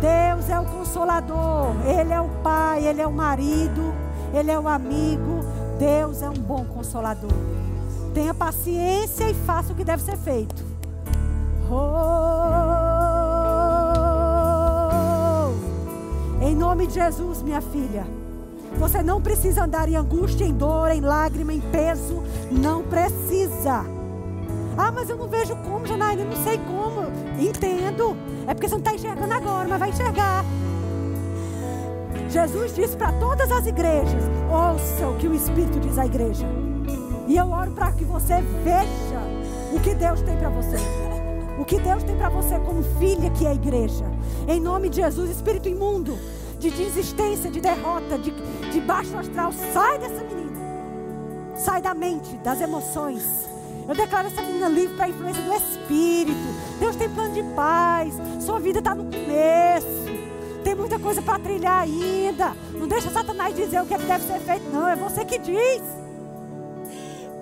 Deus 0.00 0.50
é 0.50 0.60
o 0.60 0.64
consolador, 0.64 1.74
Ele 1.86 2.12
é 2.12 2.20
o 2.20 2.28
pai, 2.42 2.86
Ele 2.86 3.00
é 3.00 3.06
o 3.06 3.12
marido, 3.12 3.94
Ele 4.34 4.50
é 4.50 4.58
o 4.58 4.68
amigo. 4.68 5.40
Deus 5.78 6.22
é 6.22 6.28
um 6.28 6.34
bom 6.34 6.64
consolador. 6.64 7.30
Tenha 8.14 8.34
paciência 8.34 9.30
e 9.30 9.34
faça 9.34 9.72
o 9.72 9.76
que 9.76 9.84
deve 9.84 10.02
ser 10.02 10.16
feito. 10.16 10.64
Oh, 11.70 12.55
nome 16.76 16.88
de 16.88 16.94
Jesus, 16.94 17.40
minha 17.40 17.62
filha. 17.62 18.06
Você 18.78 19.02
não 19.02 19.18
precisa 19.18 19.64
andar 19.64 19.88
em 19.88 19.96
angústia, 19.96 20.44
em 20.44 20.52
dor, 20.52 20.90
em 20.90 21.00
lágrima, 21.00 21.50
em 21.50 21.60
peso. 21.60 22.22
Não 22.50 22.82
precisa. 22.82 23.82
Ah, 24.76 24.92
mas 24.92 25.08
eu 25.08 25.16
não 25.16 25.26
vejo 25.26 25.56
como, 25.56 25.86
Janaína, 25.86 26.24
não 26.24 26.44
sei 26.44 26.58
como. 26.58 27.06
Entendo. 27.40 28.14
É 28.46 28.52
porque 28.52 28.68
você 28.68 28.74
não 28.74 28.80
está 28.80 28.94
enxergando 28.94 29.32
agora, 29.32 29.66
mas 29.66 29.78
vai 29.78 29.88
enxergar. 29.88 30.44
Jesus 32.28 32.74
disse 32.74 32.94
para 32.94 33.10
todas 33.12 33.50
as 33.50 33.66
igrejas: 33.66 34.24
ouça 34.50 35.08
o 35.08 35.16
que 35.16 35.28
o 35.28 35.34
Espírito 35.34 35.80
diz 35.80 35.96
à 35.96 36.04
igreja. 36.04 36.46
E 37.26 37.38
eu 37.38 37.50
oro 37.50 37.70
para 37.70 37.90
que 37.92 38.04
você 38.04 38.34
veja 38.62 39.22
o 39.74 39.80
que 39.80 39.94
Deus 39.94 40.20
tem 40.20 40.36
para 40.36 40.50
você. 40.50 40.76
O 41.58 41.64
que 41.64 41.80
Deus 41.80 42.02
tem 42.02 42.14
para 42.16 42.28
você 42.28 42.58
como 42.60 42.82
filha 42.98 43.30
que 43.30 43.46
é 43.46 43.48
a 43.48 43.54
igreja. 43.54 44.04
Em 44.46 44.60
nome 44.60 44.90
de 44.90 44.96
Jesus, 44.96 45.30
Espírito 45.30 45.70
imundo 45.70 46.18
de 46.58 46.70
desistência, 46.70 47.50
de 47.50 47.60
derrota, 47.60 48.18
de, 48.18 48.30
de 48.70 48.80
baixo 48.80 49.16
astral. 49.16 49.52
Sai 49.72 49.98
dessa 49.98 50.22
menina. 50.24 50.56
Sai 51.56 51.80
da 51.80 51.94
mente, 51.94 52.36
das 52.38 52.60
emoções. 52.60 53.22
Eu 53.88 53.94
declaro 53.94 54.26
essa 54.26 54.42
menina 54.42 54.68
livre 54.68 54.96
para 54.96 55.06
a 55.06 55.08
influência 55.08 55.42
do 55.42 55.54
Espírito. 55.54 56.38
Deus 56.80 56.96
tem 56.96 57.08
plano 57.08 57.34
de 57.34 57.42
paz. 57.54 58.14
Sua 58.40 58.58
vida 58.58 58.80
está 58.80 58.94
no 58.94 59.04
começo. 59.04 60.06
Tem 60.64 60.74
muita 60.74 60.98
coisa 60.98 61.22
para 61.22 61.38
trilhar 61.38 61.82
ainda. 61.82 62.52
Não 62.72 62.88
deixa 62.88 63.10
Satanás 63.10 63.54
dizer 63.54 63.80
o 63.80 63.86
que, 63.86 63.94
é 63.94 63.98
que 63.98 64.06
deve 64.06 64.24
ser 64.24 64.40
feito, 64.40 64.68
não. 64.70 64.88
É 64.88 64.96
você 64.96 65.24
que 65.24 65.38
diz. 65.38 65.82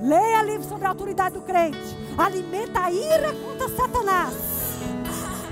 Leia 0.03 0.43
livro 0.43 0.69
sobre 0.69 0.85
a 0.85 0.91
autoridade 0.91 1.35
do 1.35 1.41
crente. 1.41 1.79
Alimenta 2.19 2.85
a 2.85 2.93
ira 2.93 3.33
contra 3.33 3.69
Satanás. 3.71 4.35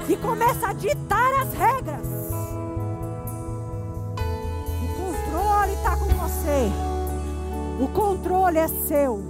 E 0.08 0.16
começa 0.16 0.68
a 0.68 0.72
ditar 0.74 1.32
as 1.40 1.54
regras. 1.54 2.21
Controle 5.62 5.74
está 5.74 5.96
com 5.96 6.06
você. 6.06 6.72
O 7.80 7.88
controle 7.88 8.58
é 8.58 8.68
seu. 8.68 9.22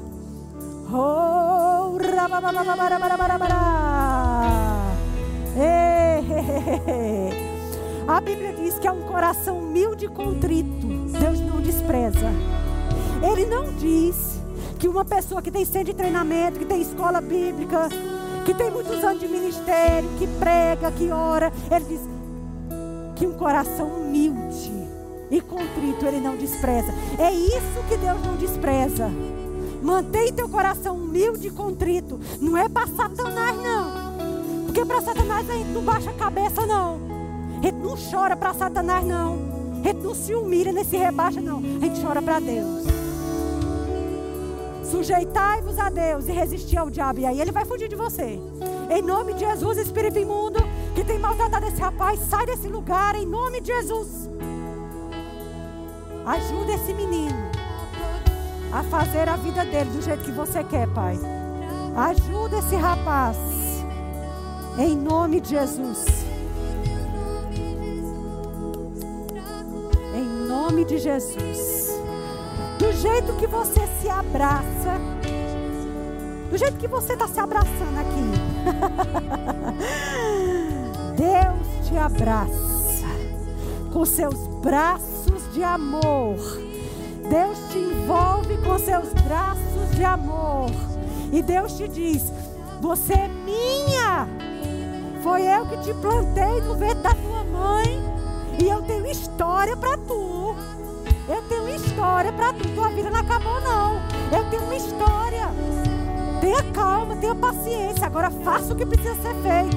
A 8.08 8.20
Bíblia 8.20 8.52
diz 8.54 8.78
que 8.78 8.88
é 8.88 8.92
um 8.92 9.02
coração 9.02 9.58
humilde 9.58 10.06
e 10.06 10.08
contrito. 10.08 10.86
Deus 11.20 11.40
não 11.40 11.60
despreza. 11.60 12.30
Ele 13.22 13.46
não 13.46 13.72
diz 13.74 14.40
que 14.78 14.88
uma 14.88 15.04
pessoa 15.04 15.42
que 15.42 15.50
tem 15.50 15.64
centro 15.64 15.92
de 15.92 15.94
treinamento, 15.94 16.58
que 16.58 16.64
tem 16.64 16.80
escola 16.80 17.20
bíblica, 17.20 17.88
que 18.44 18.54
tem 18.54 18.70
muitos 18.70 19.04
anos 19.04 19.20
de 19.20 19.28
ministério, 19.28 20.08
que 20.18 20.26
prega, 20.38 20.90
que 20.92 21.10
ora, 21.10 21.52
ele 21.70 21.84
diz 21.84 22.00
que 23.16 23.26
um 23.26 23.34
coração 23.34 23.86
humilde 23.86 24.81
e 25.32 25.40
contrito 25.40 26.04
ele 26.04 26.20
não 26.20 26.36
despreza. 26.36 26.92
É 27.18 27.32
isso 27.32 27.82
que 27.88 27.96
Deus 27.96 28.22
não 28.22 28.36
despreza. 28.36 29.10
Mantém 29.82 30.30
teu 30.30 30.46
coração 30.46 30.94
humilde 30.94 31.48
e 31.48 31.50
contrito. 31.50 32.20
Não 32.38 32.56
é 32.56 32.68
para 32.68 32.86
Satanás, 32.86 33.56
não. 33.56 34.64
Porque 34.66 34.84
para 34.84 35.00
Satanás 35.00 35.48
a 35.48 35.54
gente 35.54 35.70
não 35.70 35.80
baixa 35.80 36.10
a 36.10 36.12
cabeça, 36.12 36.66
não. 36.66 37.00
A 37.58 37.64
gente 37.64 37.78
não 37.78 37.96
chora 37.96 38.36
para 38.36 38.52
Satanás, 38.52 39.04
não. 39.06 39.38
A 39.82 39.88
gente 39.88 40.02
não 40.02 40.14
se 40.14 40.34
humilha 40.34 40.70
nesse 40.70 40.98
rebaixa, 40.98 41.40
não. 41.40 41.58
A 41.58 41.84
gente 41.84 42.00
chora 42.02 42.20
para 42.20 42.38
Deus. 42.38 42.84
Sujeitai-vos 44.90 45.78
a 45.78 45.88
Deus 45.88 46.28
e 46.28 46.32
resistir 46.32 46.76
ao 46.76 46.90
diabo. 46.90 47.20
E 47.20 47.26
aí 47.26 47.40
ele 47.40 47.50
vai 47.50 47.64
fugir 47.64 47.88
de 47.88 47.96
você. 47.96 48.38
Em 48.90 49.00
nome 49.00 49.32
de 49.32 49.40
Jesus, 49.40 49.78
Espírito 49.78 50.18
imundo, 50.18 50.60
que 50.94 51.02
tem 51.02 51.18
maltratado 51.18 51.66
esse 51.66 51.80
rapaz, 51.80 52.20
sai 52.28 52.44
desse 52.44 52.68
lugar. 52.68 53.14
Em 53.14 53.24
nome 53.24 53.62
de 53.62 53.68
Jesus. 53.68 54.28
Ajuda 56.24 56.74
esse 56.74 56.94
menino 56.94 57.50
a 58.72 58.82
fazer 58.84 59.28
a 59.28 59.36
vida 59.36 59.64
dele 59.64 59.90
do 59.90 60.00
jeito 60.00 60.22
que 60.22 60.30
você 60.30 60.62
quer, 60.62 60.86
Pai. 60.88 61.18
Ajuda 61.96 62.58
esse 62.58 62.76
rapaz. 62.76 63.36
Em 64.78 64.96
nome 64.96 65.40
de 65.40 65.50
Jesus. 65.50 66.06
Em 70.14 70.48
nome 70.48 70.84
de 70.84 70.98
Jesus. 70.98 71.90
Do 72.78 72.92
jeito 72.92 73.32
que 73.34 73.48
você 73.48 73.80
se 74.00 74.08
abraça. 74.08 75.00
Do 76.50 76.56
jeito 76.56 76.76
que 76.76 76.88
você 76.88 77.14
está 77.14 77.26
se 77.26 77.40
abraçando 77.40 77.98
aqui. 77.98 78.32
Deus 81.16 81.88
te 81.88 81.98
abraça 81.98 83.06
com 83.92 84.04
seus 84.04 84.46
braços 84.62 85.11
de 85.52 85.62
amor. 85.62 86.36
Deus 87.28 87.58
te 87.70 87.78
envolve 87.78 88.56
com 88.58 88.78
seus 88.78 89.12
braços 89.22 89.90
de 89.94 90.04
amor. 90.04 90.70
E 91.32 91.42
Deus 91.42 91.76
te 91.76 91.86
diz: 91.88 92.32
Você 92.80 93.12
é 93.12 93.28
minha. 93.28 94.26
Foi 95.22 95.42
eu 95.42 95.66
que 95.66 95.76
te 95.78 95.94
plantei 95.94 96.60
no 96.62 96.74
ventre 96.74 97.02
da 97.02 97.14
tua 97.14 97.44
mãe. 97.44 98.02
E 98.58 98.68
eu 98.68 98.82
tenho 98.82 99.06
história 99.06 99.76
para 99.76 99.96
tu. 99.98 100.56
Eu 101.28 101.42
tenho 101.48 101.68
história 101.68 102.32
para 102.32 102.52
tu. 102.54 102.68
Tua 102.74 102.88
vida 102.88 103.10
não 103.10 103.20
acabou, 103.20 103.60
não. 103.60 104.00
Eu 104.32 104.48
tenho 104.50 104.64
uma 104.64 104.74
história. 104.74 105.48
Tenha 106.40 106.62
calma, 106.72 107.14
tenha 107.16 107.34
paciência. 107.34 108.06
Agora 108.06 108.30
faça 108.30 108.72
o 108.72 108.76
que 108.76 108.84
precisa 108.84 109.14
ser 109.16 109.34
feito. 109.36 109.76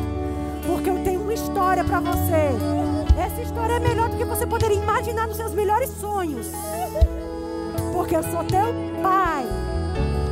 Porque 0.66 0.90
eu 0.90 1.04
tenho 1.04 1.22
uma 1.22 1.34
história 1.34 1.84
para 1.84 2.00
você. 2.00 3.05
Essa 3.36 3.44
história 3.44 3.74
é 3.74 3.80
melhor 3.80 4.08
do 4.08 4.16
que 4.16 4.24
você 4.24 4.48
poderia 4.48 4.78
imaginar 4.78 5.28
nos 5.28 5.36
seus 5.36 5.54
melhores 5.54 5.90
sonhos. 6.00 6.48
Porque 7.92 8.16
eu 8.16 8.24
sou 8.24 8.46
teu 8.46 8.74
pai. 9.04 9.46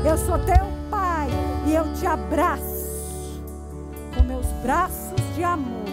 Eu 0.06 0.18
sou 0.18 0.40
teu 0.40 0.66
pai. 0.90 1.28
E 1.68 1.76
eu 1.76 1.94
te 1.96 2.06
abraço 2.06 3.44
com 4.16 4.24
meus 4.24 4.46
braços 4.64 5.20
de 5.36 5.44
amor. 5.44 5.84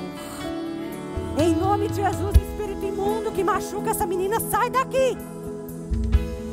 Em 1.36 1.52
nome 1.52 1.88
de 1.88 1.96
Jesus, 1.96 2.36
espírito 2.36 2.86
imundo 2.86 3.32
que 3.32 3.42
machuca 3.42 3.90
essa 3.90 4.06
menina, 4.06 4.38
sai 4.38 4.70
daqui. 4.70 5.18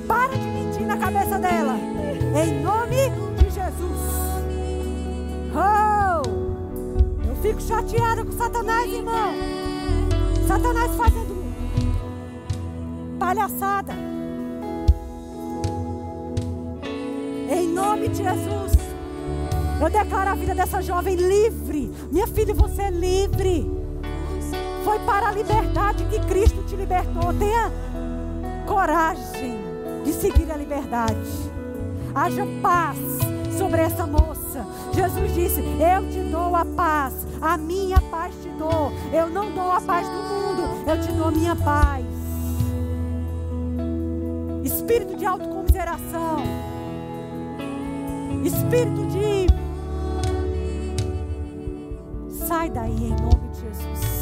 Para 0.07 0.35
de 0.35 0.47
mentir 0.47 0.87
na 0.87 0.97
cabeça 0.97 1.37
dela. 1.37 1.75
Em 2.35 2.63
nome 2.63 3.11
de 3.37 3.45
Jesus. 3.51 4.01
Oh! 5.53 7.27
Eu 7.29 7.35
fico 7.43 7.61
chateada 7.61 8.25
com 8.25 8.31
Satanás, 8.31 8.91
irmão. 8.91 9.66
Satanás 10.47 10.95
fazendo 10.95 11.37
palhaçada. 13.19 13.93
Em 17.49 17.67
nome 17.67 18.07
de 18.07 18.17
Jesus. 18.23 18.77
Eu 19.81 19.89
declaro 19.89 20.31
a 20.31 20.35
vida 20.35 20.55
dessa 20.55 20.81
jovem 20.81 21.15
livre. 21.15 21.91
Minha 22.11 22.27
filha, 22.27 22.53
você 22.53 22.83
é 22.83 22.89
livre. 22.89 23.69
Foi 24.83 24.99
para 24.99 25.27
a 25.27 25.31
liberdade 25.31 26.05
que 26.05 26.19
Cristo 26.21 26.63
te 26.63 26.75
libertou. 26.75 27.33
Tenha 27.37 27.71
coragem 28.65 29.59
de 30.05 30.13
seguir 30.13 30.49
a 30.49 30.55
liberdade. 30.55 31.27
Haja 32.15 32.47
paz 32.61 32.97
sobre 33.57 33.81
essa 33.81 34.07
moça. 34.07 34.65
Jesus 34.93 35.33
disse: 35.33 35.61
Eu 35.61 36.09
te 36.09 36.19
dou 36.31 36.55
a 36.55 36.65
paz, 36.65 37.13
a 37.41 37.57
minha 37.57 37.99
paz 38.01 38.33
te 38.41 38.49
dou. 38.49 38.91
Eu 39.13 39.29
não 39.29 39.51
dou 39.51 39.71
a 39.71 39.81
paz 39.81 40.07
do 40.07 40.13
mundo, 40.13 40.36
eu 40.88 41.01
te 41.01 41.11
dou 41.11 41.31
minha 41.31 41.55
paz. 41.55 42.05
Espírito 44.63 45.17
de 45.17 45.25
autocomiseração, 45.25 46.43
espírito 48.43 49.05
de. 49.07 49.47
Sai 52.47 52.69
daí 52.69 52.91
em 52.91 53.09
nome 53.09 53.49
de 53.51 53.61
Jesus. 53.61 54.17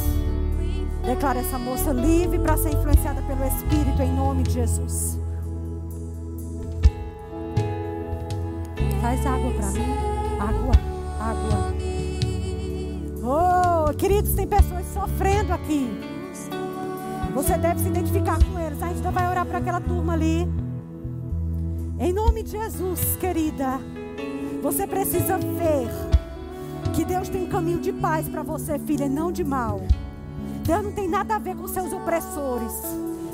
Declara 1.05 1.39
essa 1.39 1.59
moça 1.59 1.91
livre 1.91 2.39
para 2.39 2.57
ser 2.57 2.73
influenciada 2.73 3.21
pelo 3.21 3.45
Espírito 3.45 4.01
em 4.01 4.11
nome 4.15 4.41
de 4.41 4.51
Jesus. 4.53 5.19
Traz 8.99 9.23
água 9.25 9.51
para 9.51 9.71
mim. 9.71 9.85
Água, 10.39 10.73
água. 11.19 11.75
Oh, 13.23 13.93
queridos, 13.93 14.33
tem 14.33 14.47
pessoas 14.47 14.85
sofrendo 14.93 15.53
aqui. 15.53 16.14
Você 17.35 17.57
deve 17.57 17.81
se 17.81 17.89
identificar 17.89 18.39
com 18.41 18.57
eles. 18.57 18.81
A 18.81 18.87
gente 18.87 18.95
ainda 18.95 19.11
vai 19.11 19.29
orar 19.29 19.45
para 19.45 19.57
aquela 19.57 19.81
turma 19.81 20.13
ali. 20.13 20.47
Em 21.99 22.13
nome 22.13 22.41
de 22.41 22.51
Jesus, 22.51 23.17
querida. 23.19 23.77
Você 24.63 24.87
precisa 24.87 25.37
ver 25.37 25.89
que 26.93 27.03
Deus 27.03 27.27
tem 27.27 27.43
um 27.43 27.47
caminho 27.47 27.79
de 27.81 27.91
paz 27.91 28.29
para 28.29 28.41
você, 28.41 28.79
filha, 28.79 29.09
não 29.09 29.33
de 29.33 29.43
mal. 29.43 29.81
Deus 30.65 30.81
não 30.81 30.93
tem 30.93 31.09
nada 31.09 31.35
a 31.35 31.37
ver 31.37 31.57
com 31.57 31.67
seus 31.67 31.91
opressores. 31.91 32.71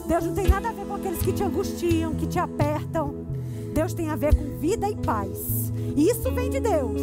Deus 0.07 0.25
não 0.25 0.33
tem 0.33 0.47
nada 0.47 0.69
a 0.69 0.71
ver 0.71 0.85
com 0.87 0.95
aqueles 0.95 1.21
que 1.21 1.31
te 1.31 1.43
angustiam, 1.43 2.15
que 2.15 2.25
te 2.25 2.39
apertam. 2.39 3.27
Deus 3.71 3.93
tem 3.93 4.09
a 4.09 4.15
ver 4.15 4.33
com 4.33 4.57
vida 4.57 4.89
e 4.89 4.95
paz. 4.95 5.71
E 5.95 6.09
isso 6.09 6.31
vem 6.31 6.49
de 6.49 6.59
Deus. 6.59 6.99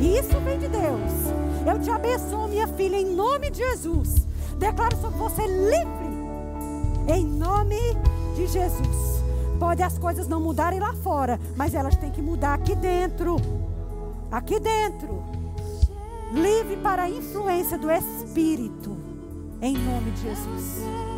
E 0.00 0.16
isso 0.16 0.38
vem 0.44 0.60
de 0.60 0.68
Deus. 0.68 1.12
Eu 1.66 1.80
te 1.80 1.90
abençoo, 1.90 2.46
minha 2.46 2.68
filha, 2.68 2.96
em 2.96 3.16
nome 3.16 3.50
de 3.50 3.58
Jesus. 3.58 4.28
Declaro 4.58 4.96
sobre 4.96 5.18
você 5.18 5.46
livre. 5.46 6.03
Em 7.06 7.24
nome 7.24 7.78
de 8.34 8.46
Jesus. 8.46 9.22
Pode 9.58 9.82
as 9.82 9.98
coisas 9.98 10.26
não 10.26 10.40
mudarem 10.40 10.80
lá 10.80 10.94
fora, 10.94 11.38
mas 11.56 11.74
elas 11.74 11.96
têm 11.96 12.10
que 12.10 12.22
mudar 12.22 12.54
aqui 12.54 12.74
dentro. 12.74 13.36
Aqui 14.30 14.58
dentro. 14.58 15.22
Livre 16.32 16.76
para 16.78 17.04
a 17.04 17.10
influência 17.10 17.78
do 17.78 17.90
Espírito. 17.90 18.96
Em 19.60 19.76
nome 19.76 20.10
de 20.12 20.22
Jesus. 20.22 21.13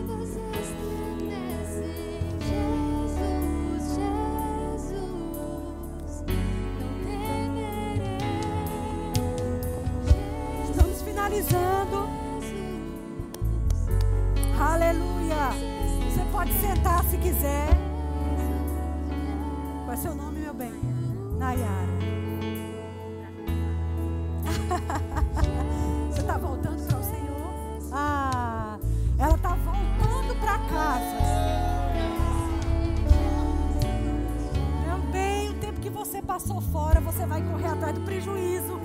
Vai 37.28 37.42
correr 37.42 37.68
atrás 37.68 37.94
do 37.94 38.00
prejuízo. 38.02 38.80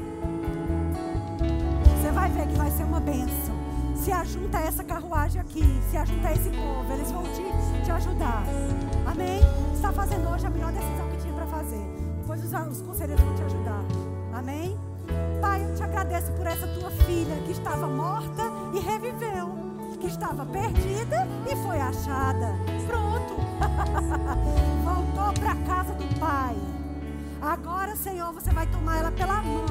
Você 2.02 2.12
vai 2.12 2.30
ver 2.30 2.48
que 2.48 2.56
vai 2.56 2.72
ser 2.72 2.84
uma 2.84 3.00
bênção. 3.00 3.56
Se 3.96 4.12
ajunta 4.12 4.58
a 4.58 4.62
essa 4.62 4.84
carruagem 4.84 5.39
aqui, 5.39 5.64
se 5.89 5.98
ajunta 5.98 6.28
a 6.28 6.34
esse 6.34 6.50
povo, 6.50 6.94
eles 6.94 7.12
vão 7.12 7.24
te, 7.24 7.84
te 7.84 7.92
ajudar. 7.92 8.44
Amém? 9.06 9.39
Está 9.76 9.92
fazendo 9.92 10.28
hoje 10.30 10.46
a 10.48 10.50
melhor 10.50 10.72
decisão 10.72 11.08
que 11.10 11.18
tinha 11.18 11.34
para 11.34 11.46
fazer. 11.46 11.82
Depois 12.20 12.44
os, 12.44 12.78
os 12.78 12.82
conselheiros 12.82 13.24
vão 13.24 13.36
te 13.36 13.44
ajudar. 13.44 13.84
Amém? 14.34 14.78
Pai, 15.39 15.64
eu 15.64 15.76
te 15.76 15.84
agradeço 15.84 16.32
por 16.32 16.48
essa 16.48 16.68
tua 16.68 16.89
filha 16.92 17.36
que 17.46 17.52
estava 17.52 17.88
morta 17.88 18.44
e 18.74 18.80
reviveu, 18.80 19.50
que 20.00 20.08
estava 20.08 20.46
perdida 20.46 21.28
e 21.52 21.56
foi 21.58 21.80
achada. 21.80 22.56
Pronto. 22.88 23.36
Voltou 24.84 25.34
para 25.34 25.52
a 25.52 25.56
casa 25.58 25.94
do 25.94 26.20
Pai. 26.20 26.56
Agora, 27.42 27.96
Senhor, 27.96 28.32
você 28.32 28.52
vai 28.52 28.68
tomar 28.68 29.00
ela 29.00 29.12
pela 29.12 29.42
mão 29.42 29.66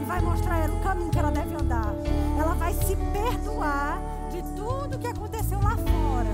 e 0.00 0.04
vai 0.04 0.20
mostrar 0.22 0.58
ela 0.58 0.74
o 0.74 0.80
caminho 0.80 1.10
que 1.10 1.18
ela 1.18 1.30
deve 1.30 1.54
andar. 1.54 1.92
Ela 2.38 2.54
vai 2.54 2.72
se 2.72 2.96
perdoar 2.96 4.00
de 4.30 4.42
tudo 4.56 4.98
que 4.98 5.06
aconteceu 5.06 5.60
lá 5.60 5.76
fora, 5.76 6.30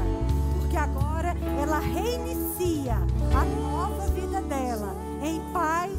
porque 0.57 0.77
agora 0.77 1.35
ela 1.61 1.81
reinicia 1.81 2.95
a 3.35 3.45
nova 3.61 4.07
vida 4.13 4.41
dela 4.43 4.95
em 5.23 5.41
paz 5.53 5.91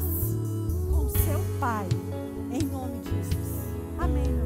com 0.90 1.08
seu 1.10 1.38
Pai. 1.60 1.86
Em 2.50 2.62
nome 2.64 2.98
de 3.02 3.10
Jesus. 3.10 3.58
Amém, 3.98 4.37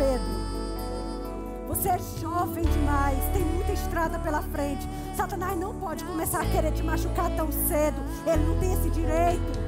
Pedro. 0.00 1.68
Você 1.68 1.90
é 1.90 1.98
jovem 2.18 2.64
demais, 2.64 3.18
tem 3.34 3.42
muita 3.42 3.72
estrada 3.72 4.18
pela 4.18 4.40
frente. 4.40 4.88
Satanás 5.14 5.58
não 5.58 5.74
pode 5.74 6.02
começar 6.04 6.40
a 6.40 6.46
querer 6.46 6.72
te 6.72 6.82
machucar 6.82 7.30
tão 7.36 7.52
cedo. 7.52 8.00
Ele 8.26 8.42
não 8.44 8.58
tem 8.58 8.72
esse 8.72 8.88
direito. 8.88 9.60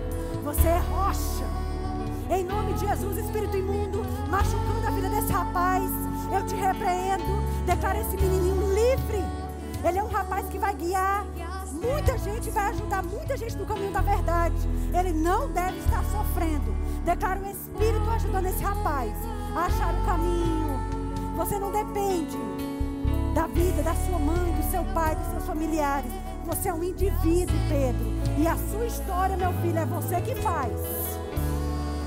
Você 0.42 0.68
é 0.68 0.78
rocha. 0.78 1.44
Em 2.30 2.44
nome 2.44 2.72
de 2.72 2.86
Jesus, 2.86 3.18
espírito 3.18 3.58
imundo, 3.58 4.02
machucando 4.30 4.86
a 4.86 4.90
vida 4.90 5.10
desse 5.10 5.30
rapaz, 5.30 5.90
eu 6.34 6.46
te 6.46 6.54
repreendo. 6.54 7.24
Declara 7.66 8.00
esse 8.00 8.16
menininho 8.16 8.74
livre. 8.74 9.22
Ele 9.86 9.98
é 9.98 10.02
um 10.02 10.08
rapaz 10.08 10.46
que 10.48 10.56
vai 10.56 10.74
guiar 10.74 11.26
muita 11.72 12.16
gente, 12.16 12.50
vai 12.50 12.70
ajudar 12.70 13.02
muita 13.02 13.36
gente 13.36 13.54
no 13.56 13.66
caminho 13.66 13.92
da 13.92 14.00
verdade. 14.00 14.56
Ele 14.98 15.12
não 15.12 15.52
deve 15.52 15.78
estar 15.80 16.02
sofrendo. 16.04 16.74
Declara 17.04 17.38
o 17.38 17.50
Espírito 17.50 18.08
ajudando 18.08 18.46
esse 18.46 18.62
rapaz 18.62 19.12
a 19.54 19.66
achar 19.66 19.94
o 19.94 20.04
caminho. 20.04 20.80
Você 21.36 21.58
não 21.58 21.70
depende 21.70 22.38
da 23.34 23.46
vida 23.46 23.82
da 23.82 23.94
sua 23.94 24.18
mãe, 24.18 24.52
do 24.52 24.70
seu 24.70 24.84
pai, 24.92 25.16
dos 25.16 25.26
seus 25.30 25.44
familiares. 25.44 26.10
Você 26.44 26.68
é 26.68 26.74
um 26.74 26.82
indivíduo, 26.82 27.56
Pedro. 27.68 28.06
E 28.38 28.46
a 28.46 28.56
sua 28.56 28.86
história, 28.86 29.36
meu 29.36 29.52
filho, 29.54 29.78
é 29.78 29.86
você 29.86 30.20
que 30.20 30.34
faz. 30.36 30.72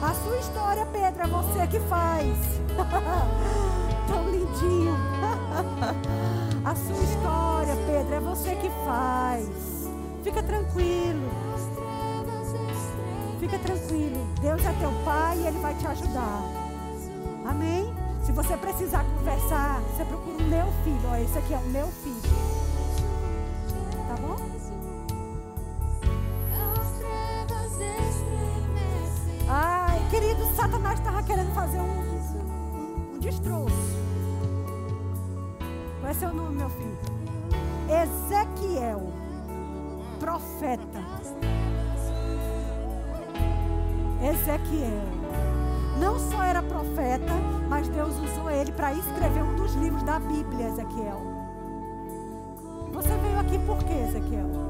A 0.02 0.14
sua 0.14 0.38
história, 0.38 0.86
Pedro, 0.88 1.24
é 1.24 1.28
você 1.28 1.68
que 1.68 1.80
faz. 1.88 2.38
Tão 4.08 4.30
lindinho. 4.30 4.96
A 6.66 6.76
sua 6.76 7.04
história, 7.04 7.76
Pedro, 7.86 8.16
é 8.16 8.20
você 8.20 8.56
que 8.56 8.70
faz. 8.86 9.48
Fica 10.24 10.42
tranquilo. 10.42 11.30
Fica 13.40 13.60
tranquilo. 13.60 14.28
Deus 14.42 14.66
é 14.66 14.74
teu 14.80 14.92
pai 15.06 15.38
e 15.38 15.48
ele 15.48 15.60
vai 15.60 15.76
te 15.76 15.86
ajudar. 15.86 16.42
Amém? 17.46 17.94
Se 18.24 18.32
você 18.32 18.58
precisar 18.58 19.04
conversar, 19.04 19.80
você 19.82 20.04
procura 20.04 20.44
o 20.44 20.48
meu 20.48 20.66
filho. 20.84 21.10
Ó, 21.12 21.16
esse 21.16 21.38
aqui 21.38 21.54
é 21.54 21.58
o 21.58 21.66
meu 21.68 21.88
filho. 21.88 22.22
Tá 24.08 24.16
bom? 24.16 24.36
Ai, 29.48 30.02
querido, 30.10 30.44
Satanás 30.56 31.00
estava 31.00 31.22
querendo 31.22 31.54
fazer 31.54 31.80
um, 31.80 31.84
um, 31.84 33.16
um 33.16 33.20
destroço. 33.20 33.76
Qual 36.00 36.10
é 36.10 36.14
seu 36.16 36.34
nome, 36.34 36.58
meu 36.58 36.70
filho? 36.70 36.98
Ezequiel, 37.88 39.14
profeta. 40.20 41.04
Ezequiel. 44.20 45.25
Não 46.00 46.20
só 46.20 46.44
era 46.44 46.62
profeta, 46.62 47.34
mas 47.70 47.88
Deus 47.88 48.14
usou 48.20 48.50
ele 48.50 48.72
para 48.72 48.94
escrever 48.94 49.44
um 49.44 49.56
dos 49.56 49.74
livros 49.76 50.04
da 50.04 50.20
Bíblia, 50.20 50.68
Ezequiel. 50.68 51.22
Você 52.92 53.10
veio 53.10 53.40
aqui 53.40 53.60
por 53.60 53.78
quê, 53.80 53.94
Ezequiel? 54.08 54.66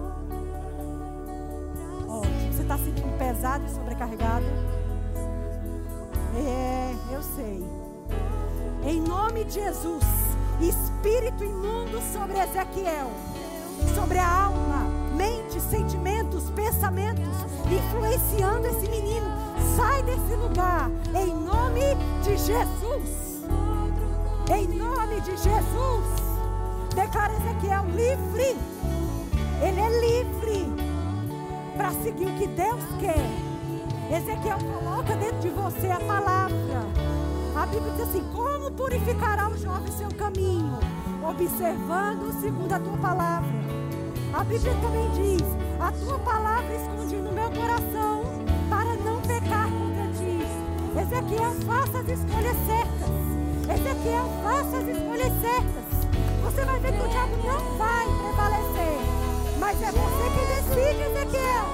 Você 2.55 2.61
está 2.61 2.77
sentindo 2.77 3.17
pesado 3.17 3.65
e 3.65 3.69
sobrecarregado? 3.69 4.45
É, 6.37 6.95
eu 7.13 7.21
sei. 7.21 7.63
Em 8.83 9.01
nome 9.01 9.43
de 9.43 9.55
Jesus, 9.55 10.03
espírito 10.61 11.43
imundo 11.43 12.01
sobre 12.13 12.39
Ezequiel, 12.39 13.11
sobre 13.93 14.19
a 14.19 14.45
alma, 14.45 14.85
mente, 15.17 15.59
sentimentos, 15.59 16.49
pensamentos, 16.51 17.27
influenciando 17.69 18.67
esse 18.67 18.89
menino 18.89 19.24
Sai 19.75 20.03
desse 20.03 20.35
lugar 20.37 20.89
em 21.13 21.33
nome 21.33 21.81
de 22.23 22.37
Jesus. 22.37 23.43
Em 24.49 24.67
nome 24.69 25.19
de 25.19 25.31
Jesus. 25.31 26.05
Declara 26.95 27.33
Ezequiel 27.33 27.83
livre. 27.87 28.57
Ele 29.61 29.79
é 29.81 29.99
livre 29.99 30.73
para 31.75 31.91
seguir 31.91 32.25
o 32.25 32.37
que 32.37 32.47
Deus 32.47 32.81
quer. 33.01 34.15
Ezequiel 34.15 34.59
coloca 34.59 35.13
dentro 35.17 35.39
de 35.39 35.49
você 35.49 35.87
a 35.91 35.99
palavra. 35.99 36.87
A 37.53 37.65
Bíblia 37.65 37.91
diz 37.97 38.01
assim: 38.03 38.23
Como 38.33 38.71
purificará 38.71 39.49
o 39.49 39.57
jovem 39.57 39.91
seu 39.91 40.09
caminho? 40.11 40.79
Observando 41.21 42.39
segundo 42.39 42.71
a 42.71 42.79
tua 42.79 42.97
palavra. 42.97 43.55
A 44.33 44.41
Bíblia 44.45 44.73
também 44.81 45.09
diz: 45.11 45.43
A 45.81 45.91
tua 45.91 46.17
palavra 46.19 46.73
escondi 46.75 47.17
no 47.17 47.33
meu 47.33 47.51
coração 47.51 48.25
Ezequiel, 51.05 51.51
faça 51.67 51.99
as 51.99 52.09
escolhas 52.09 52.57
certas. 52.65 53.09
Ezequiel, 53.69 54.27
faça 54.41 54.77
as 54.77 54.87
escolhas 54.87 55.33
certas. 55.39 55.85
Você 56.41 56.65
vai 56.65 56.79
ver 56.79 56.93
que 56.93 57.03
o 57.03 57.07
diabo 57.07 57.37
não 57.45 57.77
vai 57.77 58.05
prevalecer. 58.05 58.97
Mas 59.59 59.81
é 59.83 59.91
você 59.91 60.25
que 60.33 60.45
decide, 60.55 61.03
Ezequiel. 61.03 61.65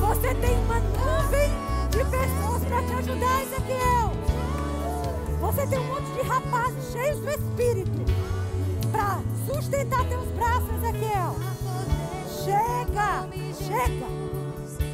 Você 0.00 0.34
tem 0.36 0.58
uma 0.64 0.80
nuvem 0.80 1.50
de 1.90 2.04
pessoas 2.10 2.64
para 2.64 2.82
te 2.82 2.92
ajudar, 2.94 3.42
Ezequiel. 3.42 4.12
Você 5.38 5.66
tem 5.66 5.78
um 5.78 5.84
monte 5.84 6.12
de 6.12 6.22
rapazes 6.22 6.92
cheios 6.92 7.18
do 7.20 7.30
Espírito 7.30 8.04
para 8.90 9.20
sustentar 9.46 10.02
teus 10.08 10.28
braços, 10.28 10.70
Ezequiel. 10.82 11.36
Chega, 12.42 13.28
chega. 13.52 14.06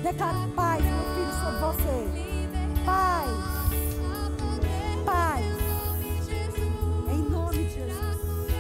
Declaro 0.03 0.49
paz, 0.57 0.83
meu 0.83 0.99
filho, 1.14 1.33
sobre 1.33 1.61
você 1.61 2.32
paz. 2.85 3.28
Paz. 5.05 5.45
Em 7.11 7.22
nome 7.30 7.64
de 7.64 7.70
Jesus. 7.70 8.53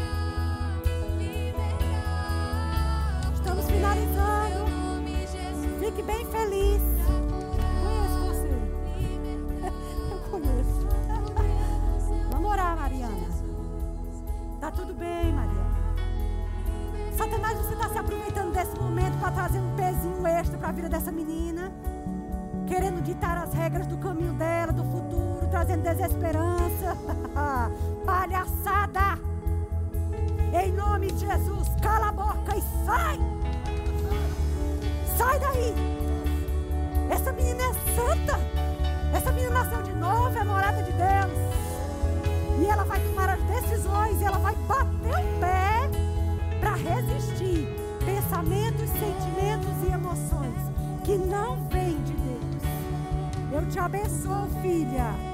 Estamos 3.34 3.66
finalizando. 3.66 4.72
Fique 5.78 6.02
bem 6.02 6.24
feliz. 6.26 6.82
Conheço 7.82 8.18
você. 8.26 8.50
Eu 10.10 10.18
conheço. 10.30 10.88
Vamos 12.30 12.50
orar, 12.50 12.76
Mariana. 12.76 13.26
Tá 14.60 14.70
tudo 14.70 14.94
bem, 14.94 15.32
Mariana. 15.32 15.72
Satanás, 17.16 17.58
você 17.58 17.74
está 17.74 17.88
se 17.88 17.98
aproveitando 17.98 18.52
desse 18.52 18.76
momento 18.78 19.18
para 19.18 19.30
trazer 19.32 19.58
um 19.60 19.74
pezinho 19.76 20.26
extra 20.26 20.58
para 20.58 20.68
a 20.68 20.72
vida 20.72 20.88
dessa 20.88 21.12
menina 21.12 21.72
querendo 22.72 23.02
ditar 23.02 23.36
as 23.36 23.52
regras 23.52 23.86
do 23.86 23.98
trazendo 25.64 25.82
desesperança. 25.82 26.96
Palhaçada! 28.04 29.18
Em 30.52 30.72
nome 30.72 31.12
de 31.12 31.20
Jesus, 31.20 31.68
cala 31.80 32.08
a 32.08 32.12
boca 32.12 32.56
e 32.56 32.62
sai! 32.84 33.18
Sai 35.16 35.38
daí! 35.38 35.74
Essa 37.10 37.32
menina 37.32 37.62
é 37.62 37.72
santa! 37.94 38.38
Essa 39.14 39.30
menina 39.30 39.62
nasceu 39.62 39.82
de 39.82 39.92
novo, 39.92 40.36
é 40.36 40.44
morada 40.44 40.82
de 40.82 40.92
Deus. 40.92 41.38
E 42.60 42.66
ela 42.66 42.84
vai 42.84 43.00
tomar 43.00 43.30
as 43.30 43.42
decisões, 43.42 44.20
e 44.20 44.24
ela 44.24 44.38
vai 44.38 44.54
bater 44.66 45.14
o 45.14 45.40
pé 45.40 45.90
para 46.58 46.74
resistir 46.74 47.68
pensamentos, 48.04 48.90
sentimentos 48.90 49.88
e 49.88 49.92
emoções 49.92 50.72
que 51.04 51.16
não 51.16 51.56
vêm 51.68 52.02
de 52.02 52.12
eu 53.52 53.68
te 53.68 53.78
abençoo, 53.78 54.48
filha. 54.62 55.31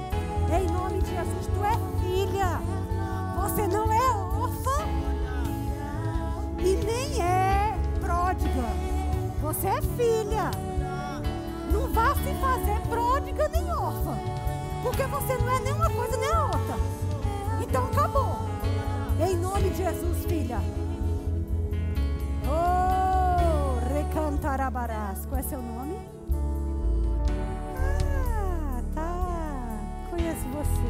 Em 0.51 0.67
nome 0.71 0.99
de 1.01 1.11
Jesus, 1.11 1.47
tu 1.47 1.63
é 1.63 1.77
filha. 2.01 2.59
Você 3.35 3.67
não 3.67 3.91
é 3.91 4.11
órfã 4.11 4.83
e 6.57 6.75
nem 6.85 7.21
é 7.21 7.77
pródiga. 7.99 8.65
Você 9.41 9.67
é 9.67 9.81
filha. 9.81 10.49
Não 11.71 11.87
vá 11.93 12.15
se 12.15 12.33
fazer 12.41 12.81
pródiga 12.89 13.47
nem 13.49 13.71
órfã. 13.71 14.17
Porque 14.81 15.03
você 15.03 15.37
não 15.37 15.49
é 15.49 15.59
nem 15.59 15.73
uma 15.73 15.89
coisa 15.91 16.17
nem 16.17 16.31
a 16.31 16.45
outra. 16.45 16.75
Então 17.61 17.85
acabou. 17.85 18.39
Em 19.19 19.35
nome 19.35 19.69
de 19.69 19.77
Jesus, 19.77 20.25
filha. 20.25 20.59
Oh, 22.47 23.79
recantarabarás. 23.93 25.25
Qual 25.27 25.39
é 25.39 25.43
seu 25.43 25.61
nome? 25.61 25.98
Conheço 30.29 30.47
você. 30.49 30.89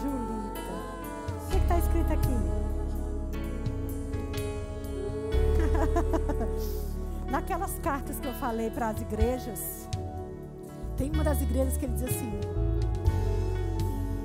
Julita. 0.00 0.60
O 1.46 1.50
que 1.50 1.56
está 1.56 1.78
escrito 1.78 2.12
aqui? 2.12 2.28
Naquelas 7.30 7.78
cartas 7.78 8.18
que 8.18 8.26
eu 8.26 8.34
falei 8.34 8.70
para 8.70 8.88
as 8.88 9.00
igrejas, 9.00 9.88
tem 10.96 11.10
uma 11.12 11.22
das 11.24 11.40
igrejas 11.40 11.76
que 11.76 11.84
ele 11.84 11.94
diz 11.94 12.02
assim: 12.04 12.32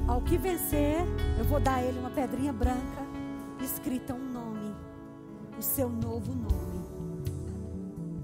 Ao 0.08 0.22
que 0.22 0.38
vencer, 0.38 1.06
eu 1.38 1.46
vou 1.46 1.60
dar 1.60 1.76
a 1.76 1.84
ele 1.84 2.00
uma 2.00 2.10
pedrinha 2.10 2.52
branca, 2.52 3.04
escrita 3.62 4.14
um 4.14 4.32
nome, 4.32 4.76
o 5.58 5.62
seu 5.62 5.90
novo 5.90 6.34
nome, 6.34 6.84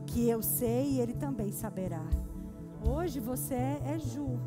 que 0.07 0.27
eu 0.27 0.41
sei 0.41 0.93
e 0.93 0.99
ele 0.99 1.13
também 1.13 1.51
saberá. 1.51 2.03
Hoje 2.85 3.19
você 3.19 3.55
é 3.55 3.97
Ju. 3.97 4.37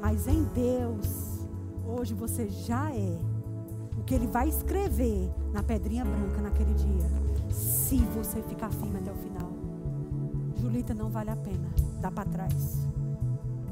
Mas 0.00 0.26
em 0.28 0.44
Deus, 0.54 1.48
hoje 1.86 2.12
você 2.12 2.46
já 2.48 2.90
é. 2.90 3.18
O 3.98 4.02
que 4.04 4.14
ele 4.14 4.26
vai 4.26 4.48
escrever 4.48 5.30
na 5.52 5.62
pedrinha 5.62 6.04
branca 6.04 6.42
naquele 6.42 6.74
dia. 6.74 7.08
Se 7.50 7.96
você 7.96 8.42
ficar 8.42 8.70
firme 8.70 8.98
até 8.98 9.10
o 9.10 9.14
final. 9.14 9.50
Julita, 10.60 10.92
não 10.92 11.08
vale 11.08 11.30
a 11.30 11.36
pena. 11.36 11.68
Dá 12.00 12.10
para 12.10 12.28
trás. 12.28 12.86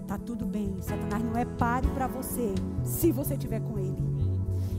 Tá 0.06 0.16
tudo 0.16 0.46
bem. 0.46 0.76
Satanás 0.80 1.22
não 1.22 1.36
é 1.36 1.44
páreo 1.44 1.90
para 1.90 2.06
você. 2.06 2.54
Se 2.82 3.12
você 3.12 3.34
estiver 3.34 3.60
com 3.60 3.78
ele. 3.78 4.02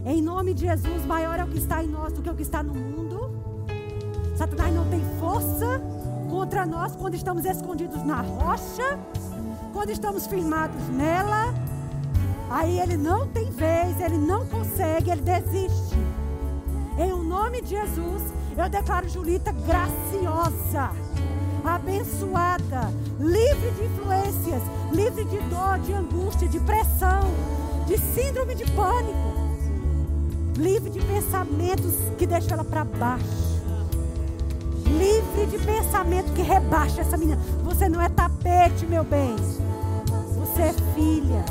Em 0.06 0.22
nome 0.22 0.54
de 0.54 0.62
Jesus, 0.62 1.06
maior 1.06 1.40
é 1.40 1.44
o 1.44 1.48
que 1.48 1.58
está 1.60 1.84
em 1.84 1.88
nós 1.88 2.14
do 2.14 2.22
que 2.22 2.30
o 2.30 2.36
que 2.36 2.42
está 2.42 2.64
no 2.64 2.74
mundo. 2.74 3.30
Satanás 4.36 4.74
não 4.74 4.90
tem 4.90 5.02
força 5.20 5.82
contra 6.36 6.66
nós 6.66 6.94
quando 6.98 7.14
estamos 7.14 7.46
escondidos 7.46 8.04
na 8.04 8.20
rocha, 8.20 9.00
quando 9.72 9.90
estamos 9.90 10.28
firmados 10.28 10.86
nela. 10.90 11.54
Aí 12.50 12.78
ele 12.78 12.98
não 12.98 13.26
tem 13.28 13.50
vez, 13.52 14.02
ele 14.02 14.18
não 14.18 14.46
consegue, 14.48 15.12
ele 15.12 15.22
desiste. 15.22 15.96
Em 16.98 17.14
o 17.14 17.24
nome 17.24 17.62
de 17.62 17.70
Jesus, 17.70 18.22
eu 18.58 18.68
declaro 18.70 19.08
Julita 19.08 19.54
graciosa, 19.54 20.92
abençoada, 21.64 22.92
livre 23.18 23.72
de 23.72 23.86
influências, 23.86 24.62
livre 24.92 25.24
de 25.24 25.40
dor, 25.40 25.80
de 25.80 25.94
angústia, 25.94 26.50
de 26.50 26.60
pressão, 26.60 27.22
de 27.88 27.98
síndrome 27.98 28.56
de 28.56 28.66
pânico, 28.72 29.48
livre 30.58 30.90
de 30.90 31.00
pensamentos 31.00 31.94
que 32.18 32.28
deixam 32.28 32.56
ela 32.56 32.66
para 32.66 32.84
baixo 32.84 33.45
livre 34.98 35.46
de 35.48 35.58
pensamento 35.66 36.34
que 36.34 36.42
rebaixa 36.42 37.02
essa 37.02 37.18
menina. 37.18 37.40
Você 37.64 37.88
não 37.90 38.02
é 38.02 38.10
tapete, 38.10 38.86
meu 38.86 39.04
bem. 39.04 39.36
Você 40.40 40.62
é 40.62 40.74
filha. 40.94 41.46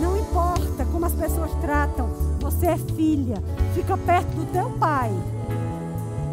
Não 0.00 0.16
importa 0.16 0.84
como 0.92 1.06
as 1.06 1.14
pessoas 1.14 1.50
tratam, 1.60 2.08
você 2.40 2.66
é 2.66 2.78
filha. 2.78 3.42
Fica 3.74 3.96
perto 3.96 4.28
do 4.28 4.52
teu 4.52 4.70
pai. 4.70 5.10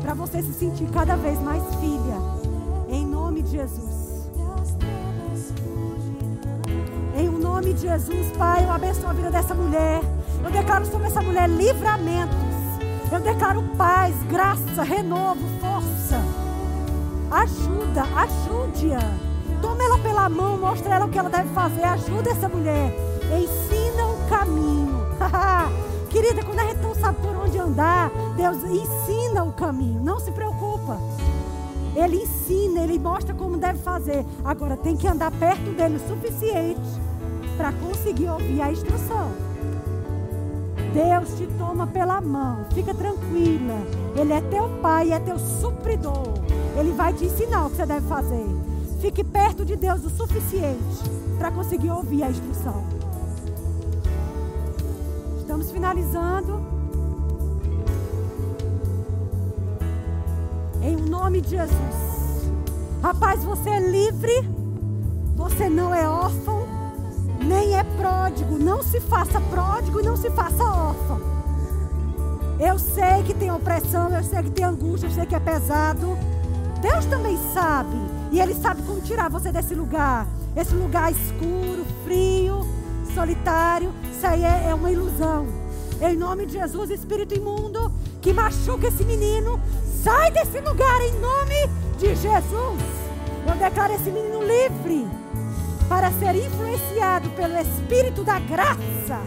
Para 0.02 0.14
você 0.14 0.41
se 0.41 0.54
sentir 0.54 0.88
cada 0.89 1.16
vez 1.16 1.39
mais 1.41 1.64
filha. 1.76 2.18
Em 2.89 3.06
nome 3.06 3.41
de 3.41 3.52
Jesus. 3.52 4.06
Em 7.18 7.30
o 7.30 7.39
nome 7.39 7.74
de 7.74 7.84
Jesus, 7.84 8.30
Pai, 8.38 8.66
eu 8.66 8.72
abençoo 8.72 9.10
a 9.10 9.14
vida 9.14 9.32
dessa 9.32 9.54
mulher. 9.54 10.02
Eu 10.43 10.52
declaro 10.52 10.86
sobre 10.86 11.08
essa 11.08 11.22
mulher 11.22 11.48
livramentos. 11.48 12.36
Eu 13.10 13.22
declaro 13.22 13.64
paz, 13.78 14.14
graça, 14.30 14.84
renovo. 14.84 15.64
Ajuda, 17.32 18.04
ajude-a. 18.16 19.00
Toma 19.62 19.84
ela 19.84 19.98
pela 20.00 20.30
mão, 20.30 20.58
mostra 20.58 20.96
ela 20.96 21.06
o 21.06 21.10
que 21.10 21.18
ela 21.18 21.30
deve 21.30 21.50
fazer. 21.50 21.84
Ajuda 21.84 22.30
essa 22.30 22.48
mulher. 22.48 22.94
Ensina 23.26 24.06
o 24.06 24.30
caminho. 24.30 25.06
Querida, 26.10 26.44
quando 26.44 26.60
a 26.60 26.66
gente 26.66 26.82
não 26.82 26.96
sabe 26.96 27.18
por 27.22 27.36
onde 27.36 27.58
andar, 27.58 28.10
Deus 28.38 28.64
ensina 28.64 29.44
o 29.44 29.52
caminho. 29.52 30.02
Não 30.02 30.20
se 30.20 30.32
preocupa. 30.32 31.00
Ele 31.96 32.18
ensina, 32.24 32.82
ele 32.82 33.00
mostra 33.00 33.34
como 33.34 33.58
deve 33.58 33.80
fazer. 33.80 34.26
Agora 34.44 34.78
tem 34.78 34.96
que 34.96 35.08
andar 35.08 35.32
perto 35.32 35.72
dele 35.72 35.96
o 35.96 36.08
suficiente 36.08 36.82
para 37.58 37.72
conseguir 37.72 38.30
ouvir 38.30 38.62
a 38.62 38.72
instrução. 38.72 39.32
Deus 40.94 41.38
te 41.38 41.48
toma 41.58 41.88
pela 41.88 42.22
mão, 42.22 42.66
fica 42.74 42.94
tranquila. 42.94 43.82
Ele 44.16 44.32
é 44.32 44.42
teu 44.42 44.70
pai, 44.82 45.12
é 45.12 45.20
teu 45.20 45.38
supridor. 45.40 46.45
Ele 46.78 46.92
vai 46.92 47.14
te 47.14 47.26
ensinar 47.26 47.66
o 47.66 47.70
que 47.70 47.78
você 47.78 47.86
deve 47.86 48.08
fazer. 48.08 48.46
Fique 49.00 49.24
perto 49.24 49.64
de 49.64 49.76
Deus 49.76 50.04
o 50.04 50.10
suficiente 50.10 51.04
para 51.38 51.52
conseguir 51.52 51.92
ouvir 51.92 52.24
a 52.24 52.30
instrução. 52.30 52.84
Estamos 55.40 55.72
finalizando. 55.72 56.60
Em 60.82 60.96
nome 60.96 61.42
de 61.42 61.52
Jesus. 61.52 62.50
Rapaz, 63.02 63.44
você 63.44 63.70
é 63.70 63.80
livre. 63.80 64.50
Você 65.36 65.70
não 65.70 65.94
é 65.94 66.08
órfão 66.08 66.66
nem 67.46 67.78
é 67.78 67.84
pródigo. 67.84 68.58
Não 68.58 68.82
se 68.84 69.00
faça 69.00 69.40
pródigo 69.40 70.00
e 70.00 70.04
não 70.04 70.18
se 70.18 70.30
faça 70.32 70.64
órfão. 70.64 71.22
Eu 72.60 72.80
sei 72.80 73.24
que 73.26 73.34
tem 73.34 73.52
opressão, 73.52 74.10
eu 74.10 74.24
sei 74.24 74.44
que 74.44 74.52
tem 74.52 74.66
angústia, 74.66 75.08
eu 75.08 75.12
sei 75.12 75.26
que 75.26 75.36
é 75.36 75.40
pesado. 75.40 76.18
Deus 76.86 77.06
também 77.06 77.36
sabe. 77.52 77.98
E 78.32 78.40
Ele 78.40 78.54
sabe 78.54 78.84
como 78.84 79.02
tirar 79.02 79.28
você 79.28 79.52
desse 79.52 79.74
lugar. 79.74 80.28
Esse 80.56 80.76
lugar 80.76 81.12
escuro, 81.12 81.84
frio, 82.04 82.64
solitário. 83.16 83.92
Isso 84.12 84.28
aí 84.28 84.44
é, 84.44 84.68
é 84.70 84.76
uma 84.76 84.92
ilusão. 84.92 85.48
Em 86.00 86.16
nome 86.16 86.46
de 86.46 86.54
Jesus, 86.54 86.92
espírito 86.92 87.34
imundo 87.34 87.92
que 88.22 88.32
machuca 88.34 88.88
esse 88.88 89.04
menino, 89.04 89.60
sai 90.04 90.30
desse 90.32 90.60
lugar 90.60 91.02
em 91.02 91.14
nome 91.20 91.68
de 91.98 92.16
Jesus. 92.16 92.82
Eu 93.48 93.56
declaro 93.58 93.94
esse 93.94 94.12
menino 94.12 94.42
livre 94.42 95.08
para 95.90 96.12
ser 96.12 96.36
influenciado 96.36 97.30
pelo 97.32 97.58
Espírito 97.58 98.24
da 98.24 98.40
graça. 98.40 99.22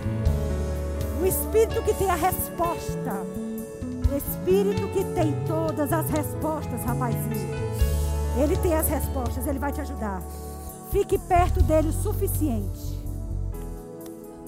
O 1.21 1.27
Espírito 1.27 1.83
que 1.83 1.95
tem 1.95 2.11
a 2.11 2.15
resposta. 2.15 3.48
Espírito 4.17 4.89
que 4.89 5.05
tem 5.15 5.35
todas 5.47 5.93
as 5.93 6.09
respostas, 6.09 6.83
rapazinho. 6.85 7.59
Ele 8.37 8.57
tem 8.57 8.75
as 8.75 8.89
respostas, 8.89 9.47
ele 9.47 9.59
vai 9.59 9.73
te 9.73 9.81
ajudar. 9.81 10.23
Fique 10.91 11.19
perto 11.19 11.63
dele 11.63 11.89
o 11.89 11.93
suficiente. 11.93 12.99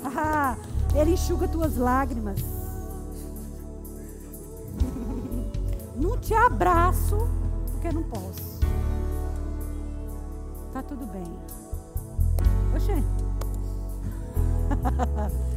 Ah, 0.04 0.56
ele 0.94 1.12
enxuga 1.12 1.46
tuas 1.46 1.76
lágrimas. 1.76 2.40
Não 5.96 6.16
te 6.16 6.32
abraço, 6.32 7.28
porque 7.72 7.92
não 7.92 8.02
posso. 8.04 8.60
Tá 10.72 10.82
tudo 10.82 11.04
bem. 11.06 11.26
Oxê. 12.74 13.02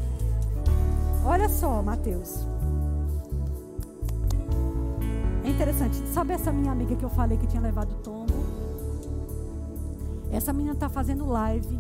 Olha 1.26 1.48
só, 1.48 1.82
Mateus. 1.82 2.53
É 5.44 5.50
interessante. 5.50 5.98
Sabe 6.08 6.34
essa 6.34 6.52
minha 6.52 6.72
amiga 6.72 6.96
que 6.96 7.04
eu 7.04 7.10
falei 7.10 7.38
que 7.38 7.48
tinha 7.48 7.62
levado 7.62 7.94
tombo? 8.04 8.34
Essa 10.32 10.54
menina 10.54 10.74
está 10.74 10.90
fazendo 10.90 11.26
live 11.26 11.80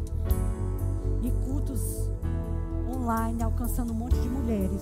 e 1.23 1.31
cultos 1.45 2.09
online, 2.87 3.41
alcançando 3.41 3.91
um 3.91 3.95
monte 3.95 4.19
de 4.19 4.29
mulheres. 4.29 4.81